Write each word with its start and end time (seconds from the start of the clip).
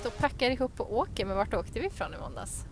stå 0.00 0.08
och 0.08 0.18
packar 0.18 0.50
ihop 0.50 0.80
och 0.80 0.96
åker, 0.96 1.24
men 1.24 1.36
vart 1.36 1.54
åkte 1.54 1.80
vi 1.80 1.86
ifrån 1.86 2.14
i 2.14 2.18
måndags? 2.18 2.64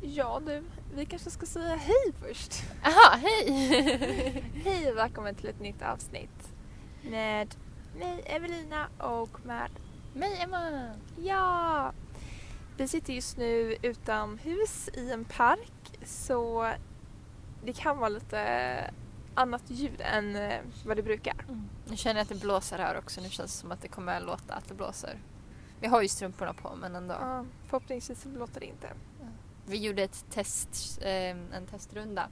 Ja 0.00 0.40
du, 0.46 0.64
vi 0.94 1.06
kanske 1.06 1.30
ska 1.30 1.46
säga 1.46 1.76
hej 1.76 2.12
först. 2.20 2.62
Aha, 2.84 3.16
hej! 3.16 4.44
hej 4.64 4.90
och 4.90 4.96
välkommen 4.96 5.34
till 5.34 5.48
ett 5.48 5.60
nytt 5.60 5.82
avsnitt 5.82 6.52
med 7.02 7.54
mig 7.98 8.22
Evelina 8.26 8.86
och 8.98 9.46
med 9.46 9.70
Mig 10.14 10.40
Emma! 10.42 10.90
Ja! 11.16 11.92
Vi 12.76 12.88
sitter 12.88 13.12
just 13.12 13.36
nu 13.36 13.76
utomhus 13.82 14.88
i 14.94 15.10
en 15.10 15.24
park 15.24 15.98
så 16.04 16.72
det 17.64 17.72
kan 17.72 17.98
vara 17.98 18.08
lite 18.08 18.40
annat 19.34 19.62
ljud 19.66 20.00
än 20.00 20.36
eh, 20.36 20.60
vad 20.86 20.96
det 20.96 21.02
brukar. 21.02 21.44
Mm. 21.48 21.68
Nu 21.86 21.96
känner 21.96 22.20
jag 22.20 22.22
att 22.22 22.28
det 22.28 22.40
blåser 22.40 22.78
här 22.78 22.98
också, 22.98 23.20
nu 23.20 23.28
känns 23.28 23.52
det 23.52 23.58
som 23.58 23.72
att 23.72 23.82
det 23.82 23.88
kommer 23.88 24.20
låta 24.20 24.54
att 24.54 24.68
det 24.68 24.74
blåser. 24.74 25.18
Vi 25.80 25.86
har 25.86 26.02
ju 26.02 26.08
strumporna 26.08 26.52
på 26.54 26.76
men 26.76 26.96
ändå. 26.96 27.14
Ja, 27.14 27.44
förhoppningsvis 27.66 28.24
låter 28.24 28.60
det 28.60 28.66
inte. 28.66 28.88
Vi 29.66 29.76
gjorde 29.78 30.02
ett 30.02 30.24
test, 30.30 30.98
eh, 31.02 31.30
en 31.30 31.66
testrunda 31.70 32.28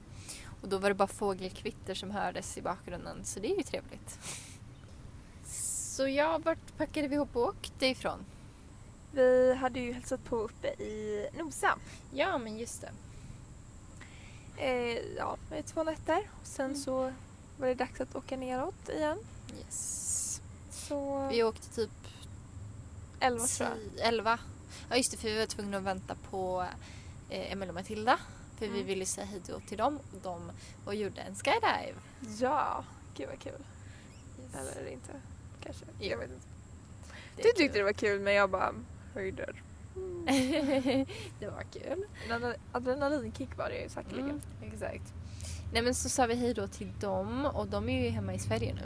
och 0.61 0.69
då 0.69 0.77
var 0.77 0.89
det 0.89 0.95
bara 0.95 1.07
fågelkvitter 1.07 1.93
som 1.95 2.11
hördes 2.11 2.57
i 2.57 2.61
bakgrunden 2.61 3.25
så 3.25 3.39
det 3.39 3.51
är 3.53 3.57
ju 3.57 3.63
trevligt. 3.63 4.19
Så 5.45 6.07
ja, 6.07 6.37
vart 6.43 6.77
packade 6.77 7.07
vi 7.07 7.15
ihop 7.15 7.35
och 7.35 7.41
åkte 7.47 7.85
ifrån? 7.87 8.19
Vi 9.11 9.53
hade 9.55 9.79
ju 9.79 9.93
hälsat 9.93 10.23
på 10.23 10.35
uppe 10.35 10.67
i 10.67 11.27
Nosa. 11.37 11.77
Ja, 12.13 12.37
men 12.37 12.57
just 12.57 12.81
det. 12.81 12.91
Eh, 14.57 14.99
ja, 15.17 15.37
med 15.49 15.65
två 15.65 15.83
nätter. 15.83 16.17
Och 16.41 16.47
sen 16.47 16.65
Mm. 16.65 16.77
så 16.77 17.13
var 17.57 17.67
det 17.67 17.73
dags 17.73 18.01
att 18.01 18.15
åka 18.15 18.37
neråt 18.37 18.89
igen. 18.89 19.17
Yes. 19.59 20.41
Så 20.71 21.27
Vi 21.27 21.43
åkte 21.43 21.69
typ 21.75 21.89
11 23.19 23.47
tror 23.47 23.69
jag. 23.69 23.77
tio- 23.95 24.03
elva. 24.07 24.39
Ja 24.89 24.95
just 24.97 25.11
det, 25.11 25.17
för 25.17 25.27
vi 25.29 25.39
var 25.39 25.45
tvungna 25.45 25.77
att 25.77 25.83
vänta 25.83 26.15
på 26.29 26.65
eh, 27.29 27.51
Emil 27.51 27.69
och 27.69 27.75
Matilda. 27.75 28.19
För 28.57 28.65
vi 28.67 28.73
Mm. 28.73 28.85
ville 28.87 29.05
säga 29.05 29.25
hej 29.27 29.41
då 29.47 29.59
till 29.59 29.77
dem 29.77 29.95
och 30.11 30.19
de 30.23 30.51
och 30.85 30.95
gjorde 30.95 31.21
en 31.21 31.35
skydive. 31.35 31.95
Ja, 32.39 32.83
gud 33.15 33.27
vad 33.29 33.39
kul. 33.39 33.53
Yes. 34.43 34.77
Eller 34.77 34.91
inte, 34.91 35.11
kanske. 35.63 35.85
Jo. 35.99 36.09
Jag 36.09 36.17
vet 36.17 36.29
inte. 36.31 36.45
Det 37.35 37.43
Du 37.43 37.51
tyckte 37.51 37.77
det 37.77 37.83
var 37.83 37.93
kul 37.93 38.19
men 38.21 38.33
jag 38.33 38.49
bara 38.49 38.73
höjder. 39.13 39.63
kul. 39.93 40.25
det 41.39 41.49
var 41.49 41.63
kul. 41.73 42.05
En 42.29 42.31
adre- 42.43 42.57
adrenalinkick 42.71 43.57
var 43.57 43.69
det 43.69 43.81
ju 43.83 43.89
säkerligen. 43.89 44.29
Mm, 44.29 44.73
exakt. 44.73 45.13
Nej 45.73 45.81
men 45.81 45.95
så 45.95 46.09
sa 46.09 46.25
vi 46.25 46.35
hej 46.35 46.53
då 46.53 46.67
till 46.67 46.91
dem 46.99 47.45
och 47.45 47.67
de 47.67 47.89
är 47.89 48.03
ju 48.03 48.09
hemma 48.09 48.33
i 48.33 48.39
Sverige 48.39 48.73
nu. 48.73 48.81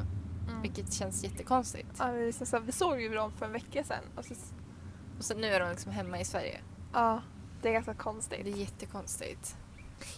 Mm. 0.47 0.61
Vilket 0.61 0.93
känns 0.93 1.23
jättekonstigt. 1.23 1.87
Ja, 1.99 2.11
liksom 2.11 2.47
så, 2.47 2.59
vi 2.59 2.71
såg 2.71 3.01
ju 3.01 3.09
dem 3.09 3.31
för 3.31 3.45
en 3.45 3.51
vecka 3.51 3.83
sedan. 3.83 4.03
Och 4.15 4.25
så, 4.25 4.33
Och 5.17 5.25
så 5.25 5.33
nu 5.35 5.47
är 5.47 5.59
de 5.59 5.69
liksom 5.69 5.91
hemma 5.91 6.19
i 6.19 6.25
Sverige. 6.25 6.59
ja, 6.93 7.21
det 7.61 7.69
är 7.69 7.73
ganska 7.73 7.91
Det 7.91 7.97
konstigt. 7.97 8.39
är 8.47 8.49
jättekonstigt. 8.59 9.55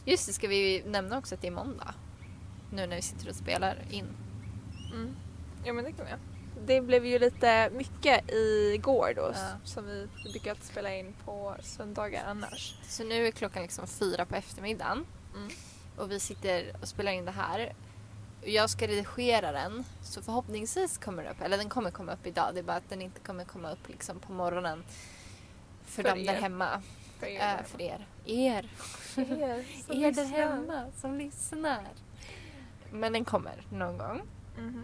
Just 0.06 0.28
det, 0.28 0.34
ska 0.34 0.48
vi 0.48 0.84
nämna 0.86 1.18
också 1.18 1.36
att 1.36 1.42
det 1.42 1.48
är 1.48 1.52
måndag. 1.52 1.94
Nu 2.72 2.88
när 2.88 2.96
vi 2.96 3.02
sitter 3.02 3.30
och 3.30 3.36
spelar 3.36 3.78
in. 3.90 4.08
Mm. 4.94 5.16
Ja 5.66 5.74
men 5.74 5.84
det 5.84 5.92
kan 5.92 6.08
jag. 6.10 6.20
Det 6.68 6.82
blev 6.82 7.06
ju 7.06 7.20
lite 7.20 7.70
mycket 7.70 8.32
igår 8.74 9.14
då 9.16 9.32
Ja. 9.36 9.48
som 9.64 9.86
vi 9.86 10.08
vi 10.26 10.32
brukar 10.32 10.50
alltid 10.52 10.66
spela 10.66 10.96
in 10.96 11.14
på 11.26 11.56
söndagar 11.62 12.24
annars. 12.28 12.76
Så 12.88 13.04
nu 13.04 13.28
är 13.28 13.32
klockan 13.32 13.62
liksom 13.64 13.88
fyra 13.88 14.26
på 14.26 14.36
eftermiddagen. 14.36 15.06
Mm. 15.36 15.50
och 15.98 16.12
vi 16.12 16.20
sitter 16.20 16.76
och 16.82 16.88
spelar 16.88 17.12
in 17.12 17.26
det 17.26 17.32
här. 17.32 17.74
Jag 18.46 18.70
ska 18.70 18.88
redigera 18.88 19.52
den 19.52 19.84
så 20.04 20.22
förhoppningsvis 20.22 20.98
kommer 20.98 21.24
det 21.24 21.30
upp, 21.30 21.42
eller 21.42 21.58
den 21.58 21.70
kommer 21.70 21.92
komma 21.92 22.14
upp 22.14 22.28
idag. 22.28 22.50
Det 22.54 22.60
är 22.60 22.64
bara 22.64 22.78
att 22.78 22.90
den 22.90 23.02
inte 23.02 23.20
kommer 23.20 23.46
komma 23.46 23.72
upp 23.72 23.90
liksom 23.90 24.20
på 24.20 24.32
morgonen 24.32 24.84
för, 25.86 26.04
För 26.04 26.10
dem 26.10 26.26
där 26.26 26.34
hemma. 26.34 26.82
För 27.20 27.28
er. 27.28 27.58
Äh, 27.60 27.64
för 27.66 27.82
er. 27.82 28.08
Er. 28.26 28.70
er, 29.16 29.66
er 30.06 30.12
där 30.12 30.26
hemma 30.26 30.92
som 31.02 31.18
lyssnar. 31.18 31.88
Men 32.92 33.14
den 33.14 33.26
kommer 33.26 33.64
någon 33.72 33.98
gång. 33.98 34.22
Mhm. 34.58 34.84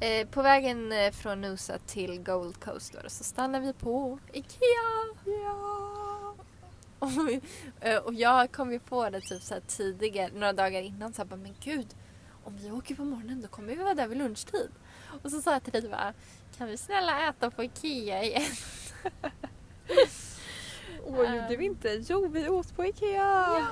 Eh, 0.00 0.26
på 0.26 0.42
vägen 0.42 0.92
eh, 0.92 1.12
från 1.12 1.40
Nusa 1.40 1.78
till 1.86 2.22
Gold 2.22 2.60
Coast 2.60 2.92
då, 2.92 3.08
så 3.08 3.24
stannar 3.24 3.60
vi 3.60 3.72
på 3.72 4.18
IKEA. 4.32 5.14
Ja! 5.24 6.34
Och, 6.98 7.10
eh, 7.80 7.98
och 7.98 8.14
jag 8.14 8.52
kom 8.52 8.72
ju 8.72 8.78
på 8.78 9.10
det 9.10 9.20
typ 9.20 9.42
så 9.42 9.54
tidigare, 9.66 10.30
några 10.34 10.52
dagar 10.52 10.82
innan, 10.82 11.12
så 11.12 11.22
här, 11.22 11.36
men 11.36 11.54
gud, 11.64 11.86
om 12.44 12.56
vi 12.56 12.70
åker 12.70 12.94
på 12.94 13.04
morgonen 13.04 13.40
då 13.42 13.48
kommer 13.48 13.68
vi 13.68 13.82
vara 13.82 13.94
där 13.94 14.08
vid 14.08 14.18
lunchtid. 14.18 14.70
Och 15.22 15.30
så 15.30 15.42
sa 15.42 15.52
jag 15.52 15.62
till 15.62 15.72
dig 15.72 15.88
bara, 15.88 16.12
kan 16.56 16.68
vi 16.68 16.76
snälla 16.76 17.28
äta 17.28 17.50
på 17.50 17.64
IKEA 17.64 18.22
igen? 18.22 18.52
Åh, 21.06 21.36
gjorde 21.36 21.56
vi 21.56 21.64
inte? 21.64 22.02
Jo, 22.08 22.28
vi 22.28 22.48
åt 22.48 22.76
på 22.76 22.84
IKEA! 22.84 23.66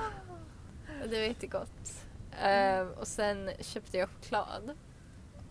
Och 1.02 1.08
det 1.08 1.16
var 1.20 1.26
jättegott. 1.26 2.04
Eh, 2.42 2.80
och 2.80 3.06
sen 3.06 3.50
köpte 3.60 3.98
jag 3.98 4.08
choklad. 4.08 4.76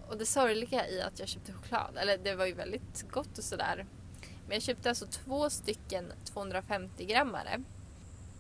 Och 0.07 0.17
det 0.17 0.25
sorgliga 0.25 0.87
i 0.87 1.01
att 1.01 1.19
jag 1.19 1.27
köpte 1.27 1.53
choklad, 1.53 1.97
eller 1.97 2.17
det 2.17 2.35
var 2.35 2.45
ju 2.45 2.53
väldigt 2.53 3.11
gott 3.11 3.37
och 3.37 3.43
sådär. 3.43 3.85
Men 4.47 4.53
jag 4.55 4.61
köpte 4.61 4.89
alltså 4.89 5.05
två 5.05 5.49
stycken 5.49 6.13
250 6.25 7.05
grammare. 7.05 7.63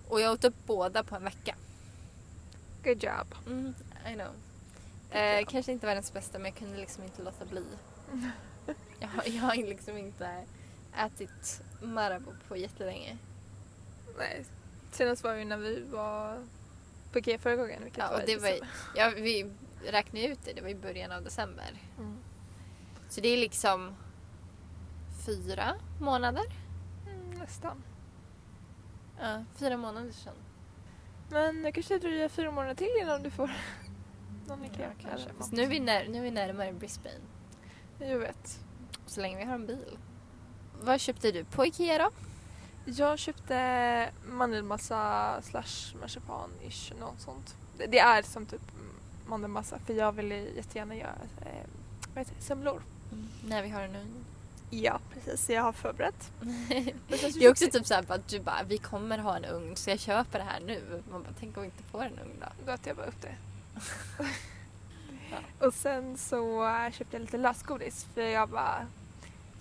Och 0.07 0.21
jag 0.21 0.33
åt 0.33 0.43
upp 0.43 0.65
båda 0.65 1.03
på 1.03 1.15
en 1.15 1.23
vecka. 1.23 1.55
Good 2.83 3.03
job. 3.03 3.35
Mm, 3.47 3.73
I 4.11 4.13
know. 4.13 4.31
Eh, 5.11 5.45
kanske 5.45 5.71
inte 5.71 5.85
världens 5.85 6.13
bästa 6.13 6.39
men 6.39 6.45
jag 6.45 6.55
kunde 6.55 6.77
liksom 6.77 7.03
inte 7.03 7.21
låta 7.21 7.45
bli. 7.45 7.65
jag, 8.99 9.07
har, 9.07 9.23
jag 9.25 9.41
har 9.41 9.55
liksom 9.55 9.97
inte 9.97 10.45
ätit 10.97 11.61
Marabou 11.81 12.33
på 12.47 12.57
jättelänge. 12.57 13.17
Nej. 14.17 14.45
Senast 14.91 15.23
var 15.23 15.33
ju 15.33 15.45
när 15.45 15.57
vi 15.57 15.81
var 15.81 16.45
på 17.11 17.19
IKEA 17.19 17.37
förra 17.39 17.55
gången. 17.55 17.83
Vilket 17.83 17.99
Ja, 17.99 18.11
var 18.11 18.19
och 18.19 18.25
det 18.25 18.37
var, 18.37 18.59
ja, 18.95 19.11
vi 19.15 19.51
räknade 19.85 20.25
ut 20.27 20.39
det, 20.45 20.53
det 20.53 20.61
var 20.61 20.69
i 20.69 20.75
början 20.75 21.11
av 21.11 21.23
december. 21.23 21.81
Mm. 21.97 22.17
Så 23.09 23.21
det 23.21 23.27
är 23.27 23.37
liksom 23.37 23.95
fyra 25.25 25.75
månader. 25.99 26.45
Mm, 27.07 27.39
nästan. 27.39 27.83
Ja, 29.19 29.43
fyra 29.55 29.77
månader 29.77 30.11
sedan. 30.11 30.33
Men 31.29 31.63
det 31.63 31.71
kanske 31.71 31.97
dröjer 31.97 32.29
fyra 32.29 32.51
månader 32.51 32.75
till 32.75 32.97
innan 33.01 33.23
du 33.23 33.31
får 33.31 33.51
någon. 34.55 34.69
Ja, 34.79 35.09
kanske. 35.09 35.29
Fast 35.37 35.51
nu 35.51 35.63
är, 35.63 35.67
vi 35.67 35.79
när, 35.79 36.07
nu 36.07 36.17
är 36.17 36.21
vi 36.21 36.31
närmare 36.31 36.73
Brisbane. 36.73 37.15
Jag 37.99 38.17
vet. 38.17 38.59
Så 39.05 39.21
länge 39.21 39.37
vi 39.37 39.43
har 39.43 39.55
en 39.55 39.67
bil. 39.67 39.97
Vad 40.81 40.99
köpte 40.99 41.31
du 41.31 41.43
på 41.43 41.65
Ikea 41.65 41.97
då? 41.97 42.09
Jag 42.85 43.19
köpte 43.19 44.09
mandelmassa 44.25 45.41
slash 45.41 45.95
marsipan-ish, 46.01 46.99
något 46.99 47.21
sånt. 47.21 47.55
Det, 47.77 47.85
det 47.85 47.99
är 47.99 48.21
som 48.21 48.45
typ 48.45 48.61
mandelmassa 49.25 49.79
för 49.79 49.93
jag 49.93 50.11
vill 50.11 50.31
jättegärna 50.31 50.95
göra 50.95 51.15
eh, 51.41 51.67
vad 52.13 52.17
heter 52.17 52.35
det, 52.35 52.41
semlor. 52.41 52.81
När 53.47 53.63
vi 53.63 53.69
har 53.69 53.81
en 53.81 53.95
ugn. 53.95 54.25
Ja, 54.69 54.99
precis. 55.13 55.49
Jag 55.49 55.61
har 55.61 55.71
förberett. 55.71 56.31
Det 57.07 57.45
är 57.45 57.51
också 57.51 57.65
typ 57.71 57.85
såhär 57.85 58.05
att 58.07 58.27
du 58.27 58.39
bara, 58.39 58.63
vi 58.67 58.77
kommer 58.77 59.17
ha 59.17 59.37
en 59.37 59.45
ugn 59.45 59.75
så 59.75 59.89
jag 59.89 59.99
köper 59.99 60.39
det 60.39 60.45
här 60.45 60.59
nu. 60.59 61.03
Man 61.11 61.23
bara, 61.23 61.33
tänk 61.39 61.57
om 61.57 61.63
vi 61.63 61.67
inte 61.67 61.83
får 61.83 62.03
en 62.03 62.19
ugn 62.19 62.39
då? 62.39 62.47
Då 62.65 62.71
äter 62.71 62.87
jag 62.87 62.97
bara 62.97 63.05
upp 63.05 63.21
det. 63.21 63.35
Och 65.59 65.73
sen 65.73 66.17
så 66.17 66.65
köpte 66.93 67.15
jag 67.15 67.21
lite 67.21 67.37
lösgodis 67.37 68.07
för 68.13 68.21
jag 68.21 68.49
bara 68.49 68.87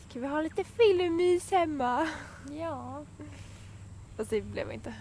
Ska 0.09 0.21
vi 0.21 0.27
ha 0.27 0.41
lite 0.41 0.65
filmmys 0.65 1.51
hemma? 1.51 2.09
Ja. 2.53 3.05
Fast 4.17 4.31
det 4.31 4.41
blev 4.41 4.73
inte. 4.73 4.95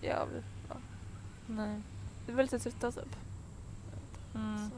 Jag 0.00 0.28
ja, 0.68 0.76
Nej. 1.46 1.80
vi 2.26 2.32
var 2.32 2.42
lite 2.42 2.58
trötta 2.58 2.92
typ. 2.92 3.16
Mm. 4.34 4.70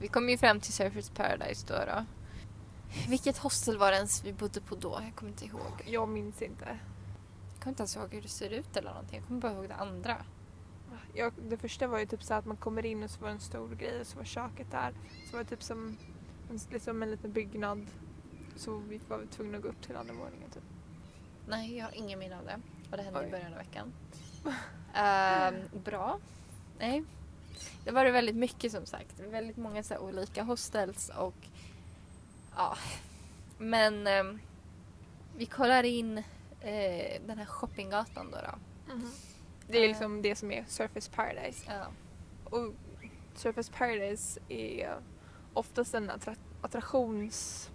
Vi 0.00 0.08
kom 0.08 0.28
ju 0.28 0.38
fram 0.38 0.60
till 0.60 0.72
Surfers 0.72 1.10
Paradise 1.10 1.66
då, 1.66 1.74
då. 1.74 2.04
Vilket 3.08 3.38
hostel 3.38 3.78
var 3.78 3.90
det 3.90 3.96
ens 3.96 4.24
vi 4.24 4.32
bodde 4.32 4.60
på 4.60 4.74
då? 4.74 5.00
Jag 5.04 5.14
kommer 5.14 5.32
inte 5.32 5.44
ihåg. 5.44 5.82
jag 5.86 6.08
minns 6.08 6.42
inte. 6.42 6.64
Jag 6.64 7.62
kommer 7.62 7.72
inte 7.72 7.80
ens 7.80 7.96
ihåg 7.96 8.14
hur 8.14 8.22
det 8.22 8.28
ser 8.28 8.50
ut 8.50 8.76
eller 8.76 8.90
någonting. 8.90 9.18
Jag 9.18 9.28
kommer 9.28 9.40
bara 9.40 9.52
ihåg 9.52 9.68
det 9.68 9.74
andra. 9.74 10.16
Jag, 11.16 11.32
det 11.48 11.56
första 11.56 11.86
var 11.86 11.98
ju 11.98 12.06
typ 12.06 12.22
så 12.22 12.34
att 12.34 12.46
man 12.46 12.56
kommer 12.56 12.86
in 12.86 13.02
och 13.02 13.10
så 13.10 13.20
var 13.20 13.28
det 13.28 13.34
en 13.34 13.40
stor 13.40 13.74
grej 13.74 14.00
och 14.00 14.06
så 14.06 14.18
var 14.18 14.24
köket 14.24 14.70
där. 14.70 14.92
Så 15.30 15.36
var 15.36 15.44
det 15.44 15.50
typ 15.50 15.62
som 15.62 15.96
en, 16.50 16.58
liksom 16.70 17.02
en 17.02 17.10
liten 17.10 17.32
byggnad. 17.32 17.86
Så 18.56 18.76
vi 18.76 19.00
var 19.08 19.26
tvungna 19.30 19.56
att 19.56 19.62
gå 19.62 19.68
upp 19.68 19.82
till 19.82 19.96
andra 19.96 20.14
våningen 20.14 20.50
typ. 20.50 20.62
Nej, 21.48 21.76
jag 21.76 21.84
har 21.84 21.94
ingen 21.94 22.18
minne 22.18 22.38
av 22.38 22.44
det. 22.44 22.60
Och 22.90 22.96
det 22.96 23.02
hände 23.02 23.20
Oj. 23.20 23.26
i 23.26 23.30
början 23.30 23.52
av 23.52 23.58
veckan. 23.58 23.92
Ehm, 24.94 25.54
bra. 25.84 26.18
Nej. 26.78 27.04
Det 27.84 27.90
var 27.90 28.04
det 28.04 28.10
väldigt 28.10 28.36
mycket 28.36 28.72
som 28.72 28.86
sagt. 28.86 29.20
Väldigt 29.20 29.56
många 29.56 29.82
så 29.82 29.98
olika 29.98 30.42
hostels 30.42 31.08
och 31.08 31.48
ja. 32.56 32.76
Men 33.58 34.06
ehm, 34.06 34.38
vi 35.36 35.46
kollar 35.46 35.84
in 35.84 36.18
eh, 36.60 37.22
den 37.26 37.38
här 37.38 37.46
shoppinggatan 37.46 38.30
då. 38.30 38.38
då. 38.38 38.58
Det 39.68 39.78
är 39.84 39.88
liksom 39.88 40.22
det 40.22 40.36
som 40.36 40.50
är 40.52 40.64
Surface 40.68 41.10
Paradise. 41.10 41.64
Ja. 41.68 41.86
Och 42.44 42.74
Surface 43.34 43.72
Paradise 43.72 44.40
är 44.48 44.96
oftast 45.54 45.94
en 45.94 46.10
attra- 46.10 46.36
attraktionsort 46.62 47.70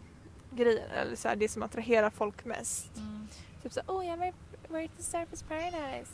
grejen, 0.51 0.91
eller 0.91 1.15
så 1.15 1.27
här, 1.27 1.35
det 1.35 1.49
som 1.49 1.63
attraherar 1.63 2.09
folk 2.09 2.45
mest. 2.45 2.97
Mm. 2.97 3.27
Typ 3.63 3.73
såhär, 3.73 3.91
åh 3.91 4.05
jag 4.05 4.17
har 4.17 4.33
varit 4.67 4.99
i 4.99 5.03
Surface 5.03 5.45
Paradise. 5.45 6.11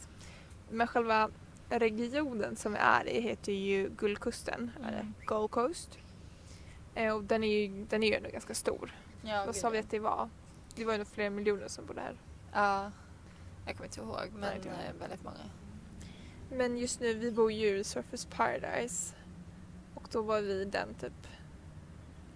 Men 0.69 0.87
själva 0.87 1.29
regionen 1.69 2.55
som 2.55 2.71
vi 2.71 2.77
är 2.77 3.07
i 3.07 3.21
heter 3.21 3.51
ju 3.51 3.89
Guldkusten, 3.89 4.71
Mm. 4.77 4.87
eller 4.89 5.11
Gold 5.25 5.51
Coast. 5.51 5.97
Eh, 6.95 7.15
och 7.15 7.23
den 7.23 7.43
är 7.43 7.47
ju, 7.61 7.85
den 7.85 8.03
är 8.03 8.07
ju 8.07 8.13
ändå 8.13 8.29
ganska 8.29 8.53
stor. 8.53 8.95
Ja, 9.21 9.43
Vad 9.45 9.55
sa 9.55 9.69
vi 9.69 9.77
att 9.77 9.89
det 9.91 9.99
var? 9.99 10.29
Det 10.75 10.85
var 10.85 10.91
ju 10.93 10.97
nog 10.97 11.07
flera 11.07 11.29
miljoner 11.29 11.67
som 11.67 11.85
bodde 11.85 12.01
här. 12.01 12.17
Ja, 12.53 12.91
jag 13.65 13.75
kommer 13.75 13.85
inte 13.87 13.99
ihåg 13.99 14.27
men 14.31 14.39
Nej, 14.41 14.61
eh, 14.65 14.99
väldigt 14.99 15.23
många. 15.23 15.37
Men 16.49 16.77
just 16.77 16.99
nu, 16.99 17.13
vi 17.13 17.31
bor 17.31 17.51
ju 17.51 17.77
i 17.77 17.83
Surface 17.83 18.27
Paradise. 18.27 19.15
Och 19.95 20.07
då 20.11 20.21
var 20.21 20.41
vi 20.41 20.61
i 20.61 20.65
den 20.65 20.93
typ 20.93 21.27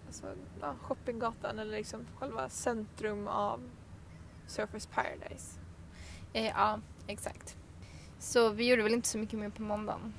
alltså, 0.07 0.25
ja, 0.61 0.75
shoppinggatan 0.81 1.59
eller 1.59 1.77
liksom 1.77 2.05
själva 2.19 2.49
centrum 2.49 3.27
av 3.27 3.69
Surface 4.47 4.89
Paradise. 4.89 5.59
Eh, 6.33 6.45
ja, 6.45 6.79
exakt. 7.07 7.57
Så 8.19 8.49
vi 8.49 8.69
gjorde 8.69 8.83
väl 8.83 8.93
inte 8.93 9.07
så 9.07 9.17
mycket 9.17 9.39
mer 9.39 9.49
på 9.49 9.61
måndagen. 9.61 10.13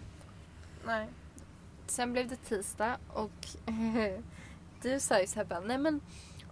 Nej. 0.86 1.08
Sen 1.86 2.12
blev 2.12 2.28
det 2.28 2.36
tisdag 2.36 2.96
och 3.08 3.48
du 4.82 5.00
sa 5.00 5.20
ju 5.20 5.26
såhär 5.26 5.44
bara, 5.44 5.60
nej 5.60 5.78
men 5.78 6.00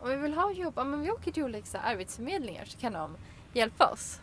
om 0.00 0.08
vi 0.08 0.16
vill 0.16 0.34
ha 0.34 0.52
jobb, 0.52 0.74
men 0.76 1.00
vi 1.00 1.10
åker 1.10 1.32
till 1.32 1.44
olika 1.44 1.78
arbetsförmedlingar 1.78 2.64
så 2.64 2.78
kan 2.78 2.92
de 2.92 3.16
hjälpa 3.52 3.90
oss. 3.92 4.20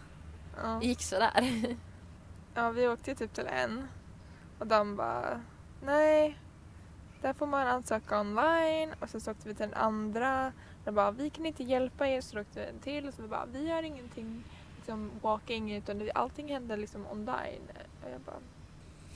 Ja. 0.56 0.78
Det 0.82 0.88
gick 0.88 1.02
sådär. 1.02 1.76
ja, 2.58 2.70
vi 2.70 2.88
åkte 2.88 3.12
ju 3.12 3.16
typ 3.16 3.34
till 3.34 3.48
en 3.48 3.88
och 4.60 4.68
de 4.68 4.96
bara 4.96 5.42
nej, 5.84 6.38
där 7.22 7.34
får 7.34 7.48
man 7.48 7.68
ansöka 7.68 8.20
online 8.20 8.94
och 9.00 9.10
sen 9.10 9.22
så 9.22 9.32
åkte 9.32 9.48
vi 9.48 9.56
till 9.56 9.70
den 9.70 9.74
andra. 9.74 10.52
De 10.86 10.96
bara 10.96 11.12
vi 11.12 11.30
kan 11.30 11.46
inte 11.46 11.64
hjälpa 11.64 12.08
er 12.08 12.22
så 12.22 12.40
åkte 12.42 12.60
vi 12.60 12.66
en 12.66 12.80
till 12.80 13.08
och 13.08 13.14
så 13.14 13.22
vi 13.22 13.28
bara 13.28 13.46
vi 13.46 13.68
gör 13.68 13.84
ingenting 13.84 14.44
liksom 14.76 15.12
walking 15.22 15.76
utan 15.76 16.10
allting 16.16 16.48
händer 16.54 16.78
liksom 16.78 17.06
online. 17.12 17.62
Och 18.04 18.10
jag 18.12 18.22
bara 18.22 18.40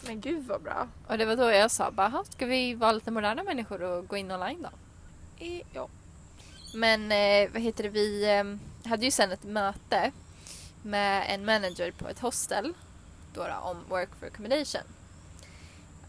men 0.06 0.22
gud 0.22 0.48
vad 0.48 0.62
bra. 0.62 0.88
Och 1.08 1.18
det 1.18 1.26
var 1.26 1.36
då 1.36 1.52
jag 1.52 1.72
sa 1.72 1.92
bara, 1.92 2.08
"Ha, 2.08 2.24
ska 2.24 2.46
vi 2.46 2.74
vara 2.74 2.92
lite 2.92 3.12
moderna 3.12 3.44
människor 3.44 3.82
och 3.84 4.08
gå 4.08 4.18
in 4.18 4.32
online 4.32 4.62
då? 4.62 4.70
I, 5.46 5.64
ja. 5.74 5.88
Men 6.76 7.12
eh, 7.12 7.52
vad 7.54 7.62
heter 7.62 7.84
det, 7.84 7.90
vi 7.90 8.38
eh, 8.38 8.44
hade 8.90 9.06
ju 9.06 9.12
sen 9.12 9.32
ett 9.32 9.44
möte 9.44 10.12
med 10.84 11.26
en 11.30 11.46
manager 11.46 11.92
på 11.92 12.08
ett 12.08 12.20
hostel 12.20 12.74
då, 13.34 13.48
då, 13.48 13.54
om 13.54 13.84
work 13.90 14.10
for 14.20 14.28
accommodation. 14.28 14.82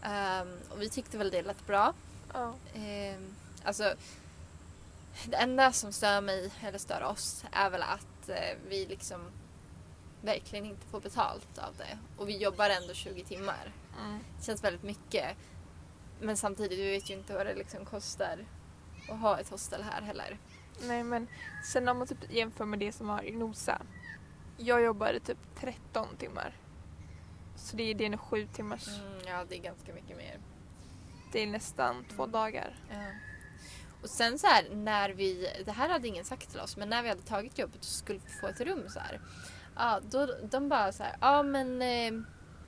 Ehm, 0.03 0.57
och 0.69 0.81
vi 0.81 0.89
tyckte 0.89 1.17
väl 1.17 1.31
det 1.31 1.41
lät 1.41 1.67
bra. 1.67 1.93
Ja. 2.33 2.53
Ehm, 2.75 3.35
alltså, 3.63 3.95
det 5.25 5.37
enda 5.37 5.71
som 5.71 5.91
stör 5.91 6.21
mig, 6.21 6.51
eller 6.61 6.77
stör 6.77 7.03
oss, 7.03 7.45
är 7.51 7.69
väl 7.69 7.81
att 7.81 8.29
eh, 8.29 8.57
vi 8.69 8.85
liksom 8.85 9.31
verkligen 10.21 10.65
inte 10.65 10.85
får 10.87 10.99
betalt 10.99 11.57
av 11.57 11.75
det. 11.77 11.97
Och 12.17 12.29
vi 12.29 12.37
jobbar 12.37 12.69
ändå 12.69 12.93
20 12.93 13.23
timmar. 13.23 13.73
Mm. 13.99 14.19
Det 14.39 14.45
känns 14.45 14.63
väldigt 14.63 14.83
mycket. 14.83 15.37
Men 16.19 16.37
samtidigt, 16.37 16.79
vi 16.79 16.91
vet 16.91 17.09
ju 17.09 17.13
inte 17.13 17.33
vad 17.33 17.45
det 17.45 17.55
liksom 17.55 17.85
kostar 17.85 18.45
att 19.09 19.19
ha 19.19 19.39
ett 19.39 19.49
hostel 19.49 19.83
här 19.83 20.01
heller. 20.01 20.37
Nej 20.81 21.03
men 21.03 21.27
sen 21.63 21.87
om 21.87 21.97
man 21.97 22.07
typ 22.07 22.31
jämför 22.33 22.65
med 22.65 22.79
det 22.79 22.91
som 22.91 23.09
har 23.09 23.23
i 23.23 23.31
Nosa. 23.31 23.81
Jag 24.57 24.81
jobbade 24.81 25.19
typ 25.19 25.37
13 25.55 26.07
timmar. 26.17 26.53
Så 27.63 27.75
det 27.75 27.83
är, 27.83 27.95
det 27.95 28.03
är 28.03 28.11
en 28.11 28.17
sju 28.17 28.47
timmars. 28.53 28.87
Mm, 28.87 29.19
ja, 29.27 29.45
det 29.49 29.55
är 29.55 29.61
ganska 29.61 29.93
mycket 29.93 30.17
mer. 30.17 30.39
Det 31.31 31.39
är 31.43 31.47
nästan 31.47 32.05
två 32.15 32.23
Mm. 32.23 32.31
dagar. 32.31 32.75
Ja. 32.89 32.95
Och 34.01 34.09
sen 34.09 34.39
så 34.39 34.47
här 34.47 34.69
när 34.71 35.09
vi, 35.09 35.47
det 35.65 35.71
här 35.71 35.89
hade 35.89 36.07
ingen 36.07 36.25
sagt 36.25 36.51
till 36.51 36.59
oss, 36.59 36.77
men 36.77 36.89
när 36.89 37.03
vi 37.03 37.09
hade 37.09 37.21
tagit 37.21 37.57
jobbet 37.59 37.77
och 37.79 37.85
skulle 37.85 38.19
få 38.41 38.47
ett 38.47 38.61
rum 38.61 38.89
så 38.89 38.99
här. 38.99 39.19
Ja, 39.75 39.99
då, 40.09 40.27
de 40.43 40.69
bara 40.69 40.91
så 40.91 41.03
här, 41.03 41.15
ja 41.21 41.43
men 41.43 41.81
eh, 41.81 42.11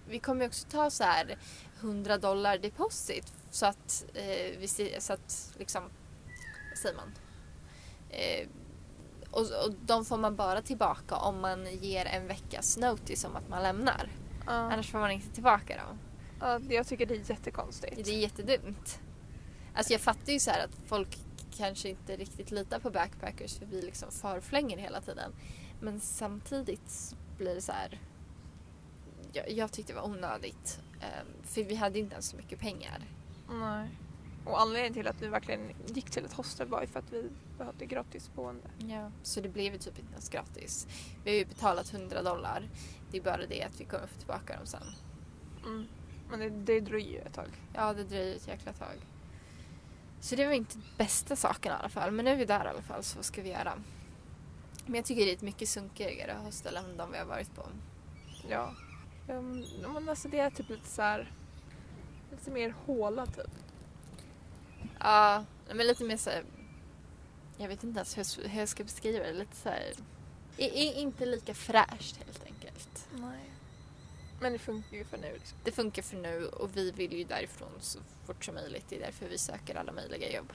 vi 0.10 0.20
kommer 0.20 0.42
ju 0.42 0.48
också 0.48 0.68
ta 0.70 0.90
så 0.90 1.04
här 1.04 1.38
100 1.80 2.18
dollar 2.18 2.58
deposit 2.58 3.34
så 3.52 3.66
att 3.66 4.06
eh, 4.14 4.58
vi 4.60 4.96
så 5.00 5.14
att 5.14 5.54
liksom, 5.58 5.84
vad 6.70 6.78
säger 6.78 6.96
man? 6.96 7.14
Eh, 8.10 8.48
och, 9.32 9.42
och 9.42 9.74
de 9.86 10.06
får 10.06 10.18
man 10.18 10.36
bara 10.36 10.62
tillbaka 10.62 11.16
om 11.16 11.40
man 11.42 11.66
ger 11.66 12.06
en 12.06 12.28
veckas 12.28 12.78
notice 12.78 13.26
om 13.26 13.36
att 13.36 13.50
man 13.50 13.64
lämnar. 13.64 14.10
Ja. 14.46 14.52
Annars 14.52 14.92
får 14.92 15.00
man 15.00 15.12
inte 15.12 15.30
tillbaka 15.30 15.78
dem. 15.78 16.00
Ja, 16.40 16.60
jag 16.70 16.88
tycker 16.88 17.06
det 17.06 17.16
är 17.16 17.30
jättekonstigt. 17.30 18.06
Det 18.06 18.12
är 18.12 18.20
jättedumt. 18.20 19.00
Alltså 19.76 19.94
jag 19.94 20.02
fattar 20.02 20.34
ju 20.34 20.40
så 20.40 20.52
här 20.52 20.64
att 20.66 20.76
folk 20.88 21.18
kanske 21.58 21.90
inte 21.90 22.16
riktigt 22.16 22.52
litar 22.52 22.80
på 22.80 22.90
backpackers 22.90 23.58
för 23.58 23.66
vi 23.66 23.82
liksom 23.82 24.12
förflänger 24.12 24.78
hela 24.78 25.02
tiden. 25.02 25.32
Men 25.82 26.00
samtidigt 26.00 27.16
blir 27.38 27.56
det 27.56 27.62
så 27.62 27.72
här. 27.72 28.02
Jag, 29.34 29.52
jag 29.52 29.72
tyckte 29.72 29.94
det 29.94 30.00
var 30.00 30.08
onödigt. 30.10 30.80
ehm, 31.02 31.28
för 31.44 31.64
vi 31.64 31.76
hade 31.76 32.00
inte 32.00 32.14
ens 32.14 32.30
så 32.30 32.38
mycket 32.38 32.60
pengar. 32.60 33.06
Nej. 33.50 33.90
Och 34.46 34.62
anledningen 34.62 34.94
till 34.94 35.08
att 35.08 35.22
vi 35.22 35.28
verkligen 35.28 35.72
gick 35.86 36.10
till 36.10 36.26
ett 36.26 36.34
hostel 36.34 36.68
var 36.68 36.82
ju 36.82 36.88
för 36.88 37.00
att 37.00 37.14
vi 37.14 37.30
behövde 37.58 37.86
gratis 37.86 38.32
boende. 38.36 38.70
Ja. 38.78 39.12
Så 39.24 39.42
det 39.42 39.50
blev 39.50 39.74
ju 39.74 39.80
typ 39.80 40.00
inte 40.00 40.12
ens 40.12 40.30
gratis. 40.30 40.88
Vi 41.24 41.32
har 41.32 41.38
ju 41.38 41.46
betalat 41.46 41.94
100 41.94 42.22
dollar. 42.22 42.70
Det 43.12 43.18
är 43.18 43.22
bara 43.22 43.46
det 43.46 43.64
att 43.64 43.82
vi 43.82 43.86
kommer 43.86 44.08
få 44.08 44.18
tillbaka 44.18 44.58
dem 44.58 44.66
sen. 44.66 44.88
Mm. 45.66 45.88
Men 46.30 46.40
det, 46.40 46.50
det 46.50 46.80
dröjer 46.80 47.12
ju 47.12 47.20
ett 47.20 47.34
tag. 47.34 47.48
Ja, 47.74 47.94
det 47.94 48.04
dröjer 48.04 48.36
ett 48.36 48.48
jäkla 48.48 48.74
tag. 48.74 48.96
Så 50.20 50.36
det 50.36 50.46
var 50.46 50.54
inte 50.54 50.78
bästa 50.98 51.36
saken 51.36 51.72
i 51.72 51.76
alla 51.76 51.90
fall. 51.90 52.12
Men 52.12 52.26
nu 52.26 52.32
är 52.32 52.36
vi 52.36 52.46
där 52.46 52.66
i 52.66 52.68
alla 52.68 52.82
fall, 52.82 53.04
så 53.04 53.16
vad 53.16 53.26
ska 53.26 53.42
vi 53.42 53.50
göra? 53.50 53.74
Men 54.86 54.96
jag 54.96 55.06
tycker 55.06 55.26
det 55.26 55.32
är 55.32 55.36
ett 55.36 55.42
mycket 55.42 55.70
sunkigare 55.70 56.36
hostel 56.44 56.76
än 56.76 56.98
de 56.98 57.12
vi 57.12 57.18
har 57.18 57.26
varit 57.26 57.56
på. 57.56 57.64
Ja. 58.50 58.74
Um, 59.28 59.66
men 59.94 60.10
alltså 60.10 60.28
det 60.28 60.40
är 60.40 60.50
typ 60.50 60.70
lite 60.70 60.88
så 60.88 61.02
här. 61.02 61.32
Lite 62.32 62.52
mer 62.52 62.76
håla 62.86 63.26
typ. 63.26 63.52
Ja, 65.00 65.46
men 65.68 65.88
lite 65.88 66.04
mer 66.04 66.18
så 66.18 66.30
här, 66.30 66.44
Jag 67.58 67.68
vet 67.68 67.84
inte 67.84 67.98
ens 68.00 68.18
hur, 68.18 68.48
hur 68.50 68.60
jag 68.60 68.70
ska 68.70 68.84
beskriva 68.84 69.26
det. 69.26 69.34
Lite 69.34 69.56
så 69.56 69.70
här, 69.70 69.94
i, 70.58 70.66
i, 70.66 70.94
Inte 70.94 71.26
lika 71.26 71.54
fräscht 71.54 72.18
helt 72.18 72.44
enkelt. 72.46 73.08
Nej. 73.14 73.40
Men 74.42 74.54
det 74.54 74.60
funkar 74.60 74.98
ju 74.98 75.06
för 75.06 75.18
nu 75.18 75.34
liksom. 75.34 75.58
Det 75.64 75.72
funkar 75.72 76.02
för 76.02 76.18
nu 76.18 76.46
och 76.48 76.78
vi 76.78 76.92
vill 76.92 77.14
ju 77.14 77.24
därifrån 77.24 77.70
så 77.80 78.00
fort 78.26 78.46
som 78.46 78.56
möjligt. 78.56 78.86
Det 78.90 78.96
är 78.96 79.00
därför 79.00 79.28
vi 79.28 79.38
söker 79.38 79.76
alla 79.76 79.92
möjliga 79.92 80.36
jobb. 80.36 80.54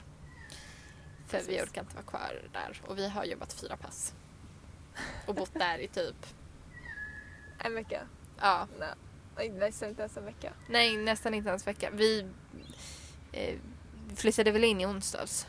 För 1.27 1.37
vi 1.39 1.45
Precis. 1.45 1.63
orkar 1.63 1.81
inte 1.81 1.95
vara 1.95 2.05
kvar 2.05 2.49
där. 2.53 2.81
Och 2.87 2.97
vi 2.97 3.07
har 3.09 3.25
jobbat 3.25 3.53
fyra 3.53 3.77
pass. 3.77 4.13
Och 5.25 5.35
bott 5.35 5.53
där 5.53 5.77
i 5.79 5.87
typ, 5.87 6.25
En 7.59 7.75
vecka. 7.75 8.07
ja, 8.39 8.67
Nej. 8.79 9.49
Nästan 9.49 9.89
inte 9.89 10.01
ens 10.01 10.17
en 10.17 10.25
vecka. 10.25 10.53
nej 10.69 10.97
nästan 10.97 11.33
inte 11.33 11.49
ens 11.49 11.67
vecka. 11.67 11.89
Vi 11.93 12.25
eh, 13.31 13.59
flyttade 14.15 14.51
väl 14.51 14.63
in 14.63 14.81
i 14.81 14.85
onsdags. 14.85 15.47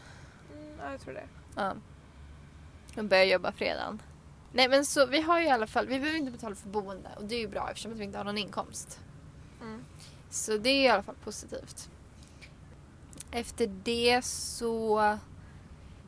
Mm, 0.53 0.69
ja, 0.79 0.91
jag 0.91 1.01
tror 1.01 1.15
det. 1.15 1.29
Ja. 1.57 1.75
Och 2.97 3.05
började 3.05 3.31
jobba 3.31 3.53
fredagen. 3.53 4.03
Nej 4.53 4.69
men 4.69 4.87
så 4.87 5.07
vi 5.07 5.21
har 5.21 5.41
ju 5.41 5.47
i 5.47 5.51
alla 5.51 5.67
fall, 5.67 5.87
vi 5.87 5.99
behöver 5.99 6.19
inte 6.19 6.33
betala 6.33 6.55
för 6.55 6.69
boende 6.69 7.09
och 7.17 7.25
det 7.25 7.35
är 7.35 7.41
ju 7.41 7.49
bra 7.49 7.69
eftersom 7.71 7.93
att 7.93 7.99
vi 7.99 8.05
inte 8.05 8.19
har 8.19 8.25
någon 8.25 8.39
inkomst. 8.39 9.01
Mm. 9.61 9.85
Så 10.31 10.57
det 10.57 10.71
är 10.71 10.83
i 10.83 10.89
alla 10.89 11.03
fall 11.03 11.15
positivt. 11.25 11.91
Efter 13.31 13.67
det 13.67 14.25
så... 14.25 15.19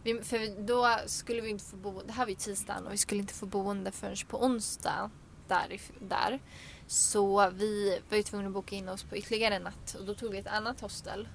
Vi, 0.03 0.23
för 0.23 0.63
då 0.63 0.97
skulle 1.07 1.41
vi 1.41 1.51
inte 1.51 1.65
få 1.65 1.77
boende, 1.77 2.07
det 2.07 2.13
här 2.13 2.25
var 2.25 2.31
ju 2.31 2.37
tisdagen 2.37 2.87
och 2.87 2.93
vi 2.93 2.97
skulle 2.97 3.21
inte 3.21 3.35
få 3.35 3.47
boende 3.47 3.91
förrän 3.93 4.17
på 4.29 4.45
onsdag 4.45 5.11
där. 5.49 5.81
där. 5.99 6.41
Så 6.87 7.51
vi 7.51 8.01
var 8.11 8.17
ju 8.17 8.23
tvungna 8.23 8.47
att 8.47 8.55
boka 8.55 8.77
in 8.77 8.89
oss 8.89 9.03
på 9.03 9.17
ytterligare 9.17 9.55
en 9.55 9.63
natt 9.63 9.97
och 9.99 10.05
då 10.05 10.15
tog 10.15 10.31
vi 10.31 10.39
ett 10.39 10.47
annat 10.47 10.81
hostel. 10.81 11.29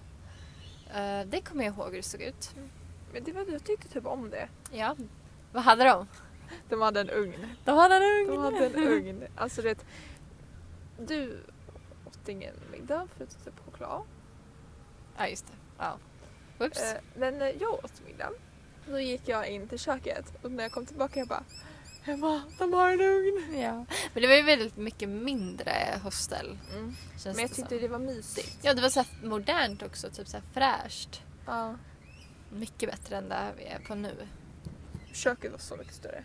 Eh, 0.93 1.25
det 1.27 1.41
kommer 1.41 1.63
jag 1.63 1.73
ihåg 1.73 1.89
hur 1.89 1.97
det 1.97 2.03
såg 2.03 2.21
ut. 2.21 2.55
Men 3.13 3.23
det 3.23 3.31
var, 3.31 3.45
jag 3.51 3.63
tyckte 3.63 3.87
typ 3.87 4.05
om 4.05 4.29
det. 4.29 4.49
Ja. 4.71 4.95
Vad 5.51 5.63
hade 5.63 5.83
de? 5.83 6.07
De 6.69 6.81
hade 6.81 7.01
en 7.01 7.09
ugn. 7.09 7.45
De 7.65 7.77
hade 7.77 7.95
en 7.95 8.03
ugn. 8.03 8.27
De 8.31 8.37
hade 8.37 8.65
en 8.65 8.75
ugn. 8.75 9.23
Alltså 9.35 9.61
det, 9.61 9.85
du 10.99 11.43
åt 12.05 12.29
ingen 12.29 12.55
middag 12.71 13.07
förutom 13.17 13.41
typ 13.45 13.59
choklad. 13.65 14.01
Ja 15.17 15.27
just 15.27 15.47
det. 15.47 15.53
Ja. 15.77 15.97
Oops. 16.59 16.83
Eh, 16.83 16.97
men 17.15 17.41
eh, 17.41 17.49
jag 17.49 17.73
åt 17.73 18.01
middag. 18.05 18.29
Då 18.87 18.99
gick 18.99 19.27
jag 19.27 19.47
in 19.47 19.67
till 19.67 19.79
köket 19.79 20.33
och 20.41 20.51
när 20.51 20.63
jag 20.63 20.71
kom 20.71 20.85
tillbaka 20.85 21.19
jag 21.19 21.27
bara 21.27 21.43
Emma, 22.05 22.41
de 22.57 22.73
har 22.73 22.91
en 22.91 23.01
ugn. 23.01 23.59
ja. 23.61 23.85
Men 24.13 24.21
det 24.21 24.27
var 24.27 24.35
ju 24.35 24.43
väldigt 24.43 24.77
mycket 24.77 25.09
mindre 25.09 25.99
hostel. 26.03 26.57
Mm. 26.73 26.95
Men 27.25 27.39
jag 27.39 27.49
tyckte 27.49 27.69
som. 27.69 27.77
det 27.81 27.87
var 27.87 27.99
mysigt. 27.99 28.57
Ja 28.61 28.73
det 28.73 28.81
var 28.81 28.89
så 28.89 29.05
modernt 29.23 29.83
också, 29.83 30.09
typ 30.09 30.27
så 30.27 30.37
fräscht. 30.53 31.21
Ja. 31.45 31.75
Mycket 32.51 32.89
bättre 32.91 33.17
än 33.17 33.29
där 33.29 33.53
vi 33.57 33.63
är 33.63 33.79
på 33.79 33.95
nu. 33.95 34.27
Köket 35.13 35.51
var 35.51 35.59
så 35.59 35.77
mycket 35.77 35.93
större. 35.93 36.23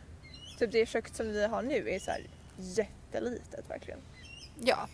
Typ 0.59 0.73
det 0.73 0.89
köket 0.89 1.17
som 1.17 1.29
vi 1.29 1.47
har 1.47 1.63
nu 1.63 1.91
är 1.91 1.99
så 1.99 2.11
här 2.11 2.27
jättelitet 2.57 3.71
verkligen. 3.71 4.01
Ja, 4.61 4.89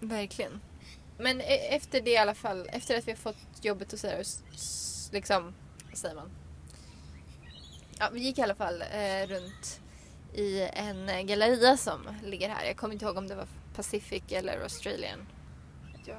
verkligen. 0.00 0.60
Men 1.18 1.40
e- 1.40 1.44
efter 1.76 2.00
det 2.00 2.10
i 2.10 2.16
alla 2.16 2.34
fall, 2.34 2.68
efter 2.72 2.98
att 2.98 3.08
vi 3.08 3.12
har 3.12 3.16
fått 3.18 3.64
jobbet 3.64 3.92
och 3.92 3.98
sådär, 3.98 4.24
liksom, 5.12 5.54
vad 5.88 5.98
säger 5.98 6.14
man? 6.14 6.30
Ja, 7.98 8.10
vi 8.12 8.20
gick 8.20 8.38
i 8.38 8.42
alla 8.42 8.54
fall 8.54 8.82
eh, 8.82 9.26
runt 9.28 9.80
i 10.36 10.68
en 10.72 11.26
galleria 11.26 11.76
som 11.76 12.00
ligger 12.24 12.48
här. 12.48 12.64
Jag 12.64 12.76
kommer 12.76 12.94
inte 12.94 13.04
ihåg 13.04 13.16
om 13.16 13.28
det 13.28 13.34
var 13.34 13.46
Pacific 13.76 14.22
eller 14.28 14.60
Australian. 14.60 15.26
Jag. 16.04 16.16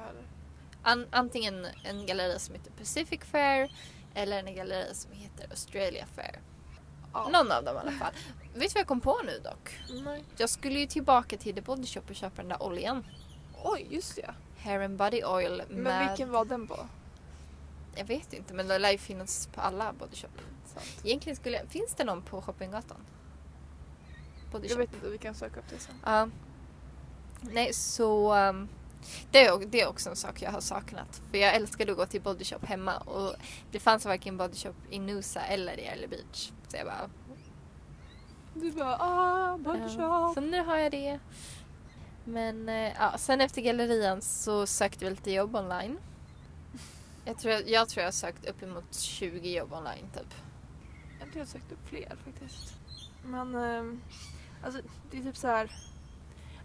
An, 0.82 1.06
antingen 1.10 1.66
en 1.84 2.06
galleria 2.06 2.38
som 2.38 2.54
heter 2.54 2.70
Pacific 2.70 3.20
Fair 3.24 3.72
eller 4.14 4.38
en 4.44 4.54
galleria 4.54 4.94
som 4.94 5.12
heter 5.12 5.50
Australia 5.50 6.06
Fair. 6.14 6.40
Ja. 7.12 7.28
Någon 7.28 7.52
av 7.52 7.64
dem 7.64 7.76
i 7.76 7.78
alla 7.78 7.92
fall. 7.92 8.12
Vet 8.54 8.68
du 8.68 8.74
vad 8.74 8.80
jag 8.80 8.86
kom 8.86 9.00
på 9.00 9.20
nu 9.24 9.40
dock? 9.44 9.78
Nej. 10.04 10.24
Jag 10.36 10.50
skulle 10.50 10.80
ju 10.80 10.86
tillbaka 10.86 11.36
till 11.36 11.54
The 11.54 11.60
Body 11.60 11.86
Shop 11.86 12.02
och 12.08 12.14
köpa 12.14 12.42
den 12.42 12.48
där 12.48 12.62
oljan. 12.62 13.06
Oj, 13.62 13.86
just 13.90 14.16
det. 14.16 14.34
Hair 14.58 14.80
and 14.80 14.96
Body 14.96 15.24
Oil 15.24 15.62
med... 15.68 15.78
Men 15.78 16.08
vilken 16.08 16.30
var 16.30 16.44
den 16.44 16.66
på? 16.66 16.86
Jag 17.94 18.04
vet 18.04 18.32
inte 18.32 18.54
men 18.54 18.68
det 18.68 18.78
lär 18.78 18.90
ju 18.90 18.98
finnas 18.98 19.46
på 19.46 19.60
alla 19.60 19.92
Body 19.92 20.16
Shop. 20.16 20.28
Sant. 20.74 21.04
Egentligen 21.04 21.36
skulle 21.36 21.66
Finns 21.66 21.94
det 21.94 22.04
någon 22.04 22.22
på 22.22 22.42
Shoppinggatan? 22.42 22.98
Body 24.52 24.68
Jag 24.68 24.76
vet 24.76 24.94
inte, 24.94 25.08
vi 25.08 25.18
kan 25.18 25.34
söka 25.34 25.60
upp 25.60 25.68
det 25.70 25.78
sen. 25.78 25.94
Ja. 26.04 26.28
Nej, 27.40 27.72
så... 27.72 28.34
um, 28.34 28.68
det, 29.30 29.46
är, 29.46 29.66
det 29.66 29.80
är 29.80 29.88
också 29.88 30.10
en 30.10 30.16
sak 30.16 30.42
jag 30.42 30.50
har 30.50 30.60
saknat. 30.60 31.22
För 31.30 31.38
jag 31.38 31.54
älskade 31.54 31.92
att 31.92 31.98
gå 31.98 32.06
till 32.06 32.20
Body 32.20 32.44
Shop 32.44 32.66
hemma 32.66 32.96
och 32.96 33.34
det 33.70 33.80
fanns 33.80 34.04
varken 34.04 34.36
Body 34.36 34.54
Shop 34.54 34.74
i 34.90 34.98
Noosa 34.98 35.40
eller 35.40 35.80
i 35.80 35.84
Early 35.84 36.06
Beach. 36.06 36.52
Så 36.68 36.76
jag 36.76 36.86
bara... 36.86 37.10
Du 38.54 38.72
bara 38.72 38.96
ah, 39.00 39.58
body 39.58 39.80
ja. 39.98 40.32
Så 40.34 40.40
nu 40.40 40.64
har 40.64 40.76
jag 40.76 40.92
det. 40.92 41.18
Men 42.24 42.68
eh, 42.68 42.92
ja, 42.98 43.18
sen 43.18 43.40
efter 43.40 43.62
gallerian 43.62 44.22
så 44.22 44.66
sökte 44.66 45.04
vi 45.04 45.10
lite 45.10 45.30
jobb 45.30 45.56
online. 45.56 45.98
Jag 47.24 47.38
tror 47.38 47.52
jag, 47.52 47.68
jag 47.68 47.88
tror 47.88 48.02
jag 48.02 48.06
har 48.06 48.12
sökt 48.12 48.46
uppemot 48.46 48.94
20 48.94 49.56
jobb 49.56 49.72
online 49.72 50.08
typ. 50.14 50.34
Jag 51.18 51.28
tror 51.28 51.34
jag 51.34 51.40
har 51.40 51.46
sökt 51.46 51.72
upp 51.72 51.88
fler 51.88 52.16
faktiskt. 52.24 52.74
Men 53.24 53.54
ehm, 53.54 54.00
alltså 54.62 54.80
det 55.10 55.18
är 55.18 55.22
typ 55.22 55.36
så 55.36 55.46
här. 55.46 55.70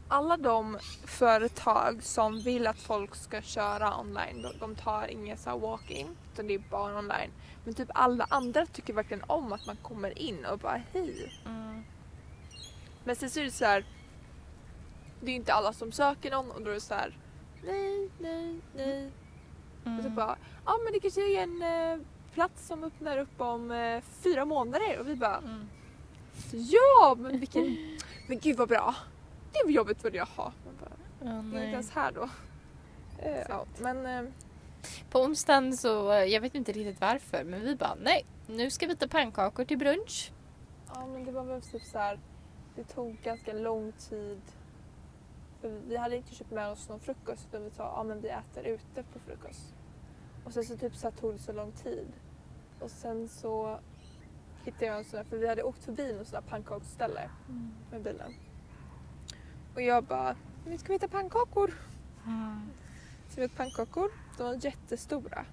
Alla 0.07 0.38
de 0.38 0.77
företag 1.05 2.03
som 2.03 2.39
vill 2.39 2.67
att 2.67 2.79
folk 2.79 3.15
ska 3.15 3.41
köra 3.41 4.00
online, 4.00 4.41
de, 4.41 4.53
de 4.59 4.75
tar 4.75 5.07
inga 5.07 5.38
så 5.38 5.57
walk-in 5.57 6.07
utan 6.33 6.47
det 6.47 6.53
är 6.53 6.63
bara 6.69 6.97
online. 7.00 7.31
Men 7.65 7.73
typ 7.73 7.89
alla 7.93 8.25
andra 8.29 8.65
tycker 8.65 8.93
verkligen 8.93 9.23
om 9.27 9.53
att 9.53 9.65
man 9.65 9.75
kommer 9.75 10.19
in 10.19 10.45
och 10.45 10.59
bara 10.59 10.81
hej. 10.93 11.41
Mm. 11.45 11.83
Men 13.03 13.15
sen 13.15 13.29
så 13.29 13.39
är 13.39 13.43
det 13.43 13.51
så 13.51 13.65
här. 13.65 13.85
Det 15.21 15.31
är 15.31 15.35
inte 15.35 15.53
alla 15.53 15.73
som 15.73 15.91
söker 15.91 16.31
någon 16.31 16.51
och 16.51 16.62
då 16.62 16.69
är 16.69 16.73
det 16.73 16.81
så 16.81 16.93
här. 16.93 17.17
Nej, 17.63 18.09
nej, 18.19 18.59
nej. 18.75 19.12
Mm. 19.85 19.97
Och 19.97 20.03
så 20.03 20.09
bara, 20.09 20.38
ja 20.65 20.79
men 20.83 20.93
det 20.93 21.00
kanske 21.00 21.21
är 21.21 21.43
en 21.43 21.62
eh, 21.62 22.05
plats 22.33 22.67
som 22.67 22.83
öppnar 22.83 23.17
upp 23.17 23.41
om 23.41 23.71
eh, 23.71 24.01
fyra 24.23 24.45
månader 24.45 25.00
och 25.00 25.07
vi 25.07 25.15
bara 25.15 25.38
Mm. 25.38 25.69
Ja 26.51 27.15
men 27.19 27.39
vilken, 27.39 27.77
men 28.27 28.39
gud 28.39 28.57
vad 28.57 28.67
bra. 28.69 28.95
Det 29.51 29.71
jobbet 29.71 30.05
vill 30.05 30.15
jag 30.15 30.25
ha. 30.25 30.53
Man 30.65 30.75
bara, 30.79 30.89
Ja, 31.19 31.41
det 31.41 31.57
är 31.59 31.63
inte 31.63 31.73
ens 31.73 31.91
här 31.91 32.11
då. 32.11 32.29
Eh, 33.19 33.45
ja, 33.49 33.65
men 33.79 34.05
eh, 34.05 34.31
På 35.09 35.19
onsdagen 35.21 35.77
så, 35.77 36.11
eh, 36.11 36.23
jag 36.23 36.41
vet 36.41 36.55
inte 36.55 36.71
riktigt 36.71 37.01
varför, 37.01 37.43
men 37.43 37.61
vi 37.61 37.75
bara 37.75 37.95
nej, 38.01 38.25
nu 38.47 38.69
ska 38.69 38.87
vi 38.87 38.95
ta 38.95 39.07
pannkakor 39.07 39.65
till 39.65 39.77
brunch. 39.77 40.31
Ja 40.93 41.05
men 41.05 41.25
det 41.25 41.31
var 41.31 41.43
väl 41.43 41.61
typ 41.61 41.83
så 41.83 41.97
här. 41.97 42.19
Det 42.75 42.83
tog 42.83 43.17
ganska 43.23 43.53
lång 43.53 43.91
tid. 43.91 44.41
Vi 45.87 45.97
hade 45.97 46.17
inte 46.17 46.35
köpt 46.35 46.51
med 46.51 46.69
oss 46.71 46.89
någon 46.89 46.99
frukost 46.99 47.47
utan 47.49 47.63
vi 47.63 47.69
sa 47.69 47.83
ja 47.97 48.03
men 48.03 48.21
vi 48.21 48.29
äter 48.29 48.63
ute 48.63 49.03
på 49.03 49.19
frukost. 49.19 49.73
Och 50.45 50.53
sen 50.53 50.63
så 50.63 50.77
typ 50.77 50.95
så 50.95 51.07
här 51.07 51.15
tog 51.15 51.33
det 51.33 51.39
så 51.39 51.51
lång 51.51 51.71
tid. 51.71 52.07
Och 52.79 52.91
sen 52.91 53.29
så 53.29 53.79
hittade 54.63 54.86
jag 54.86 54.98
en 54.98 55.03
sån 55.03 55.17
här, 55.17 55.24
för 55.24 55.38
vi 55.38 55.48
hade 55.48 55.63
åkt 55.63 55.84
förbi 55.84 56.13
någon 56.13 56.25
sån 56.25 56.36
här 56.36 56.50
pannkaksställe 56.50 57.29
med 57.91 58.01
bilen. 58.01 58.34
Och 59.75 59.82
jag 59.82 60.03
bara, 60.03 60.36
vi 60.65 60.77
ska 60.77 60.88
vi 60.88 60.96
äta 60.96 61.08
pannkakor? 61.08 61.74
Så 63.29 63.39
vi 63.39 63.46
åt 63.46 63.55
pannkakor. 63.55 64.12
De 64.38 64.43
var 64.43 64.65
jättestora. 64.65 65.46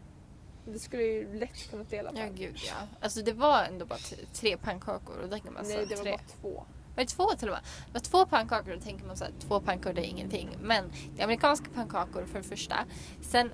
Vi 0.65 0.79
skulle 0.79 1.03
ju 1.03 1.39
lätt 1.39 1.71
kunnat 1.71 1.91
dela 1.91 2.13
på. 2.13 2.19
Ja 2.19 2.29
gud 2.35 2.57
ja. 2.67 2.75
Alltså 3.01 3.23
det 3.23 3.33
var 3.33 3.65
ändå 3.65 3.87
bara 3.87 3.99
tre 4.33 4.57
pannkakor 4.57 5.17
och 5.17 5.23
då 5.23 5.29
tänker 5.29 5.51
man 5.51 5.65
så 5.65 5.77
Nej 5.77 5.87
det 5.87 5.97
var 5.97 6.03
tre. 6.03 6.11
bara 6.13 6.41
två. 6.41 6.65
Var 6.97 7.05
det 7.05 7.07
två 7.07 7.27
till 7.39 7.49
och 7.49 7.55
med? 7.55 7.63
Det 7.87 7.93
var 7.93 8.01
två 8.01 8.27
pannkakor 8.27 8.73
och 8.73 8.79
då 8.79 8.85
tänker 8.85 9.07
man 9.07 9.17
så 9.17 9.25
här, 9.25 9.33
två 9.41 9.61
pannkakor 9.61 9.95
det 9.95 10.07
är 10.07 10.11
ingenting. 10.11 10.51
Men 10.63 10.85
det 11.15 11.21
är 11.21 11.25
amerikanska 11.25 11.67
pannkakor 11.75 12.25
för 12.25 12.39
det 12.39 12.45
första. 12.45 12.77
Sen 13.21 13.51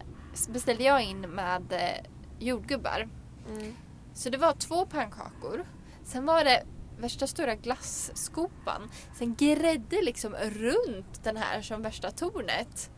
beställde 0.49 0.85
jag 0.85 1.03
in 1.03 1.21
med 1.21 1.73
eh, 1.73 2.07
jordgubbar. 2.39 3.09
Mm. 3.51 3.75
Så 4.16 4.30
det 4.30 4.38
var 4.38 4.52
två 4.52 4.87
pannkakor. 4.87 5.64
Sen 6.04 6.26
var 6.26 6.44
det 6.44 6.62
värsta 6.99 7.26
stora 7.26 7.54
glasskopan. 7.54 8.90
Sen 9.18 9.35
grädde 9.35 10.02
liksom 10.02 10.35
runt 10.35 11.25
den 11.25 11.37
här 11.37 11.62
som 11.62 11.82
värsta 11.82 12.11
tornet. 12.11 12.90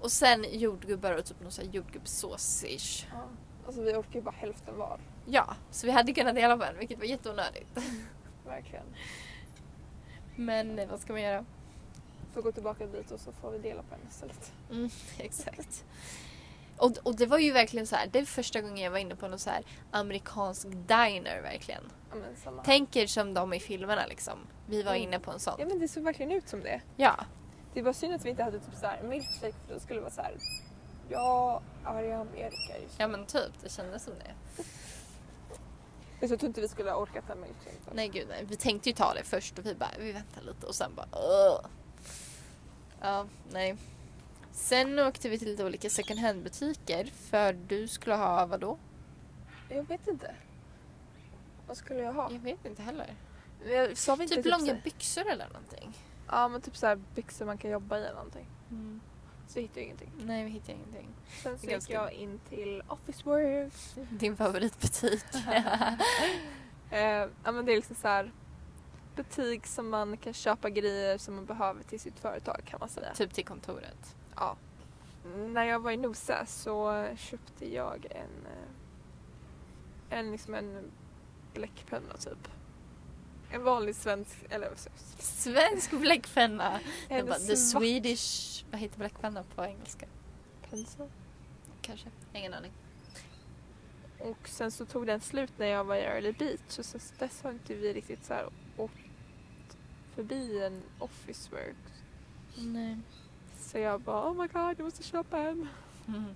Och 0.00 0.12
sen 0.12 0.44
jordgubbar 0.52 1.12
och 1.12 1.24
typ 1.24 1.40
någon 1.40 1.50
sån 1.50 1.64
här 1.64 1.72
jordgubbssås-ish. 1.72 3.06
Ja. 3.12 3.28
Alltså 3.66 3.82
vi 3.82 3.94
orkar 3.94 4.14
ju 4.14 4.22
bara 4.22 4.34
hälften 4.34 4.76
var. 4.78 5.00
Ja, 5.26 5.56
så 5.70 5.86
vi 5.86 5.92
hade 5.92 6.12
kunnat 6.12 6.34
dela 6.34 6.56
på 6.56 6.64
en 6.64 6.78
vilket 6.78 6.98
var 6.98 7.04
jätteonödigt. 7.04 7.78
Verkligen. 8.46 8.86
Men 10.36 10.78
eh, 10.78 10.88
vad 10.88 11.00
ska 11.00 11.12
man 11.12 11.22
göra? 11.22 11.44
Får 12.34 12.42
gå 12.42 12.52
tillbaka 12.52 12.86
dit 12.86 13.10
och 13.10 13.20
så 13.20 13.32
får 13.32 13.50
vi 13.50 13.58
dela 13.58 13.82
på 13.82 13.94
en 13.94 14.08
istället. 14.10 14.52
Mm, 14.70 14.90
exakt. 15.18 15.84
Och, 16.78 16.92
och 17.02 17.16
det 17.16 17.26
var 17.26 17.38
ju 17.38 17.52
verkligen 17.52 17.86
så 17.86 17.96
här, 17.96 18.06
det 18.06 18.18
är 18.18 18.24
första 18.24 18.60
gången 18.60 18.76
jag 18.78 18.90
var 18.90 18.98
inne 18.98 19.16
på 19.16 19.28
någon 19.28 19.38
så 19.38 19.50
här 19.50 19.64
amerikansk 19.90 20.66
diner 20.70 21.40
verkligen. 21.42 21.82
Ja 22.10 22.16
men 22.16 22.36
samma. 22.36 22.62
Tänker 22.64 23.06
som 23.06 23.34
de 23.34 23.52
i 23.52 23.60
filmerna 23.60 24.06
liksom. 24.06 24.38
Vi 24.66 24.82
var 24.82 24.92
Mm. 24.92 25.02
inne 25.02 25.18
på 25.18 25.30
en 25.30 25.40
sån. 25.40 25.54
Ja 25.58 25.66
men 25.66 25.78
det 25.78 25.88
såg 25.88 26.02
verkligen 26.04 26.32
ut 26.32 26.48
som 26.48 26.60
det. 26.60 26.80
Ja. 26.96 27.16
Det 27.74 27.82
var 27.82 27.92
synd 27.92 28.14
att 28.14 28.24
vi 28.24 28.30
inte 28.30 28.42
hade 28.42 28.58
typ 28.60 28.74
såhär 28.80 29.02
milkshake 29.02 29.52
för 29.66 29.74
då 29.74 29.80
skulle 29.80 29.98
det 29.98 30.02
vara 30.04 30.12
såhär. 30.12 30.36
Ja, 31.08 31.62
är 31.84 32.02
i 32.02 32.12
Amerika 32.12 32.78
just 32.82 32.94
Ja 32.98 33.08
men 33.08 33.26
typ, 33.26 33.52
det 33.62 33.68
kändes 33.72 34.04
som 34.04 34.12
det. 34.14 34.62
Jag 36.20 36.28
tror 36.28 36.44
inte 36.44 36.60
vi 36.60 36.68
skulle 36.68 36.90
ha 36.90 36.96
orkat 36.98 37.30
en 37.30 37.40
milkshake. 37.40 37.76
då. 37.86 37.90
Nej 37.94 38.08
gud 38.08 38.26
nej. 38.28 38.44
Vi 38.48 38.56
tänkte 38.56 38.88
ju 38.88 38.94
ta 38.94 39.14
det 39.14 39.22
först 39.24 39.58
och 39.58 39.66
vi 39.66 39.74
bara, 39.74 39.90
vi 39.98 40.12
väntar 40.12 40.42
lite 40.42 40.66
och 40.66 40.74
sen 40.74 40.94
bara 40.94 41.06
Ugh. 41.12 41.66
Ja, 43.00 43.26
nej. 43.52 43.76
Sen 44.56 44.98
åkte 44.98 45.28
vi 45.28 45.38
till 45.38 45.48
lite 45.48 45.64
olika 45.64 45.90
second 45.90 46.20
hand 46.20 46.42
butiker 46.42 47.04
för 47.04 47.52
du 47.52 47.88
skulle 47.88 48.14
ha 48.14 48.46
vad 48.46 48.60
då? 48.60 48.78
Jag 49.68 49.82
vet 49.88 50.06
inte. 50.08 50.34
Vad 51.66 51.76
skulle 51.76 52.00
jag 52.00 52.12
ha? 52.12 52.32
Jag 52.32 52.38
vet 52.38 52.64
inte 52.64 52.82
heller. 52.82 53.14
Jag 53.66 53.96
sa 53.96 54.16
vi 54.16 54.22
inte 54.22 54.34
Typ 54.34 54.44
typ 54.44 54.52
långa 54.52 54.74
så- 54.74 54.80
byxor 54.84 55.26
eller 55.26 55.46
någonting. 55.48 55.92
Ja 56.28 56.48
men 56.48 56.60
typ 56.60 56.76
såhär 56.76 56.96
byxor 57.14 57.46
man 57.46 57.58
kan 57.58 57.70
jobba 57.70 57.98
i 57.98 58.00
eller 58.00 58.14
någonting. 58.14 58.46
Mm. 58.70 59.00
Så 59.48 59.60
hittade 59.60 59.80
jag 59.80 59.84
ingenting. 59.84 60.12
Nej 60.18 60.44
vi 60.44 60.50
hittade 60.50 60.72
ingenting. 60.72 61.08
Sen 61.42 61.58
så 61.58 61.66
gick 61.66 61.90
jag 61.90 62.12
in 62.12 62.40
till 62.48 62.82
Office 62.88 63.22
Works. 63.24 63.94
Din 64.10 64.36
favoritbutik. 64.36 65.24
Eh, 66.90 67.28
ja 67.44 67.52
men 67.52 67.64
det 67.64 67.72
är 67.72 67.76
liksom 67.76 67.96
så 67.96 68.08
här 68.08 68.32
butik 69.16 69.66
som 69.66 69.88
man 69.88 70.16
kan 70.16 70.32
köpa 70.32 70.70
grejer 70.70 71.18
som 71.18 71.34
man 71.34 71.46
behöver 71.46 71.82
till 71.82 72.00
sitt 72.00 72.18
företag 72.18 72.60
kan 72.64 72.80
man 72.80 72.88
säga. 72.88 73.14
typ 73.14 73.34
till 73.34 73.44
kontoret. 73.44 74.14
Ja. 74.36 74.56
När 75.36 75.64
jag 75.64 75.80
var 75.80 75.90
i 75.90 75.96
Nosa 75.96 76.46
så 76.46 77.06
köpte 77.16 77.74
jag 77.74 78.06
en 78.10 78.46
eh, 78.46 80.18
en 80.18 80.32
liksom 80.32 80.54
en 80.54 80.90
bläckpenna 81.54 82.16
typ. 82.16 82.48
En 83.50 83.62
vanlig 83.64 83.96
svensk, 83.96 84.38
eller? 84.50 84.70
Svensk 85.18 85.90
bläckpenna. 85.90 86.80
En 87.08 87.26
bara, 87.26 87.38
the 87.38 87.56
Swedish, 87.56 88.64
vad 88.70 88.80
heter 88.80 88.98
bläckpenna 88.98 89.42
på 89.54 89.64
engelska? 89.64 90.06
pensel. 90.70 91.08
Kanske, 91.80 92.08
ingen 92.32 92.54
aning. 92.54 92.72
Och 94.18 94.48
sen 94.48 94.70
så 94.70 94.86
tog 94.86 95.06
den 95.06 95.20
slut 95.20 95.52
när 95.56 95.66
jag 95.66 95.84
var 95.84 95.96
i 95.96 96.00
Early 96.00 96.32
Beach 96.32 96.78
och 96.78 96.84
sen 96.84 97.00
dess 97.18 97.42
har 97.42 97.50
inte 97.50 97.74
vi 97.74 97.92
riktigt 97.92 98.24
så 98.24 98.34
här 98.34 98.48
åkt 98.76 98.94
förbi 100.14 100.62
en 100.62 100.82
Office 100.98 101.50
Works. 101.50 102.02
Nej. 102.56 102.98
Så 103.58 103.78
jag 103.78 104.00
bara 104.00 104.30
oh 104.30 104.34
my 104.34 104.46
god 104.46 104.74
jag 104.78 104.84
måste 104.84 105.02
köpa 105.02 105.38
en. 105.38 105.68
Mm. 106.08 106.34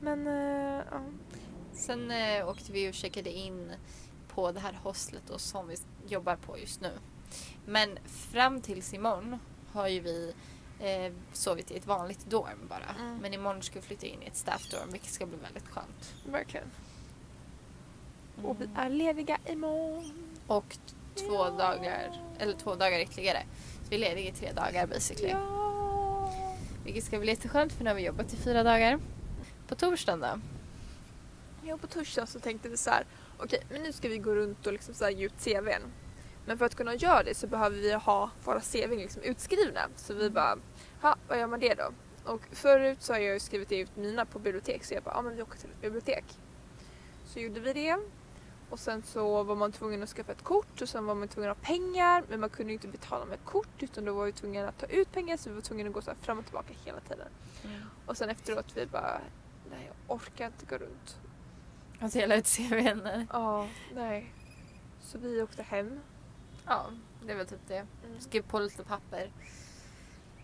Men 0.00 0.26
eh, 0.26 0.84
ja. 0.90 1.00
Sen 1.72 2.10
eh, 2.10 2.48
åkte 2.48 2.72
vi 2.72 2.90
och 2.90 2.94
checkade 2.94 3.30
in 3.32 3.72
på 4.28 4.52
det 4.52 4.60
här 4.60 4.78
hostlet 4.82 5.22
då, 5.28 5.38
som 5.38 5.68
vi 5.68 5.76
jobbar 6.08 6.36
på 6.36 6.58
just 6.58 6.80
nu. 6.80 6.92
Men 7.66 7.98
fram 8.06 8.60
tills 8.60 8.94
imorgon 8.94 9.38
har 9.72 9.88
ju 9.88 10.00
vi 10.00 10.34
eh, 10.80 11.12
sovit 11.32 11.70
i 11.70 11.76
ett 11.76 11.86
vanligt 11.86 12.30
dorm 12.30 12.58
bara. 12.68 12.94
Mm. 12.98 13.16
Men 13.18 13.34
imorgon 13.34 13.62
ska 13.62 13.80
vi 13.80 13.86
flytta 13.86 14.06
in 14.06 14.22
i 14.22 14.26
ett 14.26 14.36
staff 14.36 14.70
dorm 14.70 14.92
vilket 14.92 15.10
ska 15.10 15.26
bli 15.26 15.36
väldigt 15.42 15.68
skönt. 15.68 16.14
verkligen. 16.26 16.70
Mm. 18.38 18.50
Och 18.50 18.60
vi 18.60 18.68
är 18.76 18.90
lediga 18.90 19.38
imorgon. 19.46 20.36
Och 20.46 20.76
två 21.14 21.34
Ja. 21.34 21.50
dagar, 21.50 22.22
eller 22.38 22.52
två 22.52 22.74
dagar 22.74 22.98
ytterligare. 23.00 23.42
Så 23.82 23.90
vi 23.90 23.96
är 23.96 24.00
lediga 24.00 24.28
i 24.28 24.32
tre 24.32 24.52
dagar 24.52 24.86
basically. 24.86 25.28
Ja. 25.28 25.57
Vilket 26.88 27.04
ska 27.04 27.18
bli 27.18 27.28
jätteskönt 27.28 27.72
för 27.72 27.84
nu 27.84 27.90
har 27.90 27.94
vi 27.94 28.06
jobbat 28.06 28.32
i 28.32 28.36
fyra 28.36 28.62
dagar. 28.62 28.98
På 29.66 29.74
torsdagen 29.74 30.20
då? 30.20 30.40
Ja, 31.68 31.76
på 31.76 31.86
torsdagen 31.86 32.26
så 32.26 32.40
tänkte 32.40 32.68
vi 32.68 32.76
så 32.76 32.90
här, 32.90 33.04
okej, 33.38 33.62
men 33.70 33.82
nu 33.82 33.92
ska 33.92 34.08
vi 34.08 34.18
gå 34.18 34.34
runt 34.34 34.66
och 34.66 34.72
liksom 34.72 34.94
så 34.94 35.04
här 35.04 35.10
ge 35.10 35.26
ut 35.26 35.44
CVn. 35.44 35.82
Men 36.46 36.58
för 36.58 36.64
att 36.64 36.74
kunna 36.74 36.94
göra 36.94 37.22
det 37.22 37.34
så 37.34 37.46
behöver 37.46 37.76
vi 37.76 37.92
ha 37.92 38.30
våra 38.44 38.60
CVn 38.60 38.98
liksom 38.98 39.22
utskrivna. 39.22 39.80
Så 39.96 40.14
vi 40.14 40.30
bara, 40.30 40.58
ja, 41.02 41.16
vad 41.28 41.38
gör 41.38 41.46
man 41.46 41.60
det 41.60 41.74
då? 41.74 41.92
Och 42.32 42.40
förut 42.52 43.02
så 43.02 43.12
har 43.12 43.20
jag 43.20 43.34
ju 43.34 43.40
skrivit 43.40 43.72
ut 43.72 43.96
mina 43.96 44.24
på 44.24 44.38
bibliotek 44.38 44.84
så 44.84 44.94
jag 44.94 45.02
bara, 45.02 45.14
ja 45.14 45.22
men 45.22 45.36
vi 45.36 45.42
åker 45.42 45.58
till 45.58 45.70
ett 45.70 45.80
bibliotek. 45.80 46.24
Så 47.26 47.40
gjorde 47.40 47.60
vi 47.60 47.72
det. 47.72 47.98
Och 48.70 48.78
sen 48.78 49.02
så 49.02 49.42
var 49.42 49.56
man 49.56 49.72
tvungen 49.72 50.02
att 50.02 50.08
skaffa 50.08 50.32
ett 50.32 50.44
kort 50.44 50.82
och 50.82 50.88
sen 50.88 51.06
var 51.06 51.14
man 51.14 51.28
tvungen 51.28 51.50
att 51.50 51.56
ha 51.56 51.64
pengar 51.64 52.24
men 52.28 52.40
man 52.40 52.50
kunde 52.50 52.72
ju 52.72 52.74
inte 52.74 52.88
betala 52.88 53.24
med 53.24 53.38
kort 53.44 53.82
utan 53.82 54.04
då 54.04 54.12
var 54.12 54.26
vi 54.26 54.32
tvungna 54.32 54.68
att 54.68 54.78
ta 54.78 54.86
ut 54.86 55.12
pengar 55.12 55.36
så 55.36 55.48
vi 55.48 55.54
var 55.54 55.62
tvungna 55.62 55.88
att 55.88 55.94
gå 55.94 56.02
så 56.02 56.14
fram 56.20 56.38
och 56.38 56.44
tillbaka 56.44 56.74
hela 56.84 57.00
tiden. 57.00 57.28
Och 58.06 58.16
sen 58.16 58.28
efteråt 58.30 58.66
vi 58.74 58.86
bara, 58.86 59.20
nej 59.70 59.86
jag 59.86 60.16
orkar 60.16 60.46
inte 60.46 60.66
gå 60.66 60.76
runt. 60.76 61.16
Att 62.00 62.12
dela 62.12 62.36
ut 62.36 62.46
CVn. 62.46 63.26
Ja, 63.32 63.68
nej. 63.94 64.32
Så 65.00 65.18
vi 65.18 65.42
åkte 65.42 65.62
hem. 65.62 66.00
Ja, 66.66 66.86
det 67.26 67.34
väl 67.34 67.46
typ 67.46 67.68
det. 67.68 67.86
Mm. 68.06 68.20
Skrev 68.20 68.42
på 68.42 68.58
lite 68.58 68.84
papper. 68.84 69.30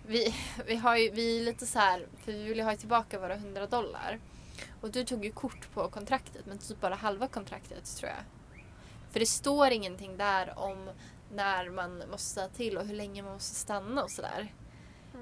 Vi, 0.06 0.34
vi 0.66 0.76
har 0.76 0.96
ju, 0.96 1.10
vi 1.10 1.40
är 1.40 1.44
lite 1.44 1.66
så 1.66 1.78
här, 1.78 2.06
för 2.18 2.32
vi 2.32 2.44
vill 2.44 2.58
ju 2.58 2.64
ha 2.64 2.76
tillbaka 2.76 3.20
våra 3.20 3.34
100 3.34 3.66
dollar. 3.66 4.18
Och 4.80 4.90
du 4.90 5.04
tog 5.04 5.24
ju 5.24 5.32
kort 5.32 5.72
på 5.74 5.88
kontraktet 5.88 6.46
men 6.46 6.58
typ 6.58 6.80
bara 6.80 6.94
halva 6.94 7.28
kontraktet 7.28 7.96
tror 7.96 8.10
jag. 8.10 8.24
För 9.10 9.20
det 9.20 9.26
står 9.26 9.70
ingenting 9.70 10.16
där 10.16 10.58
om 10.58 10.90
när 11.32 11.70
man 11.70 12.02
måste 12.10 12.34
säga 12.34 12.48
till 12.48 12.76
och 12.78 12.86
hur 12.86 12.94
länge 12.94 13.22
man 13.22 13.32
måste 13.32 13.54
stanna 13.54 14.02
och 14.02 14.10
sådär. 14.10 14.52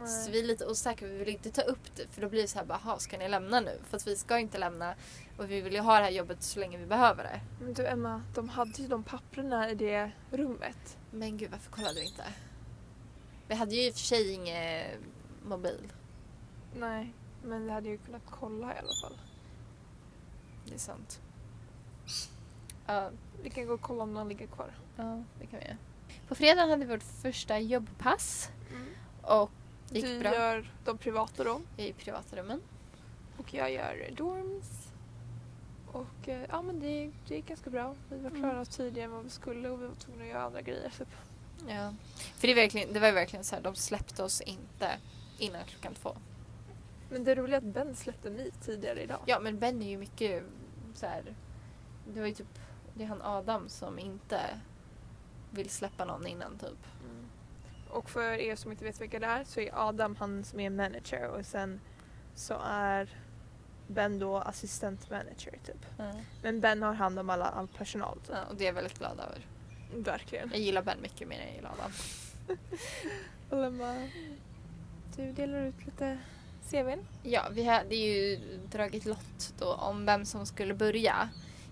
Så 0.07 0.31
vi 0.31 0.41
är 0.41 0.45
lite 0.45 0.67
osäkra, 0.67 1.09
vi 1.09 1.19
vill 1.19 1.29
inte 1.29 1.51
ta 1.51 1.63
upp 1.63 1.97
det 1.97 2.07
för 2.11 2.21
då 2.21 2.29
blir 2.29 2.43
det 2.43 2.49
så 2.49 2.59
här 2.59 2.67
bara, 2.67 2.81
"Jaha, 2.85 2.99
ska 2.99 3.19
ni 3.19 3.29
lämna 3.29 3.61
nu? 3.61 3.81
Fast 3.91 4.07
vi 4.07 4.17
ska 4.17 4.39
inte 4.39 4.59
lämna 4.59 4.95
och 5.39 5.51
vi 5.51 5.61
vill 5.61 5.73
ju 5.73 5.81
ha 5.81 5.99
det 5.99 6.05
här 6.05 6.11
jobbet 6.11 6.43
så 6.43 6.61
länge 6.61 6.79
vi 6.79 6.87
behöver 6.87 7.25
det. 7.25 7.41
Men 7.65 7.75
du 7.75 7.87
Emma, 7.87 8.23
de 8.35 8.49
hade 8.49 8.83
ju 8.83 8.89
de 8.89 9.03
papperna 9.03 9.71
i 9.71 9.75
det 9.75 10.11
rummet. 10.31 10.99
Men 11.11 11.37
gud 11.37 11.51
varför 11.51 11.71
kollade 11.71 11.95
vi 12.01 12.07
inte? 12.07 12.25
Vi 13.49 13.55
hade 13.55 13.75
ju 13.75 13.87
i 13.87 13.91
och 13.91 13.95
för 13.95 14.01
sig 14.01 14.33
ingen 14.33 14.87
mobil. 15.45 15.93
Nej, 16.77 17.15
men 17.45 17.65
vi 17.65 17.71
hade 17.71 17.89
ju 17.89 17.99
kunnat 17.99 18.23
kolla 18.31 18.75
i 18.75 18.79
alla 18.79 18.95
fall. 19.03 19.19
Det 20.67 20.75
är 20.75 20.79
sant. 20.79 21.21
Ja, 22.87 23.11
Vi 23.43 23.51
kan 23.51 23.67
gå 23.67 23.75
och 23.75 23.81
kolla 23.81 24.03
om 24.03 24.15
de 24.15 24.29
ligger 24.29 24.47
kvar. 24.47 24.75
ja 24.97 25.23
det 25.41 25.47
kan 25.47 25.59
vi 25.61 25.65
göra. 25.67 25.77
På 26.29 26.35
fredagen 26.35 26.71
hade 26.71 26.85
vi 26.87 26.93
vårt 26.95 27.03
första 27.03 27.59
jobbpass 27.59 28.51
och 29.23 29.51
det 29.89 29.95
gick 29.99 30.05
Du 30.07 30.21
bra. 30.21 30.35
gör 30.35 30.71
de 30.85 30.99
privata 30.99 31.45
då 31.45 31.61
i 31.77 31.93
privata 31.93 32.37
rummen. 32.37 32.61
och 33.39 33.55
jag 33.55 33.73
gör 33.73 34.11
dorms. 34.17 34.89
Och 35.93 36.29
eh, 36.29 36.47
ja 36.49 36.63
men 36.63 36.81
det, 36.81 37.11
det 37.29 37.35
gick 37.35 37.47
ganska 37.47 37.71
bra. 37.71 37.95
Vi 38.11 38.19
var 38.19 38.31
klara 38.31 38.53
Mm. 38.53 38.65
tidigare 38.65 39.05
än 39.05 39.11
vad 39.13 39.25
vi 39.25 39.31
skulle 39.31 39.69
och 39.69 39.83
vi 39.83 39.87
var 39.87 39.95
tvungna 39.95 40.23
att 40.23 40.29
göra 40.31 40.43
andra 40.43 40.63
grejer. 40.63 40.93
Typ. 40.99 41.09
Ja. 41.69 41.95
För 42.15 42.47
det, 42.47 42.53
är 42.53 42.55
verkligen, 42.55 42.93
det 42.93 43.01
var 43.01 43.07
ju 43.09 43.15
verkligen 43.15 43.45
så 43.45 43.55
här, 43.57 43.63
de 43.63 43.75
släppte 43.75 44.23
oss 44.23 44.41
inte 44.41 44.99
innan 45.39 45.65
klockan 45.65 45.95
två. 45.95 46.17
Men 47.13 47.25
det 47.25 47.35
roliga 47.35 47.57
är 47.57 47.59
att 47.59 47.75
Ben 47.75 47.95
släppte 47.95 48.31
mig 48.31 48.51
tidigare 48.61 49.03
idag. 49.03 49.21
Ja 49.27 49.41
men 49.41 49.59
Ben 49.59 49.83
är 49.83 49.91
ju 49.91 49.99
mycket 49.99 50.45
så 50.95 51.07
här. 51.07 51.35
Det 52.15 52.21
var 52.21 52.27
ju 52.27 52.35
typ, 52.35 52.59
det 52.95 53.05
är 53.05 53.09
han 53.09 53.23
Adam 53.23 53.69
som 53.69 53.99
inte 53.99 54.41
vill 55.51 55.71
släppa 55.71 56.05
någon 56.05 56.27
innan 56.27 56.59
typ. 56.59 56.87
Mm. 57.05 57.27
Och 57.91 58.11
för 58.11 58.33
er 58.33 58.57
som 58.57 58.73
inte 58.73 58.85
vet 58.85 59.01
vilka 59.01 59.19
det 59.19 59.27
är 59.27 59.45
så 59.45 59.61
är 59.61 59.89
Adam 59.89 60.17
han 60.17 60.45
som 60.45 60.61
är 60.61 60.71
manager 60.71 61.29
och 61.29 61.47
sen 61.47 61.81
så 62.35 62.61
är 62.65 63.17
Ben 63.87 64.19
då 64.19 64.37
assistent 64.37 65.11
manager 65.11 65.59
typ. 65.65 65.87
Men 66.43 66.61
Ben 66.61 66.83
har 66.83 66.93
hand 66.93 67.19
om 67.19 67.31
alla, 67.31 67.45
all 67.45 67.69
personal 67.69 68.19
typ. 68.19 68.37
Ja, 68.37 68.45
och 68.45 68.57
det 68.57 68.65
är 68.65 68.67
jag 68.67 68.75
väldigt 68.75 68.99
glad 68.99 69.21
över. 69.21 69.47
Verkligen. 69.95 70.51
Jag 70.51 70.61
gillar 70.61 70.83
Ben 70.83 70.99
mycket 71.03 71.29
mer 71.29 71.41
än 71.41 71.47
jag 71.47 71.57
gillar 71.57 71.71
Adam. 71.71 71.93
Och 73.51 73.65
Emma, 73.65 74.09
du 75.17 75.33
delar 75.33 75.63
ut 75.63 75.87
lite 75.87 76.19
CVn. 76.73 77.07
Ja, 77.23 77.49
vi 77.51 77.65
hade 77.65 77.95
ju 77.95 78.39
dragit 78.71 79.05
lott 79.05 79.55
då 79.59 79.75
om 79.75 80.07
vem 80.07 80.25
som 80.25 80.47
skulle 80.47 80.75
börja. 80.75 81.29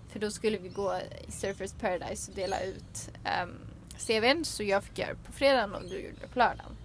För 0.09 0.19
då 0.19 0.31
skulle 0.31 0.57
vi 0.57 0.69
gå 0.69 0.99
i 1.27 1.31
Surfers 1.31 1.73
Paradise 1.73 2.31
och 2.31 2.35
dela 2.35 2.61
ut 2.63 3.09
ehm, 3.23 3.49
um, 3.49 3.55
CVn. 3.97 4.45
Så 4.45 4.63
jag 4.63 4.83
fick 4.83 4.99
göra 4.99 5.09
det 5.09 5.23
på 5.25 5.31
fredagen 5.31 5.73
och 5.73 5.81
du 5.81 5.99
gjorde 5.99 6.17
det 6.21 6.27
på 6.27 6.39
lördagen. 6.39 6.77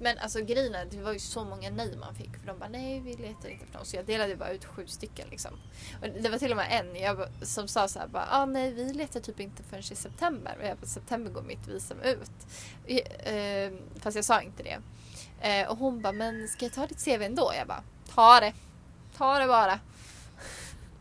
Men 0.00 0.18
alltså 0.18 0.40
grejen 0.44 0.74
är, 0.74 0.84
det 0.84 1.02
var 1.02 1.12
ju 1.12 1.18
så 1.18 1.44
många 1.44 1.70
nej 1.70 1.96
man 1.96 2.14
fick. 2.14 2.36
För 2.36 2.46
de 2.46 2.58
bara 2.58 2.68
nej 2.68 3.00
vi 3.00 3.10
letar 3.10 3.48
inte 3.48 3.48
efter 3.48 3.78
någon. 3.78 3.86
Så 3.86 3.96
jag 3.96 4.06
delade 4.06 4.36
bara 4.36 4.50
ut 4.50 4.64
sju 4.64 4.86
stycken 4.86 5.28
liksom. 5.30 5.52
Och 6.02 6.08
det 6.22 6.28
var 6.28 6.38
till 6.38 6.50
och 6.50 6.56
med 6.56 6.68
en 6.70 7.02
jag, 7.02 7.28
som 7.42 7.68
sa 7.68 7.88
så 7.88 7.98
här 7.98 8.08
bara 8.08 8.28
ah, 8.30 8.46
nej 8.46 8.72
vi 8.72 8.92
letar 8.92 9.20
typ 9.20 9.40
inte 9.40 9.62
förrän 9.62 9.82
i 9.92 9.96
september. 9.96 10.56
Och 10.60 10.66
jag 10.66 10.76
bara 10.76 10.86
september 10.86 11.30
går 11.30 11.42
mitt 11.42 11.68
visum 11.68 12.00
ut. 12.00 12.30
Eh, 12.86 13.72
fast 14.00 14.16
jag 14.16 14.24
sa 14.24 14.42
inte 14.42 14.62
det. 14.62 14.78
Eh, 15.44 15.70
och 15.70 15.78
hon 15.78 16.00
bara, 16.00 16.12
men 16.12 16.48
ska 16.48 16.64
jag 16.64 16.72
ta 16.72 16.86
ditt 16.86 17.04
CV 17.04 17.22
ändå? 17.22 17.52
Jag 17.58 17.66
bara, 17.66 17.82
ta 18.14 18.40
det. 18.40 18.52
Ta 19.16 19.38
det 19.38 19.46
bara. 19.46 19.80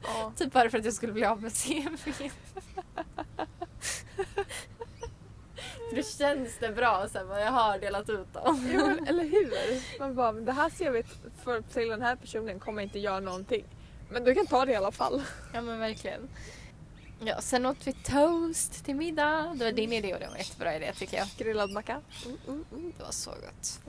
Ja. 0.03 0.31
Typ 0.37 0.53
bara 0.53 0.69
för 0.69 0.77
att 0.77 0.85
jag 0.85 0.93
skulle 0.93 1.13
bli 1.13 1.25
av 1.25 1.41
med 1.41 1.53
CV. 1.53 1.97
för 5.89 5.95
då 5.95 6.03
känns 6.03 6.57
det 6.59 6.69
bra 6.69 7.07
sen 7.11 7.27
vad 7.27 7.41
jag 7.41 7.51
har 7.51 7.79
delat 7.79 8.09
ut 8.09 8.33
dem. 8.33 8.69
Jo, 8.73 8.87
men 8.87 9.07
eller 9.07 9.23
hur? 9.23 9.99
Man 9.99 10.15
bara, 10.15 10.31
men 10.31 10.45
det 10.45 10.51
här 10.51 10.69
CVt 10.69 11.17
för, 11.43 11.61
till 11.61 11.89
den 11.89 12.01
här 12.01 12.15
personen 12.15 12.59
kommer 12.59 12.81
inte 12.81 12.99
göra 12.99 13.19
någonting. 13.19 13.65
Men 14.09 14.23
du 14.23 14.35
kan 14.35 14.47
ta 14.47 14.65
det 14.65 14.71
i 14.71 14.75
alla 14.75 14.91
fall. 14.91 15.23
Ja 15.53 15.61
men 15.61 15.79
verkligen. 15.79 16.29
Ja, 17.25 17.41
sen 17.41 17.65
åt 17.65 17.87
vi 17.87 17.93
toast 17.93 18.85
till 18.85 18.95
middag. 18.95 19.53
Det 19.55 19.65
var 19.65 19.71
din 19.71 19.93
idé 19.93 20.13
och 20.13 20.19
det 20.19 20.25
var 20.25 20.33
en 20.33 20.39
jättebra 20.39 20.75
idé 20.75 20.93
tycker 20.93 21.17
jag. 21.17 21.27
Grillad 21.37 21.71
macka. 21.71 22.01
Det 22.97 23.03
var 23.03 23.11
så 23.11 23.31
gott. 23.31 23.79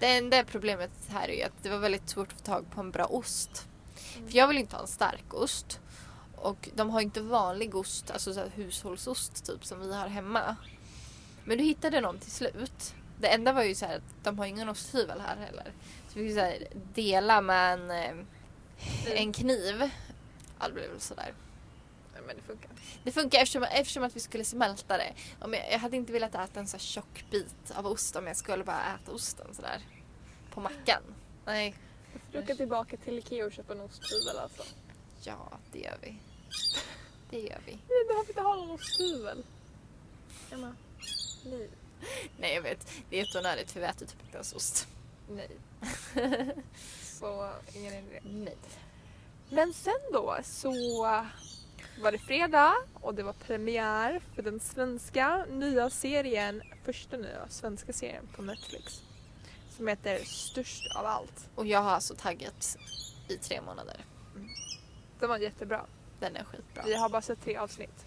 Det 0.00 0.06
enda 0.06 0.44
problemet 0.44 0.90
här 1.08 1.30
är 1.30 1.46
att 1.46 1.62
det 1.62 1.68
var 1.68 1.78
väldigt 1.78 2.08
svårt 2.08 2.32
att 2.32 2.38
få 2.38 2.44
tag 2.44 2.70
på 2.70 2.80
en 2.80 2.90
bra 2.90 3.04
ost. 3.04 3.68
För 3.94 4.36
jag 4.36 4.48
vill 4.48 4.58
inte 4.58 4.76
ha 4.76 4.82
en 4.82 4.88
stark 4.88 5.34
ost. 5.34 5.80
Och 6.36 6.68
de 6.74 6.90
har 6.90 7.00
inte 7.00 7.20
vanlig 7.20 7.74
ost, 7.74 8.10
alltså 8.10 8.34
så 8.34 8.40
här 8.40 8.50
hushållsost 8.54 9.46
typ 9.46 9.64
som 9.64 9.80
vi 9.80 9.94
har 9.94 10.08
hemma. 10.08 10.56
Men 11.44 11.58
du 11.58 11.64
hittade 11.64 12.00
någon 12.00 12.18
till 12.18 12.30
slut. 12.30 12.94
Det 13.20 13.28
enda 13.28 13.52
var 13.52 13.62
ju 13.62 13.74
så 13.74 13.86
här 13.86 13.96
att 13.96 14.24
de 14.24 14.38
har 14.38 14.46
ingen 14.46 14.68
osthyvel 14.68 15.20
här 15.20 15.36
heller. 15.36 15.72
Så 16.08 16.18
vi 16.18 16.28
fick 16.28 16.38
så 16.38 16.52
dela 16.94 17.40
med 17.40 17.72
en, 17.72 17.90
eh, 17.90 19.20
en 19.20 19.32
kniv. 19.32 19.90
Ja, 20.60 20.68
det 20.68 20.74
blev 20.74 20.90
väl 20.90 21.00
sådär. 21.00 21.34
Men 22.26 22.36
det 22.36 22.42
funkar. 22.42 22.70
Det 23.04 23.12
funkar 23.12 23.38
eftersom, 23.38 23.62
eftersom 23.62 24.02
att 24.02 24.16
vi 24.16 24.20
skulle 24.20 24.44
smälta 24.44 24.96
det. 24.96 25.14
Om 25.40 25.54
jag, 25.54 25.72
jag 25.72 25.78
hade 25.78 25.96
inte 25.96 26.12
velat 26.12 26.34
äta 26.34 26.60
en 26.60 26.66
så 26.66 26.78
tjock 26.78 27.24
bit 27.30 27.70
av 27.74 27.86
ost 27.86 28.16
om 28.16 28.26
jag 28.26 28.36
skulle 28.36 28.64
bara 28.64 28.94
äta 28.94 29.12
osten 29.12 29.54
sådär. 29.54 29.82
På 30.50 30.60
mackan. 30.60 31.02
Nej. 31.44 31.74
Jag 32.12 32.32
får 32.32 32.38
åka 32.42 32.54
tillbaka 32.54 32.96
till 32.96 33.18
Ikea 33.18 33.46
och 33.46 33.52
köpa 33.52 33.72
en 33.72 33.80
osthyvel 33.80 34.38
alltså. 34.38 34.62
Ja, 35.22 35.58
det 35.72 35.78
gör 35.78 35.98
vi. 36.02 36.18
Det 37.30 37.40
gör 37.40 37.60
vi. 37.66 37.72
Vi 37.72 38.04
behöver 38.08 38.28
inte 38.28 38.40
ha 38.40 38.56
någon 38.56 38.70
osthyvel. 38.70 39.44
Emma. 40.50 40.74
Nej. 41.44 41.68
Nej 42.38 42.54
jag 42.54 42.62
vet, 42.62 42.88
det 43.10 43.16
är 43.16 43.24
jätteonödigt 43.24 43.70
för 43.70 43.80
vi 43.80 43.86
äter 43.86 44.06
typ 44.06 44.22
inte 44.22 44.36
ens 44.36 44.52
ost. 44.52 44.88
Nej. 45.28 45.50
Så 47.02 47.50
ingen 47.74 47.94
idé. 47.94 48.20
Nej. 48.24 48.56
Men 49.48 49.72
sen 49.72 49.94
då 50.12 50.38
så 50.44 50.72
var 52.02 52.12
det 52.12 52.18
fredag 52.18 52.74
och 52.94 53.14
det 53.14 53.22
var 53.22 53.32
premiär 53.32 54.20
för 54.34 54.42
den 54.42 54.60
svenska 54.60 55.44
nya 55.50 55.90
serien, 55.90 56.62
första 56.84 57.16
nya 57.16 57.48
svenska 57.48 57.92
serien 57.92 58.28
på 58.36 58.42
Netflix. 58.42 59.02
Som 59.76 59.88
heter 59.88 60.18
Störst 60.24 60.96
av 60.96 61.06
allt. 61.06 61.48
Och 61.54 61.66
jag 61.66 61.82
har 61.82 61.90
alltså 61.90 62.14
taggat 62.14 62.76
i 63.28 63.36
tre 63.36 63.60
månader. 63.60 64.04
Den 65.20 65.28
var 65.28 65.38
jättebra. 65.38 65.86
Den 66.20 66.36
är 66.36 66.44
skitbra. 66.44 66.82
Vi 66.86 66.94
har 66.94 67.08
bara 67.08 67.22
sett 67.22 67.44
tre 67.44 67.56
avsnitt. 67.56 68.06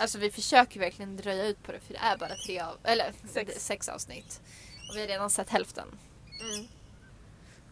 Alltså 0.00 0.18
vi 0.18 0.30
försöker 0.30 0.80
verkligen 0.80 1.16
dröja 1.16 1.46
ut 1.46 1.62
på 1.62 1.72
det 1.72 1.80
för 1.80 1.92
det 1.92 1.98
är 1.98 2.16
bara 2.16 2.34
tre 2.46 2.60
av, 2.60 2.76
eller 2.82 3.12
Sex. 3.28 3.64
sex, 3.64 3.88
avsnitt. 3.88 4.40
Och 4.90 4.96
vi 4.96 5.00
har 5.00 5.08
redan 5.08 5.30
sett 5.30 5.50
hälften. 5.50 5.88
Mm. 6.40 6.66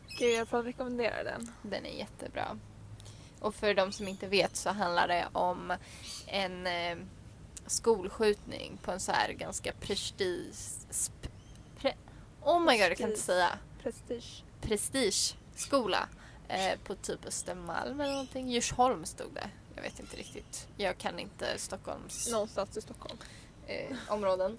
Ska 0.09 0.27
jag 0.27 0.49
fall 0.49 0.64
rekommendera 0.64 1.25
den. 1.25 1.53
Den 1.62 1.87
är 1.87 1.99
jättebra. 1.99 2.59
Och 3.40 3.55
för 3.55 3.74
de 3.74 3.92
som 3.92 4.09
inte 4.09 4.26
vet 4.26 4.57
så 4.57 4.70
handlar 4.70 5.09
det 5.09 5.29
om 5.33 5.76
en 6.26 6.66
eh, 6.66 6.96
skolskjutning 7.66 8.79
på 8.83 8.92
en 8.92 9.00
så 9.00 9.12
här 9.12 9.33
ganska 9.33 9.72
prestige... 9.72 10.55
Pre, 11.79 11.94
oh 12.42 12.61
my 12.61 12.72
god, 12.79 12.81
jag 12.87 12.96
kan 12.98 13.11
inte 13.11 13.16
Prestige. 13.20 13.26
säga. 13.26 13.59
Prestige. 13.83 14.44
Prestigeskola. 14.61 16.09
Eh, 16.48 16.79
på 16.85 16.94
typ 16.94 17.24
Östermalm 17.26 18.00
eller 18.00 18.12
någonting. 18.12 18.48
Djursholm 18.50 19.05
stod 19.05 19.35
det. 19.35 19.50
Jag 19.74 19.83
vet 19.83 20.00
inte 20.00 20.16
riktigt. 20.16 20.68
Jag 20.76 20.98
kan 20.98 21.18
inte 21.18 21.59
Stockholms 21.59 22.29
Någonstans 22.33 22.76
i 22.76 22.81
Stockholm. 22.81 23.18
eh, 23.66 23.96
områden. 24.09 24.59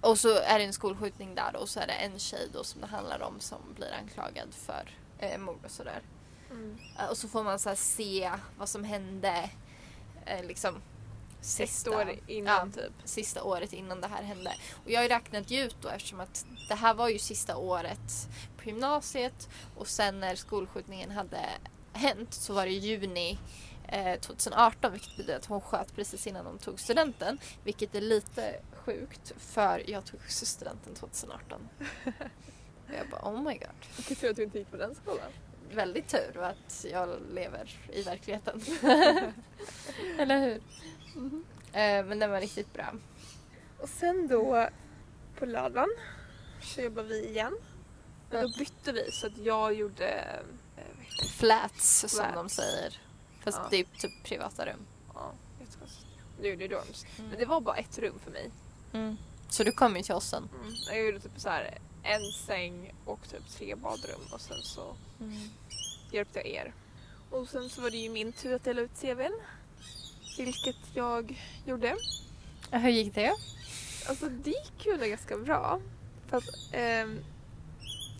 Och 0.00 0.18
så 0.18 0.34
är 0.38 0.58
det 0.58 0.64
en 0.64 0.72
skolskjutning 0.72 1.34
där 1.34 1.56
och 1.56 1.68
så 1.68 1.80
är 1.80 1.86
det 1.86 1.92
en 1.92 2.18
tjej 2.18 2.48
då 2.52 2.64
som 2.64 2.80
det 2.80 2.86
handlar 2.86 3.22
om 3.22 3.40
som 3.40 3.58
blir 3.76 3.92
anklagad 4.00 4.48
för 4.54 4.90
eh, 5.18 5.38
mord 5.38 5.64
och 5.64 5.70
sådär. 5.70 6.00
Mm. 6.50 6.78
Eh, 6.98 7.06
Och 7.10 7.16
så 7.16 7.28
får 7.28 7.42
man 7.44 7.58
så 7.58 7.76
se 7.76 8.30
vad 8.58 8.68
som 8.68 8.84
hände 8.84 9.50
eh, 10.26 10.44
liksom 10.44 10.82
sista, 11.40 11.90
år 11.90 12.18
innan 12.26 12.72
ja, 12.76 12.82
typ. 12.82 12.92
sista 13.04 13.42
året 13.42 13.72
innan 13.72 14.00
det 14.00 14.06
här 14.08 14.22
hände. 14.22 14.52
Och 14.84 14.90
jag 14.90 14.98
har 14.98 15.02
ju 15.02 15.08
räknat 15.08 15.52
ut 15.52 15.76
då 15.80 15.88
eftersom 15.88 16.20
att 16.20 16.46
det 16.68 16.74
här 16.74 16.94
var 16.94 17.08
ju 17.08 17.18
sista 17.18 17.56
året 17.56 18.28
på 18.56 18.64
gymnasiet 18.64 19.48
och 19.76 19.88
sen 19.88 20.20
när 20.20 20.34
skolskjutningen 20.34 21.10
hade 21.10 21.48
hänt 21.92 22.34
så 22.34 22.52
var 22.54 22.66
det 22.66 22.72
juni 22.72 23.38
eh, 23.88 24.20
2018 24.20 24.92
vilket 24.92 25.16
betyder 25.16 25.36
att 25.36 25.46
hon 25.46 25.60
sköt 25.60 25.94
precis 25.96 26.26
innan 26.26 26.46
hon 26.46 26.58
tog 26.58 26.80
studenten. 26.80 27.38
Vilket 27.64 27.94
är 27.94 28.00
lite 28.00 28.60
sjukt 28.72 29.32
för 29.38 29.90
jag 29.90 30.04
tog 30.04 30.20
studenten 30.28 30.94
2018. 30.94 31.68
Och 32.88 32.96
jag 32.96 33.08
bara 33.10 33.20
oh 33.32 33.42
my 33.42 33.54
god. 33.54 33.68
Vilken 33.96 34.16
tur 34.16 34.30
att 34.30 34.36
du 34.36 34.42
inte 34.42 34.58
gick 34.58 34.70
på 34.70 34.76
den 34.76 34.94
skolan. 34.94 35.30
Väldigt 35.74 36.08
tur 36.08 36.42
att 36.42 36.86
jag 36.92 37.08
lever 37.30 37.70
i 37.92 38.02
verkligheten. 38.02 38.60
Eller 40.18 40.38
hur? 40.40 40.60
Eh, 41.72 42.04
men 42.04 42.18
den 42.18 42.30
var 42.30 42.40
riktigt 42.40 42.72
bra. 42.72 42.92
Och 43.78 43.88
sen 43.88 44.28
då 44.28 44.68
på 45.38 45.46
lördagen 45.46 45.88
så 46.62 46.80
jobbade 46.80 47.08
vi 47.08 47.28
igen. 47.28 47.56
Men 48.30 48.42
då 48.42 48.58
bytte 48.58 48.92
vi 48.92 49.12
så 49.12 49.26
att 49.26 49.38
jag 49.38 49.74
gjorde 49.74 50.08
eh, 50.76 50.82
heter 51.00 51.22
det? 51.22 51.28
Flats 51.28 52.00
som 52.00 52.08
Flats. 52.08 52.34
de 52.34 52.48
säger. 52.48 53.00
Fast 53.44 53.58
Ja. 53.62 53.66
det 53.70 53.76
är 53.76 53.84
typ 53.84 54.24
privata 54.24 54.66
rum. 54.66 54.86
ja, 55.14 55.32
jättekonstigt. 55.60 56.06
Du 56.42 56.48
gjorde 56.48 56.68
dorms. 56.68 57.06
Men 57.16 57.38
det 57.38 57.44
var 57.44 57.60
bara 57.60 57.76
ett 57.76 57.98
rum 57.98 58.18
för 58.24 58.30
mig. 58.30 58.50
Mm. 58.92 59.16
Så 59.48 59.64
du 59.64 59.72
kom 59.72 59.96
ju 59.96 60.02
till 60.02 60.14
oss 60.14 60.28
sen. 60.28 60.48
Mm. 60.62 60.72
Jag 60.88 61.06
gjorde 61.06 61.20
typ 61.20 61.32
så 61.40 61.48
här 61.48 61.78
en 62.02 62.32
säng 62.32 62.94
och 63.04 63.28
typ 63.30 63.48
tre 63.48 63.74
badrum 63.74 64.20
och 64.32 64.40
sen 64.40 64.62
så 64.62 64.96
hjälpte 66.10 66.38
jag 66.38 66.46
er. 66.48 66.74
Och 67.30 67.48
sen 67.48 67.70
så 67.70 67.80
var 67.82 67.90
det 67.90 67.96
ju 67.96 68.10
min 68.10 68.32
tur 68.32 68.54
att 68.54 68.64
dela 68.64 68.80
ut 68.80 69.00
CVn. 69.00 69.32
Vilket 70.38 70.76
jag 70.94 71.40
gjorde. 71.66 71.96
Hur 72.70 72.90
gick 72.90 73.14
det? 73.14 73.32
Alltså 74.08 74.28
det 74.28 74.50
gick 74.50 74.86
ju 74.86 74.96
ganska 74.96 75.36
bra. 75.38 75.80
Fast 76.28 76.48
ehm, 76.72 77.18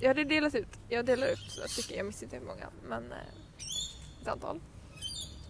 jag 0.00 0.08
hade 0.08 0.24
delat 0.24 0.54
ut, 0.54 0.68
jag 0.88 1.04
delar 1.04 1.26
ut 1.26 1.56
några 1.56 1.68
stycken, 1.68 1.96
jag 1.96 2.04
minns 2.06 2.22
inte 2.22 2.36
hur 2.36 2.44
många, 2.46 2.66
men 2.88 3.12
eh, 3.12 3.18
ett 4.22 4.28
antal. 4.28 4.60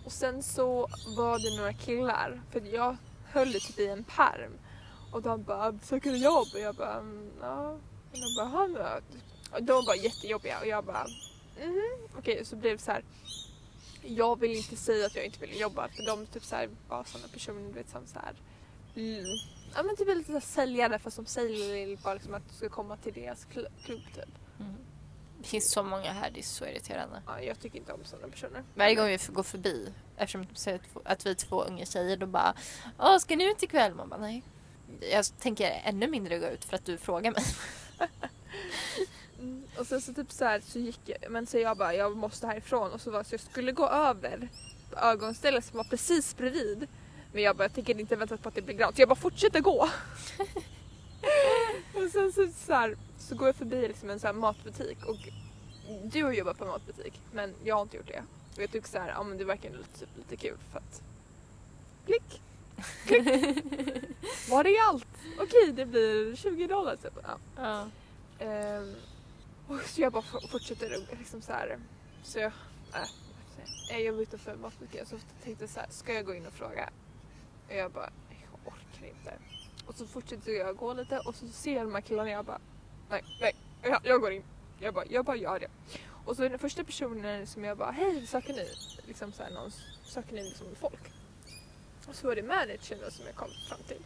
Och 0.04 0.12
sen 0.12 0.42
så 0.42 0.88
var 1.16 1.38
det 1.38 1.56
några 1.56 1.72
killar, 1.72 2.40
för 2.50 2.60
jag 2.74 2.96
höll 3.24 3.52
det 3.52 3.60
typ 3.60 3.78
i 3.78 3.86
en 3.86 4.04
perm 4.04 4.52
Och 5.12 5.22
de 5.22 5.42
bara, 5.42 5.78
söker 5.82 6.10
du 6.10 6.16
jobb? 6.16 6.46
Och 6.54 6.60
jag 6.60 6.74
bara, 6.74 6.98
"Mm, 6.98 7.30
ja. 7.40 7.78
Och 8.12 8.18
de 8.18 8.34
bara, 8.72 9.00
Och 9.52 9.62
de 9.62 9.84
var 9.86 9.94
jättejobbiga 9.94 10.60
och 10.60 10.66
jag 10.66 10.84
bara, 10.84 11.06
mhm. 11.60 12.08
Okej, 12.18 12.44
så 12.44 12.56
blev 12.56 12.76
det 12.76 12.82
så 12.82 12.92
här. 12.92 13.04
Jag 14.02 14.40
vill 14.40 14.50
inte 14.56 14.76
säga 14.76 15.06
att 15.06 15.14
jag 15.16 15.24
inte 15.24 15.40
vill 15.40 15.60
jobba 15.60 15.88
för 15.88 16.06
de 16.06 16.26
typ 16.26 16.44
så 16.44 16.56
här, 16.56 16.68
var 16.88 17.04
sådana 17.04 17.28
personer 17.28 17.60
du 17.68 17.72
vet, 17.72 17.90
som 17.90 18.06
så 18.06 18.18
här, 18.18 18.34
mm, 18.96 19.24
ja 19.74 19.82
men 19.82 19.96
typ 19.96 20.08
lite 20.08 20.32
så 20.32 20.40
säljare 20.40 20.98
fast 20.98 21.16
som 21.16 21.26
säljer 21.26 21.96
bara 21.96 22.14
liksom 22.14 22.34
att 22.34 22.48
du 22.48 22.54
ska 22.54 22.68
komma 22.68 22.96
till 22.96 23.12
deras 23.12 23.46
kl- 23.46 23.84
klubb 23.84 24.00
typ. 24.14 24.34
Mm. 24.60 24.74
Det 25.38 25.48
finns 25.48 25.70
så 25.72 25.82
många 25.82 26.12
här, 26.12 26.30
det 26.30 26.40
är 26.40 26.42
så 26.42 26.64
irriterande. 26.66 27.22
Ja, 27.26 27.40
jag 27.40 27.60
tycker 27.60 27.78
inte 27.78 27.92
om 27.92 28.04
sådana 28.04 28.28
personer. 28.28 28.64
Varje 28.74 28.94
gång 28.94 29.06
vi 29.08 29.18
får 29.18 29.32
gå 29.32 29.42
förbi, 29.42 29.92
eftersom 30.16 30.46
de 30.46 30.54
säger 30.54 30.78
att- 30.78 31.06
att 31.06 31.26
vi 31.26 31.30
är 31.30 31.34
två 31.34 31.62
unga 31.64 31.86
tjejer, 31.86 32.16
då 32.16 32.26
bara 32.26 32.54
Åh, 32.98 33.18
ska 33.18 33.36
ni 33.36 33.44
ut 33.50 33.62
ikväll? 33.62 33.94
Man 33.94 34.08
bara 34.08 34.20
nej. 34.20 34.42
Jag 35.12 35.24
tänker 35.38 35.80
ännu 35.84 36.06
mindre 36.06 36.38
gå 36.38 36.46
ut 36.46 36.64
för 36.64 36.76
att 36.76 36.84
du 36.84 36.98
frågar 36.98 37.32
mig. 37.32 37.42
Mm, 39.40 39.64
och 39.78 39.86
sen 39.86 40.00
så 40.00 40.14
typ 40.14 40.32
så 40.32 40.44
här 40.44 40.60
så 40.60 40.78
gick 40.78 41.00
jag, 41.04 41.30
men 41.30 41.46
så 41.46 41.58
jag 41.58 41.76
bara 41.76 41.94
jag 41.94 42.16
måste 42.16 42.46
härifrån 42.46 42.92
och 42.92 43.00
så 43.00 43.10
var 43.10 43.22
så 43.22 43.34
jag 43.34 43.40
skulle 43.40 43.72
gå 43.72 43.88
över 43.88 44.48
ögonstället 44.96 45.64
som 45.64 45.76
var 45.76 45.84
precis 45.84 46.36
bredvid. 46.36 46.88
Men 47.32 47.42
jag 47.42 47.56
bara 47.56 47.64
jag 47.64 47.74
tänker 47.74 48.00
inte 48.00 48.16
vänta 48.16 48.36
på 48.36 48.48
att 48.48 48.54
det 48.54 48.62
blir 48.62 48.74
grönt 48.74 48.96
så 48.96 49.02
jag 49.02 49.08
bara 49.08 49.14
fortsätter 49.14 49.60
gå. 49.60 49.80
och 51.94 52.10
sen 52.12 52.32
så, 52.32 52.48
så, 52.66 52.72
här, 52.72 52.96
så 53.18 53.34
går 53.34 53.48
jag 53.48 53.56
förbi 53.56 53.88
liksom 53.88 54.10
en 54.10 54.20
så 54.20 54.26
här 54.26 54.34
matbutik 54.34 55.04
och 55.06 55.16
du 56.04 56.24
har 56.24 56.32
jobbat 56.32 56.58
på 56.58 56.64
en 56.64 56.70
matbutik 56.70 57.20
men 57.32 57.54
jag 57.64 57.74
har 57.74 57.82
inte 57.82 57.96
gjort 57.96 58.08
det. 58.08 58.22
Och 58.56 58.62
jag 58.62 58.70
tycker 58.70 58.88
så 58.88 58.98
här, 58.98 59.08
ja 59.08 59.22
men 59.22 59.38
det 59.38 59.44
verkar 59.44 59.70
lite, 59.70 59.98
typ, 59.98 60.08
lite 60.16 60.36
kul 60.36 60.58
för 60.72 60.78
att 60.78 61.02
klick. 62.06 62.40
Var 64.50 64.64
det 64.64 64.78
allt? 64.88 65.06
Okej 65.38 65.72
det 65.72 65.86
blir 65.86 66.36
20 66.36 66.66
dollar 66.66 66.96
typ. 66.96 67.12
Ja. 67.22 67.38
Ja. 67.56 67.88
Ehm, 68.46 68.94
och 69.68 69.80
så 69.80 70.00
jag 70.00 70.12
bara 70.12 70.22
for- 70.22 70.48
fortsätter 70.48 70.96
liksom 71.18 71.42
så 71.42 71.52
här. 71.52 71.78
Så 72.22 72.38
jag, 72.38 72.52
äh, 73.90 73.98
jag 73.98 74.12
var 74.12 74.22
utanför 74.22 74.56
matbutiken 74.56 75.06
så 75.06 75.16
tänkte 75.44 75.64
jag 75.64 75.70
så 75.70 75.80
här, 75.80 75.86
ska 75.90 76.12
jag 76.14 76.26
gå 76.26 76.34
in 76.34 76.46
och 76.46 76.52
fråga? 76.52 76.90
Och 77.68 77.74
jag 77.74 77.90
bara, 77.92 78.10
jag 78.30 78.72
orkar 78.72 79.06
inte. 79.06 79.32
Och 79.86 79.94
så 79.94 80.06
fortsätter 80.06 80.52
jag 80.52 80.76
gå 80.76 80.94
lite 80.94 81.18
och 81.18 81.34
så 81.34 81.48
ser 81.48 81.76
jag 81.76 81.86
de 81.86 81.94
här 81.94 82.00
killarna 82.02 82.22
och 82.30 82.36
jag 82.36 82.44
bara, 82.44 82.60
nej, 83.10 83.24
nej, 83.40 83.54
jag, 83.82 84.00
jag 84.04 84.20
går 84.20 84.32
in. 84.32 84.42
Jag 84.78 84.94
bara, 84.94 85.04
jag 85.08 85.24
bara 85.24 85.36
gör 85.36 85.58
det. 85.60 85.68
Och 86.24 86.36
så 86.36 86.42
den 86.48 86.58
första 86.58 86.84
personen 86.84 87.46
som 87.46 87.64
jag 87.64 87.78
bara, 87.78 87.90
hej 87.90 88.26
söker 88.26 88.52
ni? 88.52 88.68
Liksom 89.06 89.32
så 89.32 89.42
här, 89.42 89.50
någon, 89.50 89.70
söker 90.04 90.34
ni 90.34 90.42
liksom 90.44 90.66
folk? 90.80 91.00
Och 92.10 92.16
så 92.16 92.26
var 92.26 92.34
det 92.34 92.42
managern 92.42 92.98
då 93.04 93.10
som 93.10 93.26
jag 93.26 93.34
kom 93.34 93.48
fram 93.68 93.82
till. 93.88 94.02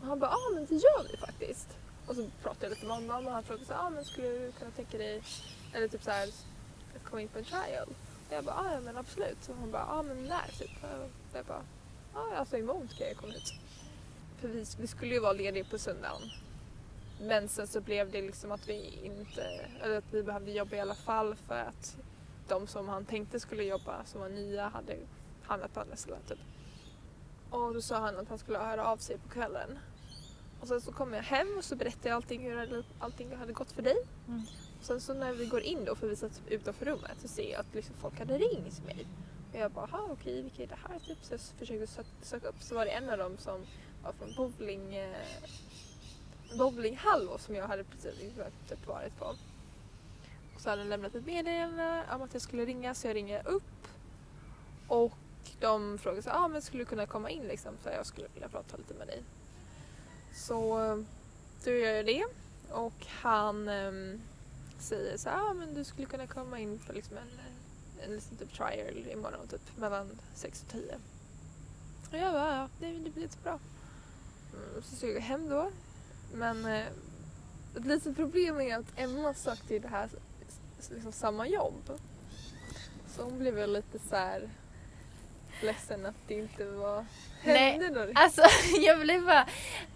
Och 0.00 0.06
han 0.06 0.18
bara, 0.18 0.30
ja 0.30 0.36
ah, 0.36 0.54
men 0.54 0.66
det 0.66 0.74
gör 0.74 1.08
vi 1.10 1.16
faktiskt. 1.16 1.68
Och 2.06 2.14
så 2.14 2.28
pratade 2.42 2.66
jag 2.66 2.70
lite 2.70 2.86
med 2.86 2.96
honom 2.96 3.26
och 3.26 3.32
han 3.32 3.42
frågade 3.42 3.66
så 3.66 3.74
ah, 3.74 3.90
men 3.90 4.04
skulle 4.04 4.28
du 4.28 4.52
kunna 4.52 4.70
tänka 4.70 4.98
dig, 4.98 5.22
eller 5.72 5.88
typ 5.88 6.02
så 6.02 6.10
här, 6.10 6.28
att 6.96 7.04
komma 7.04 7.22
in 7.22 7.28
på 7.28 7.38
en 7.38 7.44
trial? 7.44 7.88
Och 8.28 8.32
jag 8.32 8.44
bara, 8.44 8.54
ah, 8.54 8.72
ja 8.72 8.80
men 8.80 8.96
absolut. 8.96 9.48
Och 9.48 9.56
han 9.56 9.70
bara, 9.70 9.82
ja 9.88 9.98
ah, 9.98 10.02
men 10.02 10.24
när 10.24 10.48
typ? 10.58 10.70
Och 10.82 11.36
jag 11.36 11.44
bara, 11.44 11.58
ah, 11.58 11.62
ja 12.14 12.20
ah, 12.20 12.36
alltså 12.36 12.56
imorgon 12.56 12.88
ska 12.88 13.08
jag 13.08 13.16
komma 13.16 13.32
hit. 13.32 13.52
För 14.40 14.48
vi, 14.48 14.64
vi 14.78 14.86
skulle 14.86 15.14
ju 15.14 15.20
vara 15.20 15.32
lediga 15.32 15.64
på 15.64 15.78
söndagen. 15.78 16.22
Men 17.20 17.48
sen 17.48 17.66
så 17.66 17.80
blev 17.80 18.10
det 18.10 18.22
liksom 18.22 18.52
att 18.52 18.68
vi 18.68 19.00
inte, 19.02 19.42
eller 19.82 19.98
att 19.98 20.14
vi 20.14 20.22
behövde 20.22 20.50
jobba 20.50 20.76
i 20.76 20.80
alla 20.80 20.94
fall 20.94 21.34
för 21.34 21.58
att 21.58 21.96
de 22.48 22.66
som 22.66 22.88
han 22.88 23.04
tänkte 23.04 23.40
skulle 23.40 23.62
jobba, 23.62 24.04
som 24.04 24.20
var 24.20 24.28
nya, 24.28 24.68
hade 24.68 24.96
hamnat 25.42 25.74
på 25.74 25.80
andra 25.80 25.96
ställen 25.96 26.20
typ. 26.28 26.38
Och 27.50 27.74
då 27.74 27.80
sa 27.80 27.98
han 27.98 28.16
att 28.18 28.28
han 28.28 28.38
skulle 28.38 28.58
höra 28.58 28.86
av 28.86 28.96
sig 28.96 29.18
på 29.18 29.28
kvällen. 29.28 29.78
Och 30.60 30.68
sen 30.68 30.80
så 30.80 30.92
kom 30.92 31.12
jag 31.12 31.22
hem 31.22 31.54
och 31.58 31.64
så 31.64 31.76
berättade 31.76 32.08
jag 32.08 32.16
allting 32.16 32.42
hur 32.42 32.84
allting 32.98 33.36
hade 33.36 33.52
gått 33.52 33.72
för 33.72 33.82
dig. 33.82 33.96
Mm. 34.28 34.42
Och 34.80 34.84
sen 34.84 35.00
så 35.00 35.14
när 35.14 35.32
vi 35.32 35.46
går 35.46 35.60
in 35.60 35.84
då, 35.84 35.94
för 35.94 36.06
vi 36.08 36.16
satt 36.16 36.42
utanför 36.48 36.86
rummet, 36.86 37.16
så 37.22 37.28
ser 37.28 37.50
jag 37.50 37.60
att 37.60 37.74
liksom 37.74 37.94
folk 38.00 38.18
hade 38.18 38.38
ringt 38.38 38.84
mig. 38.84 39.06
Och 39.52 39.58
jag 39.58 39.70
bara, 39.70 39.84
"Aha, 39.84 40.08
okej, 40.10 40.42
vilka 40.42 40.62
är 40.62 40.66
det 40.66 40.78
här? 40.88 40.98
Typ. 40.98 41.18
Så 41.22 41.32
jag 41.34 41.40
försökte 41.58 41.86
söka, 41.86 42.08
söka 42.22 42.48
upp, 42.48 42.62
så 42.62 42.74
var 42.74 42.84
det 42.84 42.90
en 42.90 43.10
av 43.10 43.18
dem 43.18 43.36
som 43.38 43.66
var 44.02 44.12
från 44.12 44.34
bowling, 44.36 44.94
eh, 44.94 45.16
bowlinghall 46.58 47.26
då, 47.26 47.38
som 47.38 47.54
jag 47.54 47.66
hade 47.68 47.84
precis 47.84 48.14
typ 48.68 48.86
varit 48.86 49.18
på. 49.18 49.24
Och 50.54 50.60
så 50.60 50.70
hade 50.70 50.82
han 50.82 50.88
lämnat 50.88 51.14
ett 51.14 51.26
meddelande 51.26 52.04
om 52.14 52.22
att 52.22 52.32
jag 52.32 52.42
skulle 52.42 52.64
ringa, 52.64 52.94
så 52.94 53.06
jag 53.06 53.14
ringer 53.14 53.48
upp. 53.48 53.62
Och 54.88 55.12
de 55.60 55.98
frågade 55.98 56.22
så 56.22 56.30
ah, 56.30 56.48
men 56.48 56.62
skulle 56.62 56.82
du 56.82 56.88
kunna 56.88 57.06
komma 57.06 57.30
in 57.30 57.42
liksom, 57.42 57.72
för 57.82 57.90
jag 57.90 58.06
skulle 58.06 58.28
vilja 58.34 58.48
prata 58.48 58.76
lite 58.76 58.94
med 58.94 59.06
dig. 59.06 59.22
Så 60.34 60.84
eh, 60.84 60.98
då 61.64 61.70
gör 61.70 61.94
jag 61.94 62.06
det 62.06 62.24
och 62.70 63.06
han 63.06 63.68
ehm, 63.68 64.20
säger 64.78 65.16
så 65.16 65.30
ah, 65.30 65.52
men 65.52 65.74
du 65.74 65.84
skulle 65.84 66.06
kunna 66.06 66.26
komma 66.26 66.58
in 66.58 66.78
för 66.78 66.94
liksom 66.94 67.16
en, 67.16 67.28
en 68.04 68.14
liten 68.14 68.36
typ 68.36 68.52
trial 68.52 69.06
imorgon 69.12 69.48
typ 69.48 69.76
mellan 69.76 70.18
6 70.34 70.62
och 70.62 70.72
10. 70.72 70.98
Och 72.10 72.18
jag 72.18 72.32
bara, 72.32 72.56
ja 72.56 72.68
det, 72.80 72.92
det 72.92 73.10
blir 73.10 73.22
jättebra. 73.22 73.58
Mm, 74.54 74.82
så 74.82 74.96
ska 74.96 75.06
jag 75.06 75.20
hem 75.20 75.48
då. 75.48 75.70
Men 76.34 76.64
eh, 76.64 76.86
ett 77.76 77.86
litet 77.86 78.16
problem 78.16 78.60
är 78.60 78.76
att 78.76 78.92
Emma 78.96 79.34
sökte 79.34 79.74
ju 79.74 79.80
det 79.80 79.88
här 79.88 80.10
liksom 80.90 81.12
samma 81.12 81.48
jobb. 81.48 82.00
Så 83.16 83.22
hon 83.22 83.38
blev 83.38 83.54
väl 83.54 83.72
lite 83.72 83.98
så 83.98 84.16
här 84.16 84.50
ledsen 85.62 86.06
att 86.06 86.14
det 86.28 86.34
inte 86.34 86.64
var 86.64 87.06
Nej. 87.44 87.72
henne 87.72 87.88
då. 87.88 88.06
Alltså 88.14 88.42
jag 88.80 89.00
blev 89.00 89.24
bara, 89.26 89.46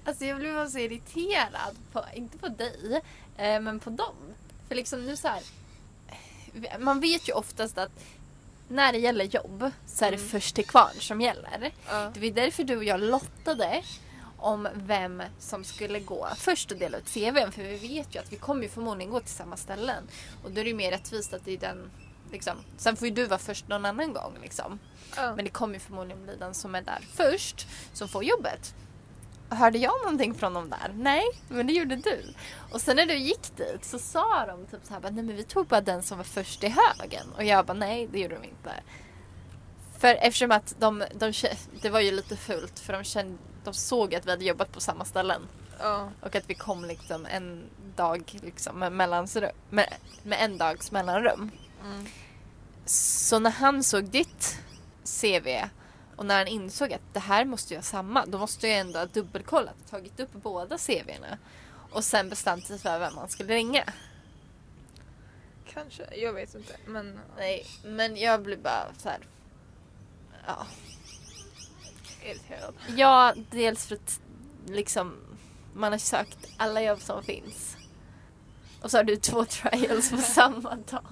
alltså 0.04 0.24
jag 0.24 0.38
blev 0.38 0.54
bara 0.54 0.68
så 0.68 0.78
irriterad, 0.78 1.76
på, 1.92 2.04
inte 2.14 2.38
på 2.38 2.48
dig, 2.48 3.00
eh, 3.36 3.60
men 3.60 3.80
på 3.80 3.90
dem. 3.90 4.14
För 4.68 4.74
liksom 4.74 5.06
nu 5.06 5.16
så 5.16 5.28
här, 5.28 5.42
man 6.78 7.00
vet 7.00 7.28
ju 7.28 7.32
oftast 7.32 7.78
att 7.78 7.92
när 8.68 8.92
det 8.92 8.98
gäller 8.98 9.24
jobb 9.24 9.70
så 9.86 10.04
är 10.04 10.10
det 10.10 10.16
Mm. 10.16 10.28
först 10.28 10.54
till 10.54 10.66
kvarn 10.66 10.94
som 11.00 11.20
gäller. 11.20 11.72
Ja. 11.88 12.10
Det 12.14 12.20
var 12.20 12.30
därför 12.34 12.64
du 12.64 12.76
och 12.76 12.84
jag 12.84 13.00
lottade 13.00 13.82
om 14.38 14.68
vem 14.74 15.22
som 15.38 15.64
skulle 15.64 16.00
gå 16.00 16.28
först 16.36 16.70
och 16.72 16.78
dela 16.78 16.98
ut 16.98 17.08
CVn. 17.08 17.52
För 17.52 17.62
vi 17.62 17.76
vet 17.76 18.14
ju 18.14 18.18
att 18.18 18.32
vi 18.32 18.36
kommer 18.36 18.62
ju 18.62 18.68
förmodligen 18.68 19.12
gå 19.12 19.20
till 19.20 19.34
samma 19.34 19.56
ställen. 19.56 20.04
Och 20.44 20.50
då 20.50 20.60
är 20.60 20.64
det 20.64 20.70
ju 20.70 20.76
mer 20.76 20.90
rättvist 20.90 21.34
att 21.34 21.44
det 21.44 21.52
är 21.52 21.58
den 21.58 21.90
Liksom. 22.32 22.56
Sen 22.76 22.96
får 22.96 23.08
ju 23.08 23.14
du 23.14 23.26
vara 23.26 23.38
först 23.38 23.68
någon 23.68 23.84
annan 23.84 24.12
gång. 24.12 24.38
Liksom. 24.42 24.78
Ja. 25.16 25.36
Men 25.36 25.44
det 25.44 25.50
kommer 25.50 25.74
ju 25.74 25.80
förmodligen 25.80 26.24
bli 26.24 26.36
den 26.36 26.54
som 26.54 26.74
är 26.74 26.82
där 26.82 26.98
först 27.12 27.66
som 27.92 28.08
får 28.08 28.24
jobbet. 28.24 28.74
hörde 29.48 29.78
jag 29.78 30.02
någonting 30.02 30.34
från 30.34 30.54
dem 30.54 30.70
där? 30.70 30.92
Nej, 30.94 31.24
men 31.48 31.66
det 31.66 31.72
gjorde 31.72 31.96
du. 31.96 32.34
Och 32.72 32.80
sen 32.80 32.96
när 32.96 33.06
du 33.06 33.16
gick 33.16 33.56
dit 33.56 33.84
så 33.84 33.98
sa 33.98 34.46
de 34.46 34.66
typ 34.66 34.80
så 34.84 34.94
här, 34.94 35.00
nej 35.00 35.12
men 35.12 35.36
vi 35.36 35.44
tog 35.44 35.66
bara 35.66 35.80
den 35.80 36.02
som 36.02 36.18
var 36.18 36.24
först 36.24 36.64
i 36.64 36.68
högen. 36.68 37.26
Och 37.36 37.44
jag 37.44 37.66
bara, 37.66 37.78
nej 37.78 38.08
det 38.12 38.18
gjorde 38.18 38.34
de 38.34 38.44
inte. 38.44 38.72
För 39.98 40.14
eftersom 40.20 40.50
att 40.50 40.74
de, 40.78 41.04
de 41.14 41.32
det 41.82 41.90
var 41.90 42.00
ju 42.00 42.10
lite 42.10 42.36
fult 42.36 42.78
för 42.78 42.92
de, 42.92 43.04
kände, 43.04 43.38
de 43.64 43.74
såg 43.74 44.14
att 44.14 44.26
vi 44.26 44.30
hade 44.30 44.44
jobbat 44.44 44.72
på 44.72 44.80
samma 44.80 45.04
ställen. 45.04 45.42
Ja. 45.80 46.08
Och 46.20 46.36
att 46.36 46.50
vi 46.50 46.54
kom 46.54 46.84
liksom 46.84 47.26
en 47.26 47.64
dag 47.96 48.40
liksom 48.42 48.78
med, 48.78 48.92
med, 48.92 49.94
med 50.22 50.38
en 50.40 50.58
dags 50.58 50.92
mellanrum. 50.92 51.50
Mm. 51.84 52.06
Så 52.84 53.38
när 53.38 53.50
han 53.50 53.82
såg 53.82 54.04
ditt 54.04 54.58
CV 55.20 55.48
och 56.16 56.26
när 56.26 56.38
han 56.38 56.46
insåg 56.46 56.92
att 56.92 57.14
det 57.14 57.20
här 57.20 57.44
måste 57.44 57.74
ju 57.74 57.78
vara 57.78 57.82
samma, 57.82 58.26
då 58.26 58.38
måste 58.38 58.68
jag 58.68 58.78
ändå 58.78 58.98
ha 58.98 59.06
dubbelkollat 59.06 59.74
och 59.84 59.90
tagit 59.90 60.20
upp 60.20 60.32
båda 60.32 60.78
CVna. 60.78 61.38
Och 61.90 62.04
sen 62.04 62.28
bestämt 62.28 62.66
sig 62.66 62.78
för 62.78 62.98
vem 62.98 63.14
man 63.14 63.28
skulle 63.28 63.54
ringa. 63.54 63.84
Kanske, 65.72 66.16
jag 66.16 66.32
vet 66.32 66.54
inte. 66.54 66.76
Men 66.86 67.20
Nej, 67.36 67.66
men 67.84 68.16
jag 68.16 68.42
blir 68.42 68.56
bara 68.56 68.86
så 68.98 69.08
här. 69.08 69.18
Ja. 70.46 70.66
irriterad. 72.22 72.74
ja, 72.96 73.34
dels 73.50 73.86
för 73.86 73.94
att 73.94 74.20
liksom 74.66 75.16
man 75.74 75.92
har 75.92 75.98
sökt 75.98 76.38
alla 76.56 76.82
jobb 76.82 77.00
som 77.00 77.22
finns. 77.22 77.76
Och 78.82 78.90
så 78.90 78.96
har 78.96 79.04
du 79.04 79.16
två 79.16 79.44
trials 79.44 80.10
på 80.10 80.16
samma 80.18 80.74
dag. 80.74 81.02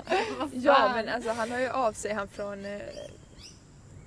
Ja 0.52 0.92
men 0.94 1.08
alltså 1.08 1.30
han 1.30 1.50
har 1.50 1.58
ju 1.58 1.68
av 1.68 1.92
sig 1.92 2.12
han 2.12 2.28
från 2.28 2.64
eh, 2.64 2.74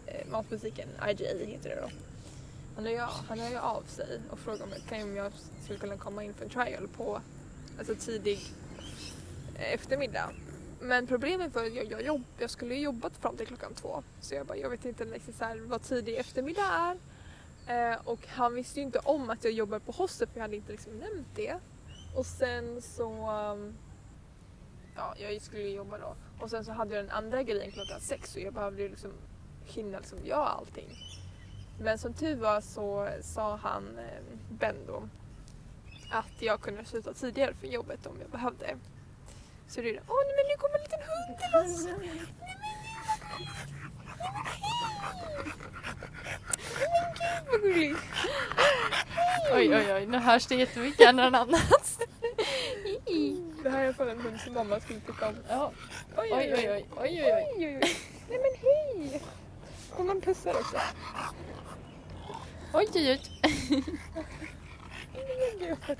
eh, 0.06 0.28
matbutiken, 0.32 0.90
IGA 1.10 1.46
heter 1.46 1.70
det 1.70 1.82
då. 1.82 1.90
Han 2.76 2.86
har, 2.86 2.92
ju, 2.92 3.00
han 3.00 3.40
har 3.40 3.50
ju 3.50 3.58
av 3.58 3.84
sig 3.88 4.20
och 4.30 4.40
frågat 4.40 4.62
om, 4.62 4.70
jag- 4.90 5.04
om 5.04 5.16
jag 5.16 5.32
skulle 5.64 5.80
kunna 5.80 5.98
komma 5.98 6.24
in 6.24 6.34
för 6.34 6.44
en 6.46 6.50
trial 6.50 6.88
på 6.98 7.22
alltså 7.80 7.96
tidig 7.96 8.40
eftermiddag. 9.56 10.30
Men 10.82 11.08
problemet 11.08 11.56
var 11.56 11.66
att 11.66 11.74
jag, 11.76 11.92
jag, 11.92 12.02
jobb, 12.06 12.24
jag 12.38 12.50
skulle 12.50 12.76
jobbat 12.76 13.14
fram 13.18 13.38
till 13.38 13.48
klockan 13.48 13.74
två. 13.74 14.04
Så 14.22 14.36
jag 14.36 14.46
bara, 14.46 14.58
jag 14.58 14.70
vet 14.70 14.86
inte 14.86 15.06
liksom 15.06 15.34
så 15.34 15.46
här, 15.46 15.58
vad 15.58 15.82
tidig 15.84 16.16
eftermiddag 16.18 16.98
är. 17.68 17.92
Eh, 17.94 17.98
och 18.04 18.20
han 18.28 18.56
visste 18.56 18.80
ju 18.80 18.86
inte 18.86 19.00
om 19.00 19.30
att 19.30 19.44
jag 19.44 19.54
jobbar 19.54 19.80
på 19.80 19.92
hostel 19.92 20.28
för 20.28 20.38
jag 20.38 20.42
hade 20.42 20.56
inte 20.56 20.72
liksom 20.72 20.94
nämnt 20.94 21.28
det. 21.36 21.56
Och 22.14 22.26
sen 22.26 22.82
så 22.82 23.32
um, 23.32 23.74
ja, 24.96 25.16
jag 25.18 25.42
skulle 25.42 25.62
ju 25.62 25.70
jobba 25.70 25.98
då. 25.98 26.16
Och 26.40 26.50
sen 26.50 26.66
så 26.66 26.72
hade 26.72 26.96
jag 26.96 27.06
den 27.06 27.12
andra 27.12 27.44
grejen 27.44 27.72
klockan 27.72 28.02
sex 28.02 28.36
och 28.36 28.42
jag 28.42 28.54
behövde 28.54 28.82
ju 28.82 28.90
liksom 28.90 29.12
hinna 29.66 29.98
liksom 29.98 30.26
göra 30.26 30.48
allting. 30.48 30.90
Men 31.80 31.98
som 31.98 32.14
tur 32.14 32.36
var 32.36 32.62
så 32.62 33.10
sa 33.22 33.56
han, 33.56 33.98
eh, 33.98 34.38
Ben 34.50 34.76
då, 34.88 35.10
att 36.12 36.42
jag 36.42 36.62
kunde 36.62 36.86
sluta 36.86 37.14
tidigare 37.14 37.54
från 37.54 37.72
jobbet 37.72 38.06
om 38.06 38.18
jag 38.22 38.30
behövde. 38.30 38.78
Så 39.68 39.82
det 39.82 39.90
är 39.90 40.02
åh 40.08 40.16
nej 40.26 40.36
men 40.36 40.46
nu 40.48 40.58
kommer 40.58 40.76
en 40.76 40.84
liten 40.84 41.00
hund 41.00 41.38
till 41.40 41.60
oss! 41.60 41.86
Nej 41.86 41.96
men, 41.98 42.08
nej 42.08 42.28
men 42.40 42.70
nej 42.80 43.04
vad 47.52 47.62
gullig! 47.62 47.96
Oj 49.54 49.76
oj 49.76 49.94
oj, 49.94 50.06
nu 50.06 50.18
hörs 50.18 50.48
det 50.48 50.56
jättemycket 50.56 51.16
någon 51.16 51.36
annans. 51.36 52.00
Det 53.64 53.70
här 53.70 53.80
är 53.80 53.84
i 53.84 53.86
alla 53.86 53.94
fall 53.94 54.10
en 54.10 54.22
hund 54.22 54.40
som 54.40 54.54
mamma 54.54 54.80
skulle 54.80 55.00
tycka 55.00 55.28
om. 55.28 55.36
Ja. 55.50 55.72
Oj 56.18 56.30
Oj 56.34 56.54
oj 56.54 56.70
oj, 56.72 56.86
oj 56.96 57.24
oj 57.24 57.54
oj. 57.60 57.98
Nej 58.30 58.40
men 58.40 58.56
hej! 58.62 59.22
Och 59.92 60.06
man 60.06 60.22
pussar 60.22 60.54
också. 60.54 60.78
Oj 62.74 62.88
oj 62.96 63.12
oj. 63.12 63.22
Gud 65.60 65.78
vad. 65.88 65.98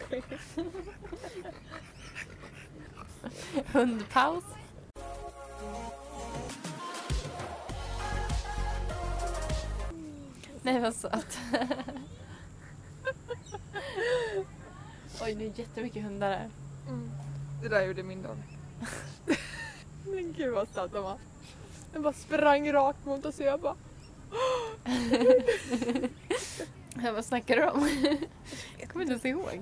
Hundpaus. 3.74 4.44
Nej 10.64 10.80
vad 10.80 10.96
söt. 10.96 11.38
Oj 15.22 15.36
det 15.36 15.46
är 15.46 15.60
jättemycket 15.60 16.04
hundar 16.04 16.30
här. 16.30 16.50
Mm. 16.88 17.12
Det 17.62 17.70
där 17.70 17.86
gjorde 17.86 18.04
min 18.04 18.22
dag. 18.22 18.38
Men 20.06 20.34
gud 20.34 20.54
vad 20.54 20.68
söt 20.68 20.94
de 20.94 21.04
var. 21.04 21.18
Den 21.94 22.02
bara 22.02 22.14
sprang 22.14 22.72
rakt 22.74 23.06
mot 23.06 23.26
oss 23.26 23.40
och 23.40 23.46
jag 23.46 23.60
bara 23.60 23.76
Vad 27.14 27.26
snackar 27.26 27.56
du 27.56 27.70
om? 27.70 27.90
Jag 28.80 28.90
kommer 28.90 29.06
inte 29.06 29.12
ens 29.12 29.26
ihåg. 29.26 29.62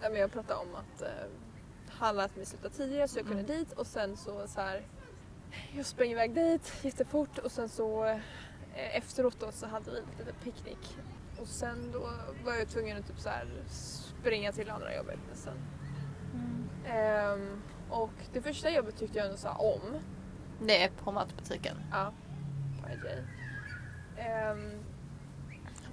Nej, 0.00 0.10
men 0.10 0.20
jag 0.20 0.32
pratade 0.32 0.60
om 0.60 0.74
att 0.74 1.02
eh, 1.02 1.08
han 1.88 2.16
lät 2.16 2.36
mig 2.36 2.46
sluta 2.46 2.68
tidigare 2.68 3.08
så 3.08 3.18
jag 3.18 3.26
kunde 3.26 3.42
dit 3.42 3.72
och 3.72 3.86
sen 3.86 4.16
så, 4.16 4.46
så 4.46 4.60
här, 4.60 4.82
jag 5.76 5.86
sprang 5.86 6.08
iväg 6.08 6.34
dit 6.34 6.72
jättefort 6.82 7.38
och 7.38 7.52
sen 7.52 7.68
så 7.68 8.20
efteråt 8.74 9.40
då 9.40 9.52
så 9.52 9.66
hade 9.66 9.90
vi 9.90 9.96
lite 10.18 10.32
picknick 10.44 10.96
och 11.40 11.46
sen 11.48 11.90
då 11.92 12.10
var 12.44 12.54
jag 12.54 12.68
tvungen 12.68 12.98
att 12.98 13.06
typ 13.06 13.18
så 13.20 13.28
här 13.28 13.46
springa 13.68 14.52
till 14.52 14.70
andra 14.70 14.96
jobbet 14.96 15.18
nästan. 15.30 15.54
Ehm, 16.86 17.62
och 17.90 18.10
det 18.32 18.42
första 18.42 18.70
jobbet 18.70 18.96
tyckte 18.96 19.18
jag 19.18 19.26
ändå 19.26 19.38
så 19.38 19.48
om. 19.48 19.80
Det 20.66 20.82
är 20.82 20.90
på 20.90 21.12
matbutiken. 21.12 21.76
Ja, 21.90 22.12
på 22.82 22.88
IJ. 22.90 23.24
Ehm, 24.18 24.70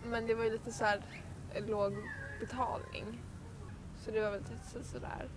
men 0.05 0.27
det 0.27 0.33
var 0.35 0.43
ju 0.43 0.49
lite 0.51 0.71
så 0.71 0.85
här 0.85 1.01
låg 1.67 1.93
betalning. 2.39 3.21
Så 4.05 4.11
det 4.11 4.21
var 4.21 4.31
väl 4.31 4.39
lite 4.39 4.67
så- 4.73 4.83
sådär. 4.83 5.29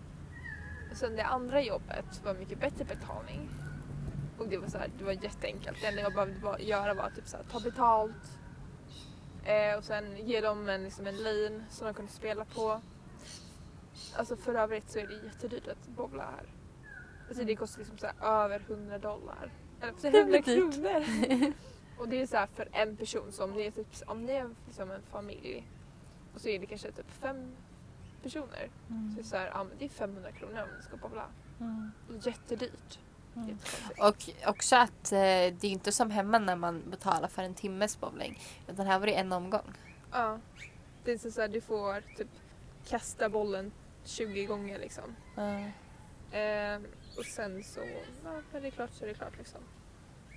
Och 0.91 0.97
sen 0.97 1.17
det 1.17 1.25
andra 1.25 1.63
jobbet 1.63 2.21
var 2.25 2.35
mycket 2.35 2.61
bättre 2.61 2.85
betalning. 2.85 3.51
Och 4.41 4.49
det 4.49 4.59
var 4.59 4.69
så 4.69 4.79
här, 4.79 4.91
det 4.99 5.05
var 5.05 5.13
jätteenkelt. 5.13 5.79
Det 5.81 5.87
enda 5.87 6.03
jag 6.03 6.15
behövde 6.15 6.63
göra 6.63 6.95
var 6.95 7.11
typ 7.11 7.29
så 7.29 7.37
här, 7.37 7.45
ta 7.45 7.61
betalt. 7.61 8.39
Eh, 9.45 9.79
och 9.79 9.85
sen 9.85 10.27
ge 10.27 10.41
dem 10.41 10.69
en, 10.69 10.85
liksom 10.85 11.07
en 11.07 11.17
lane 11.17 11.65
som 11.71 11.87
de 11.87 11.95
kunde 11.95 12.13
spela 12.13 12.45
på. 12.45 12.81
Alltså 14.17 14.37
för 14.37 14.55
övrigt 14.55 14.91
så 14.91 14.99
är 14.99 15.07
det 15.07 15.15
jättedyrt 15.15 15.69
att 15.69 15.89
bowla 15.89 16.23
här. 16.23 16.47
Alltså 17.29 17.45
det 17.45 17.57
kostar 17.57 17.79
liksom 17.79 17.99
så 17.99 18.07
här 18.07 18.45
över 18.45 18.63
100 18.69 18.99
dollar. 18.99 19.53
Eller 19.81 19.93
så 19.99 20.09
här, 20.09 20.21
100 20.21 20.39
är 20.39 20.43
dyrt. 20.43 20.75
kronor. 20.75 21.53
och 21.99 22.09
det 22.09 22.23
är 22.23 22.27
så 22.27 22.37
här 22.37 22.47
för 22.47 22.69
en 22.73 22.97
person. 22.97 23.33
Så 23.33 23.45
om 23.45 23.55
det 23.55 23.67
är, 23.67 23.71
typ, 23.71 23.87
om 24.07 24.27
det 24.27 24.37
är 24.37 24.51
liksom 24.67 24.91
en 24.91 25.03
familj 25.03 25.67
och 26.35 26.41
så 26.41 26.49
är 26.49 26.59
det 26.59 26.67
kanske 26.67 26.93
typ 26.93 27.11
fem 27.11 27.57
personer. 28.23 28.71
Så 28.89 29.15
det 29.17 29.21
är 29.21 29.25
så 29.25 29.37
här, 29.37 29.47
ja, 29.47 29.67
det 29.79 29.85
är 29.85 29.89
500 29.89 30.33
kronor 30.33 30.63
om 30.63 30.69
du 30.77 30.83
ska 30.83 30.97
bowla. 30.97 31.27
Och 32.09 32.27
jättedyrt. 32.27 32.99
Mm. 33.45 33.59
Och 33.99 34.31
också 34.47 34.77
att 34.77 35.13
eh, 35.13 35.19
det 35.19 35.63
är 35.63 35.65
inte 35.65 35.93
som 35.93 36.11
hemma 36.11 36.39
när 36.39 36.57
man 36.57 36.91
betalar 36.91 37.29
för 37.29 37.43
en 37.43 37.55
timmes 37.55 38.01
bowling. 38.01 38.41
Utan 38.69 38.87
här 38.87 38.99
var 38.99 39.07
det 39.07 39.15
en 39.15 39.33
omgång. 39.33 39.73
Ja. 40.13 40.39
Det 41.05 41.13
är 41.13 41.19
så 41.19 41.31
så 41.31 41.41
här, 41.41 41.49
du 41.49 41.61
får 41.61 42.17
typ 42.17 42.29
kasta 42.89 43.29
bollen 43.29 43.73
20 44.05 44.45
gånger 44.47 44.79
liksom. 44.79 45.17
Ehm, 46.33 46.87
och 47.19 47.25
sen 47.25 47.65
så, 47.65 47.81
ja, 48.25 48.43
när 48.53 48.61
det 48.61 48.67
är 48.67 48.71
klart 48.71 48.91
så 48.93 49.05
är 49.05 49.09
det 49.09 49.15
klart 49.15 49.39
liksom. 49.39 49.61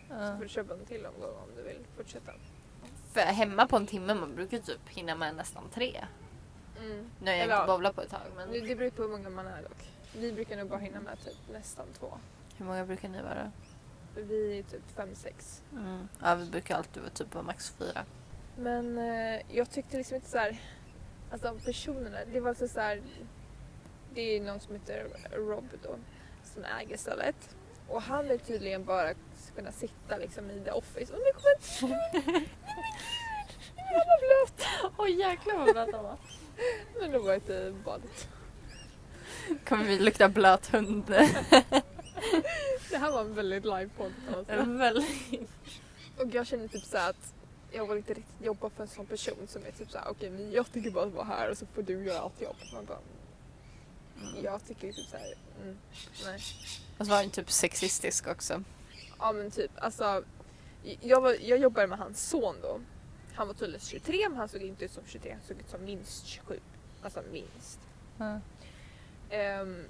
Så 0.10 0.38
får 0.38 0.44
du 0.44 0.50
köpa 0.50 0.74
en 0.74 0.86
till 0.86 1.06
omgång 1.06 1.36
om 1.44 1.56
du 1.56 1.62
vill 1.64 1.86
fortsätta. 1.98 2.32
För 3.12 3.22
hemma 3.22 3.68
på 3.68 3.78
en 3.78 3.88
timme 3.88 4.14
man 4.14 4.36
brukar 4.36 4.58
typ 4.58 4.90
hinna 4.90 5.16
med 5.16 5.36
nästan 5.36 5.64
tre. 5.74 6.06
Mm. 6.80 7.10
Nu 7.22 7.32
har 7.32 7.38
jag 7.38 7.44
Eller 7.44 7.56
inte 7.56 7.68
bowlat 7.68 7.96
på 7.96 8.02
ett 8.02 8.10
tag 8.10 8.22
men 8.36 8.52
Det, 8.52 8.60
det 8.60 8.76
beror 8.76 8.90
på 8.90 9.02
hur 9.02 9.10
många 9.10 9.30
man 9.30 9.48
är 9.48 9.62
dock. 9.62 9.90
Vi 10.18 10.32
brukar 10.32 10.58
nog 10.58 10.70
bara 10.70 10.80
hinna 10.80 11.00
med 11.00 11.18
typ 11.26 11.38
nästan 11.52 11.86
två. 12.00 12.18
Hur 12.58 12.66
många 12.66 12.86
brukar 12.86 13.10
ni 13.10 13.22
vara? 13.22 13.52
Vi 14.16 14.60
är 14.60 14.64
typ 14.64 14.92
fem, 14.96 15.16
sex. 15.16 15.62
Mm. 15.72 16.08
Ja 16.22 16.36
vi 16.36 16.46
brukar 16.46 16.76
alltid 16.76 17.02
vara 17.02 17.12
typ 17.12 17.34
vara 17.34 17.44
max 17.44 17.70
fyra. 17.70 18.06
Men 18.58 18.98
eh, 18.98 19.42
jag 19.52 19.72
tyckte 19.72 19.98
liksom 19.98 20.16
inte 20.16 20.30
så 20.30 20.38
här, 20.38 20.62
alltså 21.32 21.60
personerna, 21.66 22.18
det 22.34 22.40
var 22.40 22.54
så 22.54 22.68
så 22.68 22.80
här, 22.80 23.02
det 24.14 24.22
är 24.22 24.42
någon 24.42 24.60
som 24.60 24.74
heter 24.74 25.08
Rob 25.32 25.70
då, 25.84 25.96
som 26.44 26.64
äger 26.80 26.98
stället. 26.98 27.56
Och 27.88 28.02
han 28.02 28.28
vill 28.28 28.40
tydligen 28.40 28.86
bara 28.86 29.14
kunna 29.56 29.72
sitta 29.72 30.18
liksom 30.18 30.52
i 30.52 30.60
the 30.60 30.72
office. 30.72 31.14
Och 31.14 31.20
nu 31.20 31.32
kommer 31.34 31.56
ett 31.56 31.80
Han 33.76 33.96
var 33.96 34.20
blöt! 34.20 34.68
Oj 34.98 35.12
jäklar 35.20 35.58
vad 35.58 35.72
blöt 35.72 35.90
han 35.94 36.04
var. 36.04 36.18
Men 37.00 37.12
då 37.12 37.20
var 37.20 37.28
jag 37.28 37.38
inte 37.38 37.54
i 37.54 37.72
badet. 37.86 38.28
Kommer 39.66 39.84
vi 39.84 40.00
lukta 40.00 40.30
blöt 40.30 40.68
hund? 40.68 41.16
Det 42.94 43.00
här 43.00 43.12
var 43.12 43.22
en 43.22 43.34
väldigt 43.36 43.64
live-podd 43.64 44.12
kan 44.26 44.36
man 44.36 44.46
säga. 44.46 44.64
Väldigt. 44.64 45.52
Och 46.18 46.28
jag 46.32 46.48
känner 46.48 46.68
typ 46.68 46.84
så 46.84 46.98
här 46.98 47.10
att 47.10 47.34
jag 47.72 47.88
vill 47.88 47.98
inte 47.98 48.14
riktigt 48.14 48.46
jobba 48.46 48.70
för 48.70 48.84
en 48.84 48.90
sån 48.90 49.06
person 49.06 49.48
som 49.48 49.66
är 49.66 49.72
typ 49.72 49.92
så 49.92 49.98
här: 49.98 50.08
okej 50.10 50.30
men 50.30 50.52
jag 50.52 50.72
tycker 50.72 50.92
bara 50.92 51.06
att 51.06 51.14
vara 51.14 51.26
här 51.26 51.52
och 51.52 51.58
så 51.58 51.66
får 51.66 51.82
du 51.82 52.06
göra 52.06 52.20
allt 52.20 52.42
jobb. 52.42 52.56
Man 52.74 52.86
bara, 52.86 53.00
jag 54.44 54.66
tycker 54.68 54.92
typ 54.92 55.06
så 55.06 55.18
här, 55.18 55.34
mm, 55.62 55.78
nej. 56.26 56.40
Och 56.98 57.06
så 57.06 57.12
var 57.12 57.18
han 57.18 57.30
typ 57.30 57.52
sexistisk 57.52 58.28
också. 58.28 58.64
Ja 59.20 59.32
men 59.32 59.52
typ 59.52 59.72
alltså, 59.78 60.24
jag, 61.02 61.22
var, 61.22 61.38
jag 61.42 61.60
jobbade 61.60 61.88
med 61.88 61.98
hans 61.98 62.30
son 62.30 62.56
då. 62.62 62.80
Han 63.36 63.48
var 63.48 63.54
tydligen 63.54 63.82
23 63.82 64.30
men 64.30 64.38
han 64.38 64.50
såg 64.50 64.62
inte 64.62 64.86
ut 64.86 64.92
som 64.92 65.04
23, 65.06 65.32
han 65.32 65.42
såg 65.48 65.60
ut 65.60 65.70
som 65.70 65.84
minst 65.86 66.26
27. 66.26 66.60
Alltså 67.04 67.22
minst. 67.32 67.80
Ja. 68.18 68.40
Ehm, 69.30 69.86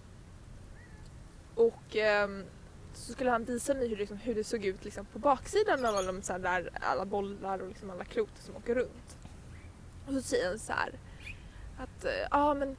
och 1.55 1.95
ehm, 1.95 2.45
så 2.93 3.13
skulle 3.13 3.29
han 3.29 3.45
visa 3.45 3.73
mig 3.73 3.87
hur, 3.87 3.97
liksom, 3.97 4.17
hur 4.17 4.35
det 4.35 4.43
såg 4.43 4.65
ut 4.65 4.85
liksom, 4.85 5.05
på 5.05 5.19
baksidan 5.19 5.85
av 5.85 5.95
alla, 5.95 6.11
de, 6.11 6.21
så 6.21 6.33
här, 6.33 6.39
där, 6.39 6.69
alla 6.81 7.05
bollar 7.05 7.59
och 7.59 7.67
liksom, 7.67 7.89
alla 7.89 8.05
klot 8.05 8.37
som 8.39 8.55
åker 8.55 8.75
runt. 8.75 9.17
Och 10.07 10.13
så 10.13 10.21
säger 10.21 10.47
han 10.49 10.59
så 10.59 10.73
här 10.73 10.99
att 11.77 12.05
eh, 12.05 12.11
ja 12.11 12.27
ah, 12.31 12.53
men 12.53 12.75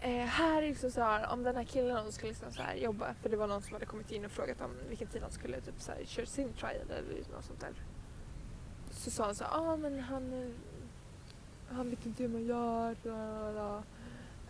eh, 0.00 0.26
här 0.26 0.62
är 0.62 0.68
liksom 0.68 0.90
så 0.90 1.00
här, 1.00 1.32
om 1.32 1.42
den 1.42 1.56
här 1.56 1.64
killen 1.64 2.12
skulle 2.12 2.32
liksom 2.32 2.52
så 2.52 2.62
här 2.62 2.74
jobba 2.74 3.14
för 3.22 3.28
det 3.28 3.36
var 3.36 3.46
någon 3.46 3.62
som 3.62 3.72
hade 3.72 3.86
kommit 3.86 4.10
in 4.10 4.24
och 4.24 4.30
frågat 4.30 4.60
om 4.60 4.70
vilken 4.88 5.08
tid 5.08 5.22
han 5.22 5.30
skulle 5.30 5.60
typ 5.60 5.80
så 5.80 5.92
här, 5.92 6.04
köra 6.04 6.26
sin 6.26 6.52
trial 6.52 6.90
eller 6.90 7.34
något 7.34 7.44
sånt 7.44 7.60
där. 7.60 7.72
Så 8.90 9.10
sa 9.10 9.24
han 9.24 9.34
så 9.34 9.44
här, 9.44 9.52
ah 9.54 9.76
men 9.76 10.00
han, 10.00 10.32
eh, 10.32 10.50
han 11.76 11.90
vet 11.90 12.06
inte 12.06 12.22
hur 12.22 12.30
man 12.30 12.44
gör. 12.44 12.96
bla. 13.02 13.82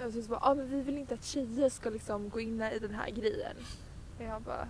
Och 0.06 0.12
så, 0.12 0.22
så 0.22 0.28
bara, 0.28 0.40
ah, 0.42 0.54
men 0.54 0.68
vi 0.68 0.80
vill 0.80 0.98
inte 0.98 1.14
att 1.14 1.24
tjejer 1.24 1.68
ska 1.68 1.90
liksom 1.90 2.28
gå 2.28 2.40
in 2.40 2.62
i 2.62 2.78
den 2.78 2.94
här 2.94 3.10
grejen. 3.10 3.56
Och 4.18 4.24
jag 4.24 4.42
bara, 4.42 4.68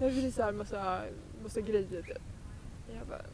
jag 0.00 0.10
vill 0.10 0.32
så 0.32 0.42
här 0.42 0.52
massa, 0.52 1.04
massa 1.42 1.60
grejer 1.60 2.02
typ. 2.02 2.22
Jag 2.98 3.06
bara, 3.06 3.24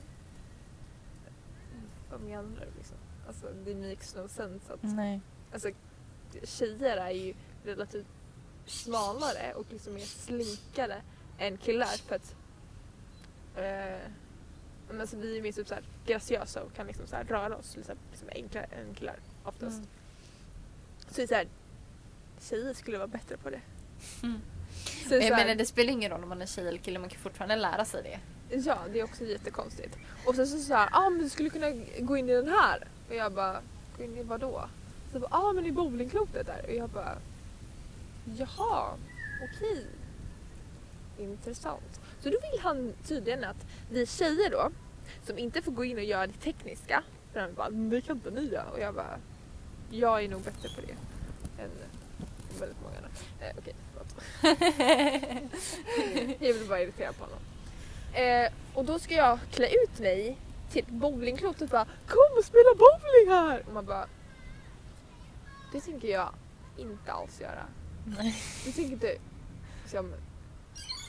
vad 2.10 2.20
menar 2.20 2.42
du 2.42 2.76
liksom? 2.76 2.96
Alltså 3.26 3.46
det 3.64 3.74
makes 3.74 4.14
no 4.14 4.28
sense 4.28 4.72
att, 4.72 4.82
Nej. 4.82 5.20
alltså 5.52 5.70
tjejer 6.42 6.96
är 6.96 7.10
ju 7.10 7.34
relativt 7.64 8.06
smalare 8.66 9.54
och 9.54 9.66
liksom 9.70 9.94
mer 9.94 10.00
slinkare 10.00 11.02
än 11.38 11.56
killar 11.56 11.86
för 11.86 12.16
att 12.16 12.34
eh, 13.56 14.10
men 14.88 15.00
alltså 15.00 15.16
vi 15.16 15.38
är 15.38 15.42
mer 15.42 15.52
typ 15.52 15.68
så 15.68 15.74
här 15.74 15.84
graciösa 16.06 16.62
och 16.62 16.74
kan 16.74 16.86
liksom 16.86 17.06
så 17.06 17.16
här 17.16 17.24
röra 17.24 17.56
oss 17.56 17.76
liksom, 17.76 17.96
liksom 18.10 18.28
enklare 18.32 18.64
än 18.64 18.94
killar 18.94 19.16
oftast. 19.44 19.76
Mm. 19.76 19.88
Så 21.08 21.14
det 21.16 21.22
är 21.22 21.26
så 21.26 21.34
här, 21.34 21.48
tjejer 22.40 22.74
skulle 22.74 22.98
vara 22.98 23.08
bättre 23.08 23.36
på 23.36 23.50
det. 23.50 23.60
Mm. 24.22 24.40
Så 24.84 25.14
Men 25.14 25.26
jag 25.26 25.36
menar 25.36 25.54
det 25.54 25.66
spelar 25.66 25.92
ingen 25.92 26.10
roll 26.10 26.22
om 26.22 26.28
man 26.28 26.42
är 26.42 26.46
tjej 26.46 26.68
eller 26.68 26.78
kille, 26.78 26.98
man 26.98 27.08
kan 27.08 27.20
fortfarande 27.20 27.56
lära 27.56 27.84
sig 27.84 28.02
det. 28.02 28.20
Ja, 28.56 28.78
det 28.92 29.00
är 29.00 29.04
också 29.04 29.24
jättekonstigt. 29.24 29.96
Och 30.26 30.34
sen 30.34 30.46
så 30.46 30.58
såhär, 30.58 30.88
ja 30.92 31.06
ah, 31.06 31.10
men 31.10 31.18
du 31.22 31.28
skulle 31.28 31.50
kunna 31.50 31.70
gå 32.00 32.16
in 32.16 32.28
i 32.28 32.32
den 32.32 32.48
här. 32.48 32.88
Och 33.08 33.14
jag 33.14 33.32
bara, 33.32 33.60
gå 33.98 34.04
in 34.04 34.16
i 34.18 34.22
vad 34.22 34.40
då? 34.40 34.68
Så 35.12 35.18
bara, 35.18 35.28
ah, 35.30 35.52
men 35.52 35.66
i 35.66 35.72
bowlingklotet 35.72 36.46
där. 36.46 36.64
Och 36.68 36.74
jag 36.74 36.88
bara, 36.90 37.16
jaha, 38.38 38.90
okej. 39.42 39.86
Intressant. 41.18 42.00
Så 42.22 42.28
då 42.30 42.38
vill 42.50 42.60
han 42.60 42.92
tydligen 43.08 43.44
att 43.44 43.66
vi 43.90 44.06
tjejer 44.06 44.50
då, 44.50 44.70
som 45.26 45.38
inte 45.38 45.62
får 45.62 45.72
gå 45.72 45.84
in 45.84 45.96
och 45.96 46.04
göra 46.04 46.26
det 46.26 46.32
tekniska, 46.32 47.02
för 47.32 47.40
han 47.40 47.54
bara, 47.54 47.70
"Men 47.70 47.90
det 47.90 48.00
kan 48.00 48.16
inte 48.16 48.30
ni 48.30 48.48
göra. 48.52 48.70
Och 48.70 48.80
jag 48.80 48.94
bara, 48.94 49.18
jag 49.90 50.24
är 50.24 50.28
nog 50.28 50.42
bättre 50.42 50.68
på 50.68 50.80
det 50.86 50.92
än 51.62 51.70
väldigt 52.60 52.78
många 52.82 52.96
andra. 52.96 53.10
Eh, 53.40 53.52
förlåt. 53.64 53.76
jag 56.38 56.52
vill 56.54 56.68
bara 56.68 56.80
irritera 56.82 57.12
på 57.12 57.24
honom. 57.24 57.38
Eh, 58.12 58.52
och 58.74 58.84
då 58.84 58.98
ska 58.98 59.14
jag 59.14 59.38
klä 59.50 59.68
ut 59.68 59.98
mig 59.98 60.38
till 60.70 60.84
bowlingklot 60.88 61.62
och 61.62 61.68
bara 61.68 61.84
Kom 61.84 62.38
och 62.38 62.44
spela 62.44 62.74
bowling 62.74 63.28
här! 63.28 63.62
Och 63.66 63.72
man 63.72 63.86
bara 63.86 64.06
Det 65.72 65.80
tänker 65.80 66.08
jag 66.08 66.34
inte 66.76 67.12
alls 67.12 67.40
göra. 67.40 67.66
Nej. 68.04 68.42
Jag 68.64 68.74
tänker 68.74 68.92
inte 68.92 69.16
liksom, 69.82 70.14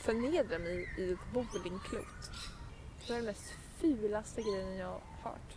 förnedra 0.04 0.58
mig 0.58 0.94
i 0.98 1.12
ett 1.12 1.32
bowlingklot. 1.32 2.30
Det 3.06 3.12
var 3.12 3.16
den 3.16 3.26
mest 3.26 3.52
fulaste 3.80 4.42
grejen 4.42 4.76
jag 4.76 4.86
har 4.86 5.30
hört. 5.30 5.56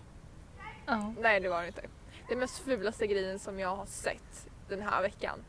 Ja. 0.86 1.14
Nej 1.20 1.40
det 1.40 1.50
var 1.50 1.62
det 1.62 1.68
inte. 1.68 1.88
Den 2.30 2.40
mest 2.40 2.58
fulaste 2.60 3.08
grejen 3.08 3.40
som 3.40 3.60
jag 3.60 3.76
har 3.76 3.86
sett 3.86 4.50
den 4.70 4.82
här 4.82 5.02
veckan 5.02 5.40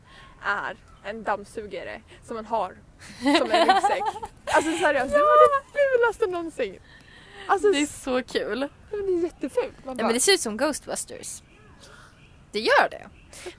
är 0.45 0.77
en 1.03 1.23
dammsugare 1.23 2.01
som 2.23 2.35
man 2.35 2.45
har 2.45 2.77
som 3.21 3.51
en 3.51 3.67
ryggsäck. 3.67 4.03
Alltså 4.45 4.77
seriöst, 4.77 5.11
det 5.13 5.19
var 5.19 5.61
det 5.63 5.97
fulaste 5.97 6.27
någonsin. 6.27 6.79
Alltså 7.47 7.71
Det 7.71 7.77
är 7.81 7.85
så 7.85 8.23
kul. 8.23 8.59
det 8.89 8.95
är 8.97 9.23
jättefult. 9.23 9.85
Man 9.85 9.97
Ja, 9.97 10.03
bara, 10.03 10.03
men 10.03 10.13
det 10.13 10.19
ser 10.19 10.33
ut 10.33 10.41
som 10.41 10.57
Ghostbusters. 10.57 11.43
Det 12.51 12.59
gör 12.59 12.89
det. 12.91 13.09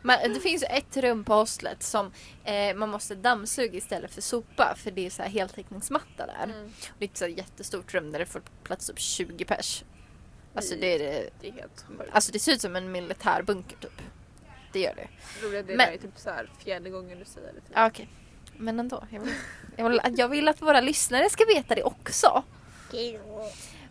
Man, 0.02 0.18
det 0.34 0.40
finns 0.40 0.62
ett 0.70 0.96
rum 0.96 1.24
på 1.24 1.34
hostlet 1.34 1.82
som 1.82 2.12
eh, 2.44 2.74
man 2.76 2.88
måste 2.88 3.14
dammsuga 3.14 3.78
istället 3.78 4.14
för 4.14 4.22
sopa 4.22 4.74
för 4.76 4.90
det 4.90 5.06
är 5.06 5.10
så 5.10 5.22
här 5.22 5.28
heltäckningsmatta 5.30 6.26
där. 6.26 6.44
Mm, 6.44 6.64
Och 6.64 6.94
det 6.98 7.04
är 7.04 7.08
ett 7.08 7.16
så 7.16 7.26
jättestort 7.26 7.94
rum 7.94 8.12
där 8.12 8.18
det 8.18 8.26
får 8.26 8.42
plats 8.62 8.88
upp 8.90 8.98
20 8.98 9.44
pers. 9.44 9.84
Alltså 10.54 10.74
det, 10.80 10.94
är 10.94 10.98
det, 10.98 11.30
det 11.40 11.48
är 11.48 11.52
helt 11.52 11.84
sjukt. 11.88 12.10
alltså 12.12 12.32
det 12.32 12.38
ser 12.38 12.52
ut 12.52 12.60
som 12.60 12.76
en 12.76 12.92
militärbunker 12.92 13.76
typ. 13.76 14.00
Det 14.74 14.80
gör 14.80 14.94
det. 14.94 15.08
Roliga 15.46 15.62
det 15.62 15.76
men- 15.76 15.88
är 15.88 15.98
typ 15.98 16.18
så 16.18 16.30
här 16.30 16.50
fjärde 16.58 16.90
gången 16.90 17.18
du 17.18 17.24
säger 17.24 17.52
det. 17.52 17.60
Typ. 17.60 17.70
Ja, 17.74 17.86
okej. 17.86 18.08
Men 18.56 18.80
ändå. 18.80 19.04
Jag 19.10 19.20
vill, 19.20 19.34
jag, 19.76 19.88
vill, 19.88 20.00
jag 20.16 20.28
vill 20.28 20.48
att 20.48 20.62
våra 20.62 20.80
lyssnare 20.80 21.30
ska 21.30 21.44
veta 21.44 21.74
det 21.74 21.82
också. 21.82 22.42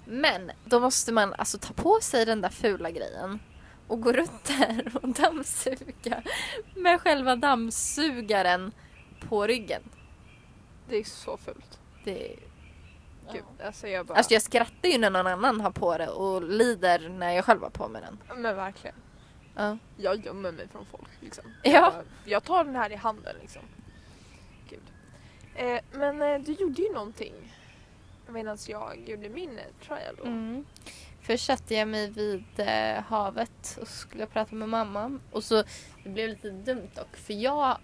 Men 0.06 0.52
då 0.66 0.80
måste 0.80 1.12
man 1.12 1.34
alltså 1.34 1.58
ta 1.58 1.74
på 1.74 2.00
sig 2.02 2.26
den 2.26 2.42
där 2.42 2.50
fula 2.50 2.92
grejen 2.92 3.40
och 3.88 4.02
gå 4.02 4.12
runt 4.12 4.46
där 4.46 4.92
och 5.02 5.10
dammsuga 5.10 6.24
med 6.76 7.02
själva 7.02 7.36
dammsugaren 7.36 8.72
på 9.28 9.48
ryggen. 9.48 9.82
Det 10.90 10.98
är 10.98 11.04
så 11.04 11.38
fult. 11.38 11.80
Det, 12.04 12.36
Gud, 13.34 13.44
alltså 13.66 13.88
jag 13.88 14.06
bara... 14.06 14.18
alltså 14.18 14.34
jag 14.34 14.42
skrattar 14.42 14.90
ju 14.90 14.98
när 14.98 15.10
någon 15.10 15.28
annan 15.28 15.62
har 15.62 15.72
på 15.72 15.98
det 15.98 16.08
och 16.08 16.44
lider 16.44 17.10
när 17.10 17.32
jag 17.32 17.46
själv 17.46 17.62
har 17.62 17.70
på 17.70 17.88
mig 17.88 18.02
den. 18.02 18.42
Men 18.42 18.56
verkligen. 18.56 18.96
Ja. 19.56 19.78
Jag 19.98 20.26
gömmer 20.26 20.52
mig 20.52 20.68
från 20.68 20.86
folk 20.86 21.10
liksom. 21.20 21.44
Ja. 21.64 21.94
Jag, 22.26 22.44
tar 22.44 22.64
den 22.64 22.76
här 22.76 22.90
i 22.90 22.96
handen 22.96 23.36
liksom. 23.42 23.62
Gud. 24.70 24.82
Eh, 25.56 25.80
men 25.92 26.22
eh, 26.22 26.40
du 26.42 26.52
gjorde 26.54 26.82
ju 26.82 26.94
någonting 26.94 27.34
medan 28.28 28.58
jag 28.68 29.10
gjorde 29.10 29.30
min 29.30 29.58
eh, 29.60 29.66
trial 29.88 30.16
då. 30.18 30.24
Mm. 30.24 30.66
Först 31.22 31.46
satte 31.46 31.76
jag 31.76 31.88
mig 31.88 32.10
vid 32.10 32.44
eh, 32.58 33.04
havet 33.04 33.78
och 33.82 33.88
skulle 33.88 34.26
prata 34.26 34.56
med 34.56 34.70
mamma. 34.70 35.20
Och 35.32 35.44
så 35.44 35.64
det 36.04 36.10
blev 36.10 36.30
lite 36.30 36.50
dumt 36.50 36.90
dock 36.96 37.16
för 37.18 37.34
jag 37.34 37.78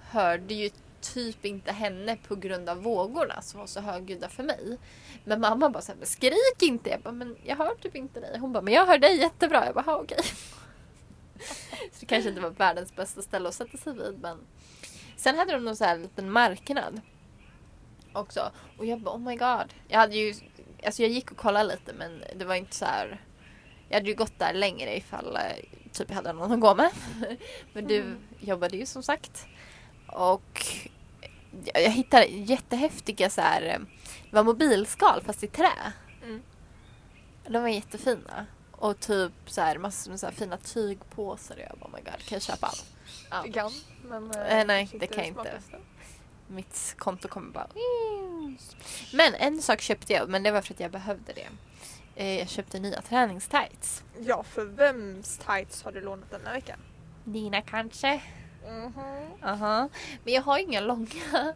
hörde 0.00 0.54
ju 0.54 0.70
typ 1.00 1.44
inte 1.44 1.72
henne 1.72 2.16
på 2.28 2.36
grund 2.36 2.68
av 2.68 2.82
vågorna 2.82 3.42
som 3.42 3.60
var 3.60 3.66
så 3.66 3.80
högljudda 3.80 4.28
för 4.28 4.42
mig. 4.42 4.78
Men 5.24 5.40
mamma 5.40 5.70
bara 5.70 5.82
såhär, 5.82 5.98
men 5.98 6.06
skrik 6.06 6.62
inte! 6.62 6.90
Jag 6.90 7.00
bara, 7.00 7.12
men 7.12 7.36
jag 7.44 7.56
hör 7.56 7.74
typ 7.74 7.96
inte 7.96 8.20
dig. 8.20 8.38
Hon 8.38 8.52
bara, 8.52 8.62
men 8.62 8.74
jag 8.74 8.86
hör 8.86 8.98
dig 8.98 9.16
jättebra. 9.16 9.66
Jag 9.66 9.74
bara, 9.74 9.84
"Ha, 9.84 9.96
okej. 9.96 10.18
Så 11.92 12.00
det 12.00 12.06
kanske 12.06 12.28
inte 12.28 12.40
var 12.42 12.50
världens 12.50 12.96
bästa 12.96 13.22
ställe 13.22 13.48
att 13.48 13.54
sätta 13.54 13.76
sig 13.78 13.92
vid 13.94 14.18
men 14.20 14.38
Sen 15.16 15.38
hade 15.38 15.52
de 15.52 15.64
någon 15.64 15.76
så 15.76 15.84
här 15.84 15.98
liten 15.98 16.30
marknad 16.30 17.00
också. 18.12 18.50
Och 18.78 18.86
jag 18.86 19.00
bara 19.00 19.14
oh 19.14 19.20
my 19.20 19.36
god. 19.36 19.74
Jag 19.88 19.98
hade 19.98 20.16
ju, 20.16 20.34
alltså 20.86 21.02
jag 21.02 21.10
gick 21.10 21.30
och 21.30 21.36
kollade 21.36 21.64
lite 21.74 21.92
men 21.92 22.24
det 22.36 22.44
var 22.44 22.54
inte 22.54 22.76
så 22.76 22.84
här. 22.84 23.20
Jag 23.88 23.96
hade 23.96 24.08
ju 24.08 24.14
gått 24.14 24.38
där 24.38 24.52
längre 24.54 24.96
ifall 24.96 25.36
eh, 25.36 25.42
typ 25.92 26.08
jag 26.08 26.16
hade 26.16 26.32
någon 26.32 26.52
att 26.52 26.60
gå 26.60 26.74
med. 26.74 26.90
men 27.72 27.86
du 27.86 28.00
Mm. 28.00 28.18
jobbade 28.40 28.76
ju 28.76 28.86
som 28.86 29.02
sagt. 29.02 29.46
Och 30.06 30.66
jag 31.74 31.90
hittade 31.90 32.24
jättehäftiga 32.26 33.30
så 33.30 33.40
här. 33.40 33.62
eh, 33.62 33.78
Det 34.30 34.36
var 34.36 34.44
mobilskal 34.44 35.22
fast 35.22 35.44
i 35.44 35.46
trä. 35.46 35.92
Mm. 36.22 36.42
De 37.48 37.62
var 37.62 37.68
jättefina. 37.68 38.46
Och 38.84 39.00
typ 39.00 39.32
så 39.46 39.60
här 39.60 39.78
massor 39.78 40.10
med 40.10 40.20
så 40.20 40.26
här 40.26 40.32
fina 40.32 40.56
tygpåsar. 40.56 41.56
Jag 41.56 41.78
bara 41.78 41.86
oh 41.86 41.94
my 41.94 42.00
god 42.10 42.20
kan 42.20 42.36
jag 42.36 42.42
köpa 42.42 42.66
allt? 42.66 42.84
Ja. 43.30 43.42
Du 43.46 43.52
kan, 43.52 43.72
men 44.02 44.30
Eh, 44.30 44.66
nej, 44.66 44.86
kanske 44.86 44.98
det 44.98 45.06
kan 45.06 45.18
jag 45.18 45.26
inte. 45.26 45.60
Mitt 46.46 46.94
konto 46.98 47.28
kommer 47.28 47.52
bara... 47.52 47.68
Men 49.12 49.34
en 49.34 49.62
sak 49.62 49.80
köpte 49.80 50.12
jag, 50.12 50.28
men 50.28 50.42
det 50.42 50.50
var 50.50 50.62
för 50.62 50.74
att 50.74 50.80
jag 50.80 50.90
behövde 50.90 51.32
det. 51.32 51.48
Eh, 52.16 52.38
Jag 52.38 52.48
köpte 52.48 52.78
nya 52.80 53.02
träningstights. 53.02 54.04
Ja, 54.20 54.42
för 54.42 54.64
vems 54.64 55.38
tights 55.38 55.82
har 55.82 55.92
du 55.92 56.00
lånat 56.00 56.30
denna 56.30 56.52
vecka? 56.52 56.76
Dina 57.24 57.62
kanske? 57.62 58.22
Mhm. 58.68 58.92
Aha. 59.42 59.88
Men 60.24 60.34
jag 60.34 60.42
har 60.42 60.58
inga 60.58 60.80
långa 60.80 61.54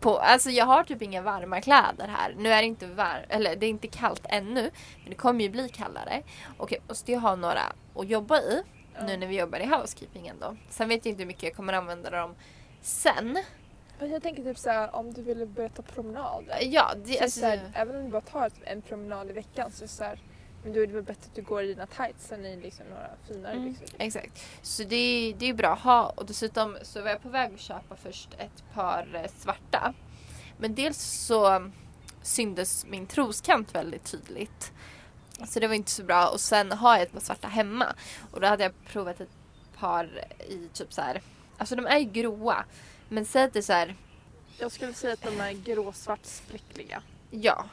på. 0.00 0.18
Alltså 0.18 0.50
jag 0.50 0.66
har 0.66 0.84
typ 0.84 1.02
inga 1.02 1.22
varma 1.22 1.60
kläder 1.60 2.08
här. 2.08 2.34
Nu 2.38 2.48
är 2.52 2.62
det 2.62 2.66
inte 2.68 2.86
var 2.86 3.26
eller 3.28 3.56
det 3.56 3.66
är 3.66 3.70
inte 3.70 3.88
kallt 3.88 4.26
ännu. 4.28 4.70
Men 5.00 5.10
det 5.10 5.14
kommer 5.14 5.44
ju 5.44 5.50
bli 5.50 5.68
kallare. 5.68 6.22
Och 6.58 6.72
jag 6.72 6.80
måste 6.88 7.12
ju 7.12 7.18
ha 7.18 7.34
några 7.36 7.62
att 7.96 8.08
jobba 8.08 8.38
i. 8.40 8.62
Nu 9.06 9.16
när 9.16 9.26
vi 9.26 9.38
jobbar 9.38 9.58
i 9.60 9.66
housekeepingen 9.66 10.36
då. 10.40 10.56
Sen 10.68 10.88
vet 10.88 11.04
jag 11.06 11.12
inte 11.12 11.22
hur 11.22 11.26
mycket 11.26 11.42
jag 11.42 11.54
kommer 11.56 11.72
använda 11.72 12.10
dem 12.10 12.34
sen. 12.80 13.38
Men 13.98 14.10
Jag 14.10 14.22
tänker 14.22 14.42
typ 14.42 14.58
såhär 14.58 14.94
om 14.96 15.12
du 15.12 15.22
ville 15.22 15.46
börja 15.46 15.68
ta 15.68 15.82
promenader. 15.82 16.58
Ja, 16.62 16.92
det, 17.04 17.12
Så 17.18 17.24
alltså, 17.24 17.40
såhär, 17.40 17.60
även 17.74 17.96
om 17.96 18.04
du 18.04 18.10
bara 18.10 18.20
tar 18.20 18.50
en 18.64 18.82
promenad 18.82 19.30
i 19.30 19.32
veckan 19.32 19.70
så, 19.72 19.88
så 19.88 20.04
här, 20.04 20.18
men 20.62 20.72
då 20.72 20.80
är 20.82 20.86
det 20.86 20.92
väl 20.92 21.02
bättre 21.02 21.22
att 21.28 21.34
du 21.34 21.42
går 21.42 21.62
i 21.62 21.66
dina 21.66 21.86
tights 21.86 22.32
än 22.32 22.46
i 22.46 22.56
liksom 22.56 22.86
några 22.86 23.10
finare 23.28 23.52
Mm. 23.52 23.72
byxor. 23.72 23.88
Exakt. 23.98 24.44
Så 24.62 24.82
det, 24.84 24.96
är- 24.96 25.34
det 25.34 25.46
är 25.48 25.54
bra 25.54 25.68
att 25.72 25.80
ha 25.80 26.08
och 26.16 26.26
dessutom 26.26 26.78
så 26.82 27.02
var 27.02 27.08
jag 27.10 27.22
på 27.22 27.28
väg 27.28 27.54
att 27.54 27.60
köpa 27.60 27.96
först 27.96 28.28
ett 28.38 28.64
par 28.74 29.08
eh, 29.24 29.30
svarta. 29.38 29.94
Men 30.58 30.74
dels 30.74 30.98
så 31.02 31.70
syndes 32.22 32.86
min 32.86 33.06
troskant 33.06 33.74
väldigt 33.74 34.04
tydligt. 34.04 34.72
Så 35.48 35.60
det 35.60 35.66
var 35.68 35.74
inte 35.74 35.90
så 35.90 36.04
bra. 36.04 36.28
Och 36.28 36.40
sen 36.40 36.72
har 36.72 36.92
jag 36.94 37.02
ett 37.02 37.12
par 37.12 37.20
svarta 37.20 37.48
hemma. 37.48 37.86
Och 38.30 38.40
då 38.40 38.46
hade 38.46 38.62
jag 38.62 38.72
provat 38.86 39.20
ett 39.20 39.28
par 39.78 40.24
i 40.48 40.68
typ 40.72 40.92
så 40.92 41.00
här. 41.00 41.22
Alltså 41.58 41.76
de 41.76 41.86
är 41.86 41.98
ju 41.98 42.04
gråa. 42.04 42.64
Men 43.08 43.24
säg 43.24 43.42
att 43.44 43.52
det 43.52 43.58
är 43.58 43.62
så 43.62 43.72
här. 43.72 43.96
Jag 44.58 44.72
skulle 44.72 44.94
säga 44.94 45.12
att 45.12 45.22
de 45.22 45.40
är 45.40 45.52
gråsvart 45.52 46.24
spräckliga. 46.24 47.02
Ja. 47.30 47.64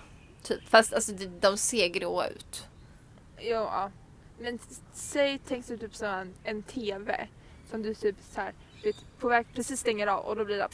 Typ. 0.44 0.70
Fast 0.70 0.94
alltså 0.94 1.12
de 1.40 1.58
ser 1.58 1.88
gråa 1.88 2.28
ut. 2.28 2.68
Ja. 3.42 3.92
Men 4.40 4.60
säg, 4.94 5.40
tänk 5.48 5.68
dig 5.68 5.78
typ 5.78 5.96
som 5.96 6.08
en, 6.08 6.34
en 6.44 6.64
TV. 6.64 7.28
Som 7.70 7.82
du 7.82 7.94
typ 7.94 8.16
så 8.32 8.42
här, 8.42 8.54
vet, 8.84 8.96
på 9.20 9.28
väg 9.28 9.48
precis 9.56 9.80
stänger 9.80 10.08
av 10.08 10.26
och 10.26 10.36
då 10.36 10.46
blir 10.46 10.58
det 10.58 10.68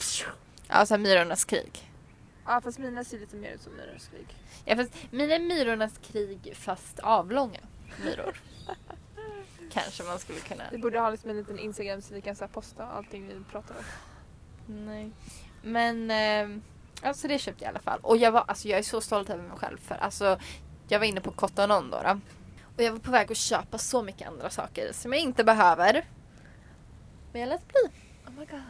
Ja, 0.68 0.86
så 0.86 0.94
här 0.94 0.98
Myrornas 0.98 1.44
krig. 1.44 1.92
Ja 2.46 2.60
fast 2.60 2.78
mina 2.78 3.04
ser 3.04 3.18
lite 3.18 3.36
mer 3.36 3.52
ut 3.52 3.62
som 3.62 3.72
Myrornas 3.72 4.08
krig. 4.08 4.26
Ja, 4.64 4.76
fast 4.76 4.92
mina 5.10 5.34
är 5.34 5.40
Myrornas 5.40 5.98
krig 5.98 6.52
fast 6.56 6.98
avlånga 6.98 7.60
myror. 8.04 8.40
Kanske 9.72 10.02
man 10.02 10.18
skulle 10.18 10.40
kunna. 10.40 10.64
Vi 10.72 10.78
borde 10.78 11.00
ha 11.00 11.10
liksom 11.10 11.30
en 11.30 11.36
liten 11.36 11.58
Instagram 11.58 12.02
så 12.02 12.14
vi 12.14 12.20
kan 12.20 12.36
så 12.36 12.44
här, 12.44 12.48
posta 12.48 12.86
allting 12.86 13.28
vi 13.28 13.34
pratar 13.50 13.74
om. 13.74 13.84
Nej. 14.84 15.10
Men 15.62 16.10
eh, 16.10 16.62
alltså 17.02 17.28
det 17.28 17.38
köpte 17.38 17.64
jag 17.64 17.68
i 17.68 17.70
alla 17.70 17.80
fall. 17.82 17.98
Och 18.02 18.16
jag 18.16 18.32
var 18.32 18.44
alltså 18.48 18.68
jag 18.68 18.78
är 18.78 18.82
så 18.82 19.00
stolt 19.00 19.30
över 19.30 19.42
mig 19.42 19.58
själv 19.58 19.78
för 19.78 19.94
alltså 19.94 20.38
jag 20.88 20.98
var 20.98 21.06
inne 21.06 21.20
på 21.20 21.30
Cotton 21.30 21.70
On 21.70 21.90
då, 21.90 22.02
då. 22.02 22.20
Och 22.76 22.82
jag 22.82 22.92
var 22.92 22.98
på 22.98 23.10
väg 23.10 23.32
att 23.32 23.36
köpa 23.36 23.78
så 23.78 24.02
mycket 24.02 24.28
andra 24.28 24.50
saker 24.50 24.92
som 24.92 25.12
jag 25.12 25.22
inte 25.22 25.44
behöver. 25.44 26.04
Men 27.32 27.40
jag 27.40 27.48
lät 27.48 27.68
bli. 27.68 27.90
Oh 28.26 28.32
my 28.38 28.46
god. 28.46 28.60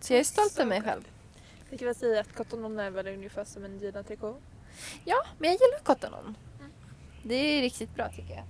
Så 0.00 0.12
jag 0.12 0.20
är 0.20 0.24
stolt 0.24 0.58
över 0.58 0.68
mig 0.68 0.82
själv. 0.82 1.08
Jag 1.70 1.78
kan 1.78 1.86
väl 1.86 1.94
säga 1.94 2.20
att 2.20 2.34
Cotton 2.34 2.64
On 2.64 2.78
är 2.78 2.90
väl 2.90 3.08
ungefär 3.08 3.44
som 3.44 3.64
en 3.64 3.78
Gina 3.78 4.02
trikå. 4.02 4.36
Ja, 5.04 5.24
men 5.38 5.50
jag 5.50 5.60
gillar 5.60 5.78
Cotton 5.84 6.14
On. 6.14 6.36
Det 7.22 7.34
är 7.34 7.62
riktigt 7.62 7.94
bra 7.94 8.08
tycker 8.08 8.34
jag. 8.34 8.44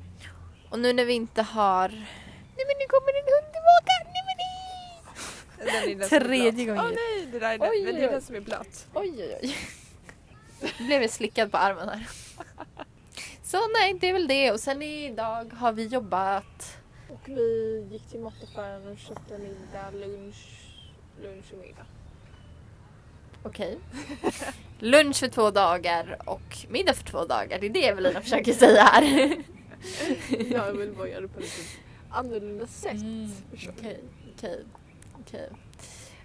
Och 0.71 0.79
nu 0.79 0.93
när 0.93 1.05
vi 1.05 1.13
inte 1.13 1.43
har... 1.43 1.89
Nej 1.89 2.67
men 2.67 2.77
nu 2.79 2.87
kommer 2.89 3.09
en 3.09 3.29
hund 3.35 3.53
tillbaka! 3.53 3.95
Nej 4.05 4.23
men 4.29 4.37
nej! 4.39 4.63
Den 5.83 5.93
är 5.93 5.99
den 5.99 6.09
som 6.09 6.17
är 6.17 6.21
Tredje 6.21 6.65
gången. 6.67 6.85
Åh 6.85 6.91
nej, 6.91 7.27
det 7.33 7.39
där 7.39 7.53
är 7.55 7.59
den, 7.59 7.71
Oj, 7.71 7.85
men 7.85 7.95
det 7.95 8.05
är 8.05 8.11
den 8.11 8.23
som 8.23 8.35
är 8.35 8.41
blöt. 8.41 8.87
Oj 8.95 9.15
oj 9.19 9.39
oj. 9.43 9.57
Nu 10.79 10.87
blev 10.87 11.03
jag 11.03 11.11
slickad 11.11 11.53
på 11.53 11.59
armen 11.59 11.89
här. 11.89 12.09
Så 13.53 13.59
nej, 13.81 13.95
det 14.01 14.09
är 14.09 14.13
väl 14.13 14.27
det. 14.27 14.53
Och 14.53 14.61
sen 14.61 14.83
idag 14.83 15.53
har 15.53 15.73
vi 15.73 15.87
jobbat. 15.87 16.79
Och 17.09 17.21
vi 17.29 17.87
gick 17.91 18.09
till 18.09 18.21
mataffären 18.21 18.89
och 18.89 18.99
köpte 18.99 19.39
middag, 19.39 19.91
lunch, 19.91 20.37
lunch 21.23 21.45
och 21.53 21.59
middag. 21.59 21.87
Okej. 23.43 23.79
Lunch 24.79 25.17
för 25.17 25.29
två 25.29 25.51
dagar 25.51 26.19
och 26.27 26.67
middag 26.69 26.95
för 26.95 27.05
två 27.05 27.25
dagar. 27.25 27.59
Det 27.61 27.67
är 27.67 27.71
det 27.71 27.89
Evelina 27.89 28.21
försöker 28.21 28.53
säga 28.53 28.83
här. 28.83 29.33
Jag 30.53 30.73
vill 30.73 30.93
bara 30.93 31.09
göra 31.09 31.21
det 31.21 31.29
på 31.29 31.41
lite 31.41 31.63
annorlunda 32.11 32.67
sätt. 32.67 32.93
Mm? 32.93 33.31
Okej, 33.53 34.01
okej, 34.37 34.65
okej. 35.21 35.51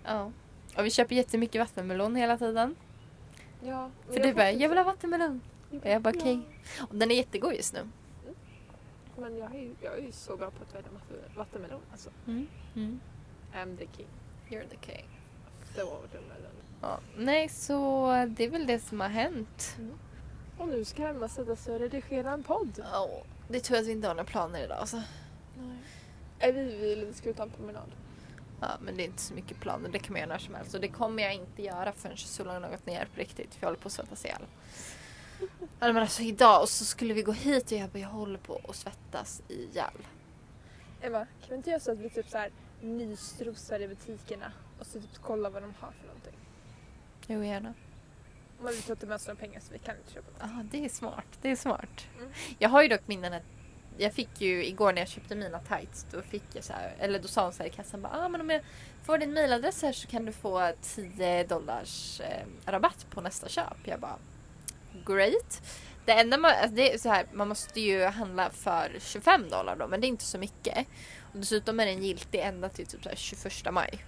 Ja. 0.04 0.32
Och 0.78 0.86
vi 0.86 0.90
köper 0.90 1.16
jättemycket 1.16 1.60
vattenmelon 1.60 2.16
hela 2.16 2.38
tiden. 2.38 2.76
Ja, 3.64 3.92
För 4.14 4.20
du 4.20 4.34
bara, 4.34 4.52
jag 4.52 4.70
vill 4.70 4.78
ha 4.78 4.86
vattenmelon. 4.86 5.42
Och 5.72 5.86
jag 5.90 6.02
bara 6.02 6.14
okej. 6.18 6.40
Och 6.90 6.96
den 6.96 7.12
är 7.12 7.16
jättegod 7.16 7.54
just 7.54 7.74
nu. 7.74 7.88
men 9.18 9.38
jag 9.38 9.56
är, 9.56 9.60
ju- 9.60 9.76
jag 9.82 9.98
är 9.98 10.02
ju 10.02 10.12
så 10.12 10.38
bra 10.38 10.52
på 10.52 10.64
att 10.64 10.76
välja 10.76 10.92
vatten- 10.92 11.36
vattenmelon 11.38 11.82
alltså. 11.92 12.10
Mm. 12.28 12.48
Mm. 12.76 13.00
I'm 13.54 13.78
the 13.78 13.88
king. 13.98 14.08
You're 14.50 14.68
the 14.70 14.78
king. 14.92 15.06
Det 15.76 15.84
var 15.84 16.02
vattenmelon. 16.02 16.52
Ja. 16.82 17.00
Nej, 17.18 17.50
så 17.50 18.08
det 18.38 18.44
är 18.44 18.50
väl 18.50 18.68
det 18.68 18.80
som 18.80 19.00
har 19.00 19.10
hänt. 19.10 19.78
Och 20.58 20.68
nu 20.68 20.86
ska 20.86 21.08
Emma 21.08 21.28
sätta 21.30 21.56
sig 21.56 21.74
och 21.74 21.80
redigera 21.80 22.32
en 22.32 22.44
podd. 22.44 22.80
Ja, 22.92 23.10
det 23.50 23.56
är 23.58 23.62
tur 23.62 23.78
att 23.80 23.86
vi 23.86 23.92
inte 23.92 24.08
har 24.08 24.16
några 24.16 24.30
planer 24.30 24.64
idag 24.64 24.78
alltså. 24.78 24.98
Nej. 25.58 25.78
Är 26.40 26.54
vi, 26.54 26.96
vi 27.06 27.14
ska 27.14 27.30
ut 27.30 27.40
en 27.40 27.50
promenad. 27.50 27.92
Ja, 28.62 28.68
men 28.82 28.98
det 28.98 29.04
är 29.04 29.06
inte 29.06 29.22
så 29.22 29.34
mycket 29.34 29.60
planer. 29.60 29.90
Det 29.90 30.00
kan 30.00 30.14
man 30.14 30.20
göra 30.22 30.30
när 30.30 30.38
som 30.40 30.56
helst. 30.56 30.74
Och 30.76 30.82
det 30.82 30.88
kommer 30.88 31.24
jag 31.24 31.34
inte 31.34 31.64
göra 31.64 31.92
förrän 31.92 32.18
solen 32.18 32.64
har 32.64 32.70
gått 32.72 32.86
ner 32.86 33.06
på 33.14 33.20
riktigt. 33.20 33.56
För 33.56 33.62
jag 33.62 33.68
håller 33.68 33.80
på 33.82 33.88
att 33.88 33.94
svettas 33.94 34.26
ihjäl. 34.26 34.42
Ja, 35.80 35.94
men 35.94 35.98
alltså 35.98 36.22
idag 36.22 36.62
och 36.62 36.70
så 36.70 36.86
skulle 36.86 37.14
vi 37.14 37.22
gå 37.22 37.32
hit 37.32 37.72
och 37.72 37.78
jag 37.78 37.90
bara, 37.90 38.00
jag 38.00 38.10
håller 38.10 38.40
på 38.40 38.62
att 38.68 38.76
svettas 38.76 39.42
ihjäl. 39.48 40.08
Emma, 41.02 41.20
kan 41.20 41.50
vi 41.50 41.56
inte 41.56 41.70
göra 41.70 41.80
så 41.80 41.92
att 41.92 41.98
vi 41.98 42.10
typ 42.10 42.30
så 42.30 42.38
här 42.38 43.82
i 43.82 43.88
butikerna 43.88 44.52
och 44.80 44.86
så 44.86 45.02
typ 45.02 45.22
kollar 45.22 45.50
vad 45.50 45.62
de 45.62 45.74
har 45.80 45.92
för 45.92 46.08
någonting? 46.08 46.34
Jo, 47.28 47.44
gärna. 47.44 47.74
Men 48.62 48.74
vi 48.74 48.82
tar 48.82 48.94
inte 48.94 49.06
med 49.06 49.16
oss 49.16 49.28
några 49.28 49.40
pengar 49.40 49.60
så 49.60 49.74
vi 49.74 49.80
kan 49.80 49.98
inte 49.98 50.14
köpa 50.14 50.32
något. 50.32 50.42
Ja, 50.42 50.64
det 50.72 50.86
är 50.86 50.90
smart. 50.90 51.26
Det 51.42 51.52
är 51.52 51.56
smart. 51.56 52.08
Mm. 52.18 52.32
Jag 52.60 52.70
har 52.70 52.82
ju 52.82 52.88
dock 52.88 53.08
minnen 53.08 53.34
att 53.34 53.44
jag 53.98 54.14
fick 54.14 54.42
ju 54.42 54.66
igår 54.66 54.94
när 54.94 55.02
jag 55.02 55.10
köpte 55.10 55.36
mina 55.36 55.60
tights, 55.60 56.06
då 56.12 56.22
fick 56.22 56.44
jag 56.54 56.64
så 56.64 56.74
här, 56.74 56.96
eller 57.00 57.20
då 57.20 57.28
sa 57.28 57.44
hon 57.44 57.54
så 57.54 57.64
här 57.64 57.70
i 57.70 57.74
kassan 57.74 58.02
bara, 58.02 58.14
ah, 58.14 58.30
men 58.30 58.42
om 58.42 58.50
jag 58.50 58.62
får 59.04 59.18
din 59.18 59.34
mailadress 59.34 59.82
här 59.82 59.92
så 59.92 60.08
kan 60.08 60.26
du 60.26 60.32
få 60.32 60.72
10 60.82 61.44
dollars 61.44 62.22
eh, 62.22 62.46
rabatt 62.66 63.08
på 63.10 63.22
nästa 63.22 63.50
köp. 63.50 63.78
Jag 63.84 64.00
bara, 64.00 64.18
great. 65.06 65.62
Det 66.06 66.12
enda 66.12 66.38
man, 66.38 66.52
alltså 66.52 66.76
det 66.76 66.94
är 66.94 66.98
så 66.98 67.10
här, 67.10 67.26
man 67.34 67.48
måste 67.48 67.82
ju 67.82 68.04
handla 68.04 68.50
för 68.50 68.96
25 69.00 69.50
dollar 69.50 69.76
då, 69.76 69.88
men 69.88 70.02
det 70.02 70.08
är 70.08 70.10
inte 70.10 70.24
så 70.26 70.38
mycket. 70.38 70.88
Och 71.34 71.40
dessutom 71.40 71.80
är 71.80 71.86
den 71.86 72.04
giltig 72.04 72.40
ända 72.40 72.70
till 72.70 72.86
typ 72.86 73.04
så 73.04 73.10
här 73.10 73.16
21 73.16 73.74
maj, 73.74 74.06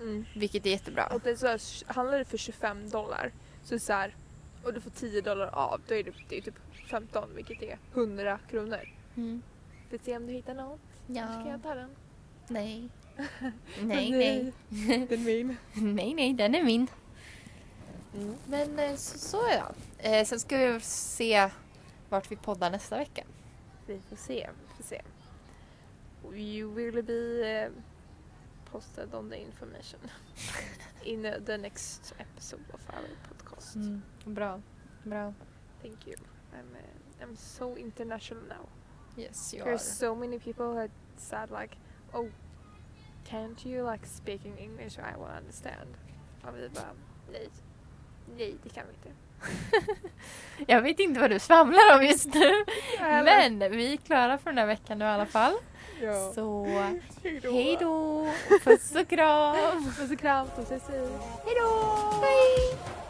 Mm. 0.00 0.24
vilket 0.36 0.66
är 0.66 0.70
jättebra. 0.70 1.06
Och 1.06 1.20
det 1.20 1.30
är 1.30 1.36
så 1.36 1.46
här, 1.46 1.92
handlar 1.94 2.18
det 2.18 2.24
för 2.24 2.38
25 2.38 2.90
dollar 2.90 3.32
så 3.64 3.78
så 3.78 3.92
här, 3.92 4.16
och 4.64 4.74
du 4.74 4.80
får 4.80 4.90
10 4.90 5.20
dollar 5.20 5.46
av, 5.46 5.80
då 5.88 5.94
är 5.94 6.02
det, 6.02 6.12
det 6.28 6.38
är 6.38 6.42
typ 6.42 6.54
15 6.90 7.34
vilket 7.34 7.62
är 7.62 7.78
100 7.94 8.38
kronor. 8.50 8.88
Mm. 9.16 9.42
Får 9.90 9.98
se 10.04 10.16
om 10.16 10.26
du 10.26 10.32
hittar 10.32 10.54
något. 10.54 10.80
Ja. 11.06 11.40
Ska 11.40 11.50
jag 11.50 11.62
ta 11.62 11.74
den? 11.74 11.90
Nej. 12.48 12.88
nej, 13.82 14.10
nej. 14.10 14.52
Den 15.08 15.12
är 15.12 15.44
min. 15.44 15.56
nej, 15.94 16.14
nej, 16.14 16.32
den 16.34 16.54
är 16.54 16.62
min. 16.62 16.86
Mm. 18.14 18.34
Men 18.46 18.78
eh, 18.78 18.96
så, 18.96 19.18
så 19.18 19.46
är 19.46 19.56
det. 19.56 19.74
Eh, 20.04 20.24
sen 20.24 20.40
ska 20.40 20.56
vi 20.56 20.80
se 20.80 21.50
vart 22.08 22.32
vi 22.32 22.36
poddar 22.36 22.70
nästa 22.70 22.98
vecka. 22.98 23.24
Vi 23.86 24.00
får 24.00 24.16
se, 24.16 24.50
vi 24.60 24.74
får 24.76 24.84
se. 24.84 25.02
You 26.34 26.74
will 26.74 27.02
be 27.02 27.66
uh, 27.66 27.72
posted 28.72 29.14
on 29.14 29.30
the 29.30 29.36
information 29.36 30.00
in 31.04 31.26
uh, 31.26 31.32
the 31.46 31.58
next 31.58 32.14
episode 32.18 32.62
of 32.72 32.80
our 32.88 33.08
podcast. 33.28 34.02
Bra. 34.24 34.60
Bra. 35.04 35.32
Thank 35.82 36.06
you. 36.06 36.16
I'm, 36.52 36.76
uh, 36.76 37.24
I'm 37.24 37.36
so 37.36 37.76
international 37.76 38.42
now. 38.48 38.68
Yes, 39.16 39.54
you 39.54 39.64
There's 39.64 39.98
so 39.98 40.14
many 40.14 40.38
people 40.38 40.74
that 40.74 40.90
said 41.16 41.50
like, 41.50 41.76
oh, 42.14 42.28
can't 43.24 43.64
you 43.66 43.82
like 43.82 44.06
speak 44.06 44.44
in 44.44 44.56
English? 44.58 44.98
I 44.98 45.16
will 45.16 45.36
understand. 45.38 45.96
Och 46.42 46.56
vi 46.56 46.68
bara, 46.68 46.94
nej. 47.32 47.48
Nej, 48.36 48.56
det 48.62 48.68
kan 48.68 48.86
vi 48.86 48.92
inte. 48.92 49.23
Jag 50.66 50.82
vet 50.82 51.00
inte 51.00 51.20
vad 51.20 51.30
du 51.30 51.38
svamlar 51.38 51.94
om 51.98 52.06
just 52.06 52.34
nu. 52.34 52.64
Men 53.00 53.58
vi 53.58 53.92
är 53.92 53.96
klara 53.96 54.38
för 54.38 54.50
den 54.50 54.58
här 54.58 54.66
veckan 54.66 54.98
nu 54.98 55.04
i 55.04 55.08
alla 55.08 55.26
fall. 55.26 55.52
Ja. 56.02 56.32
Så 56.34 56.66
hej 57.42 57.76
då! 57.80 58.28
Puss 58.64 58.94
och 58.96 59.08
kram! 59.08 59.84
Puss 59.98 60.10
och 60.10 60.18
kram, 60.18 60.46
puss 60.56 60.70
och 60.70 60.92
hej. 60.92 61.08
Då! 61.60 63.03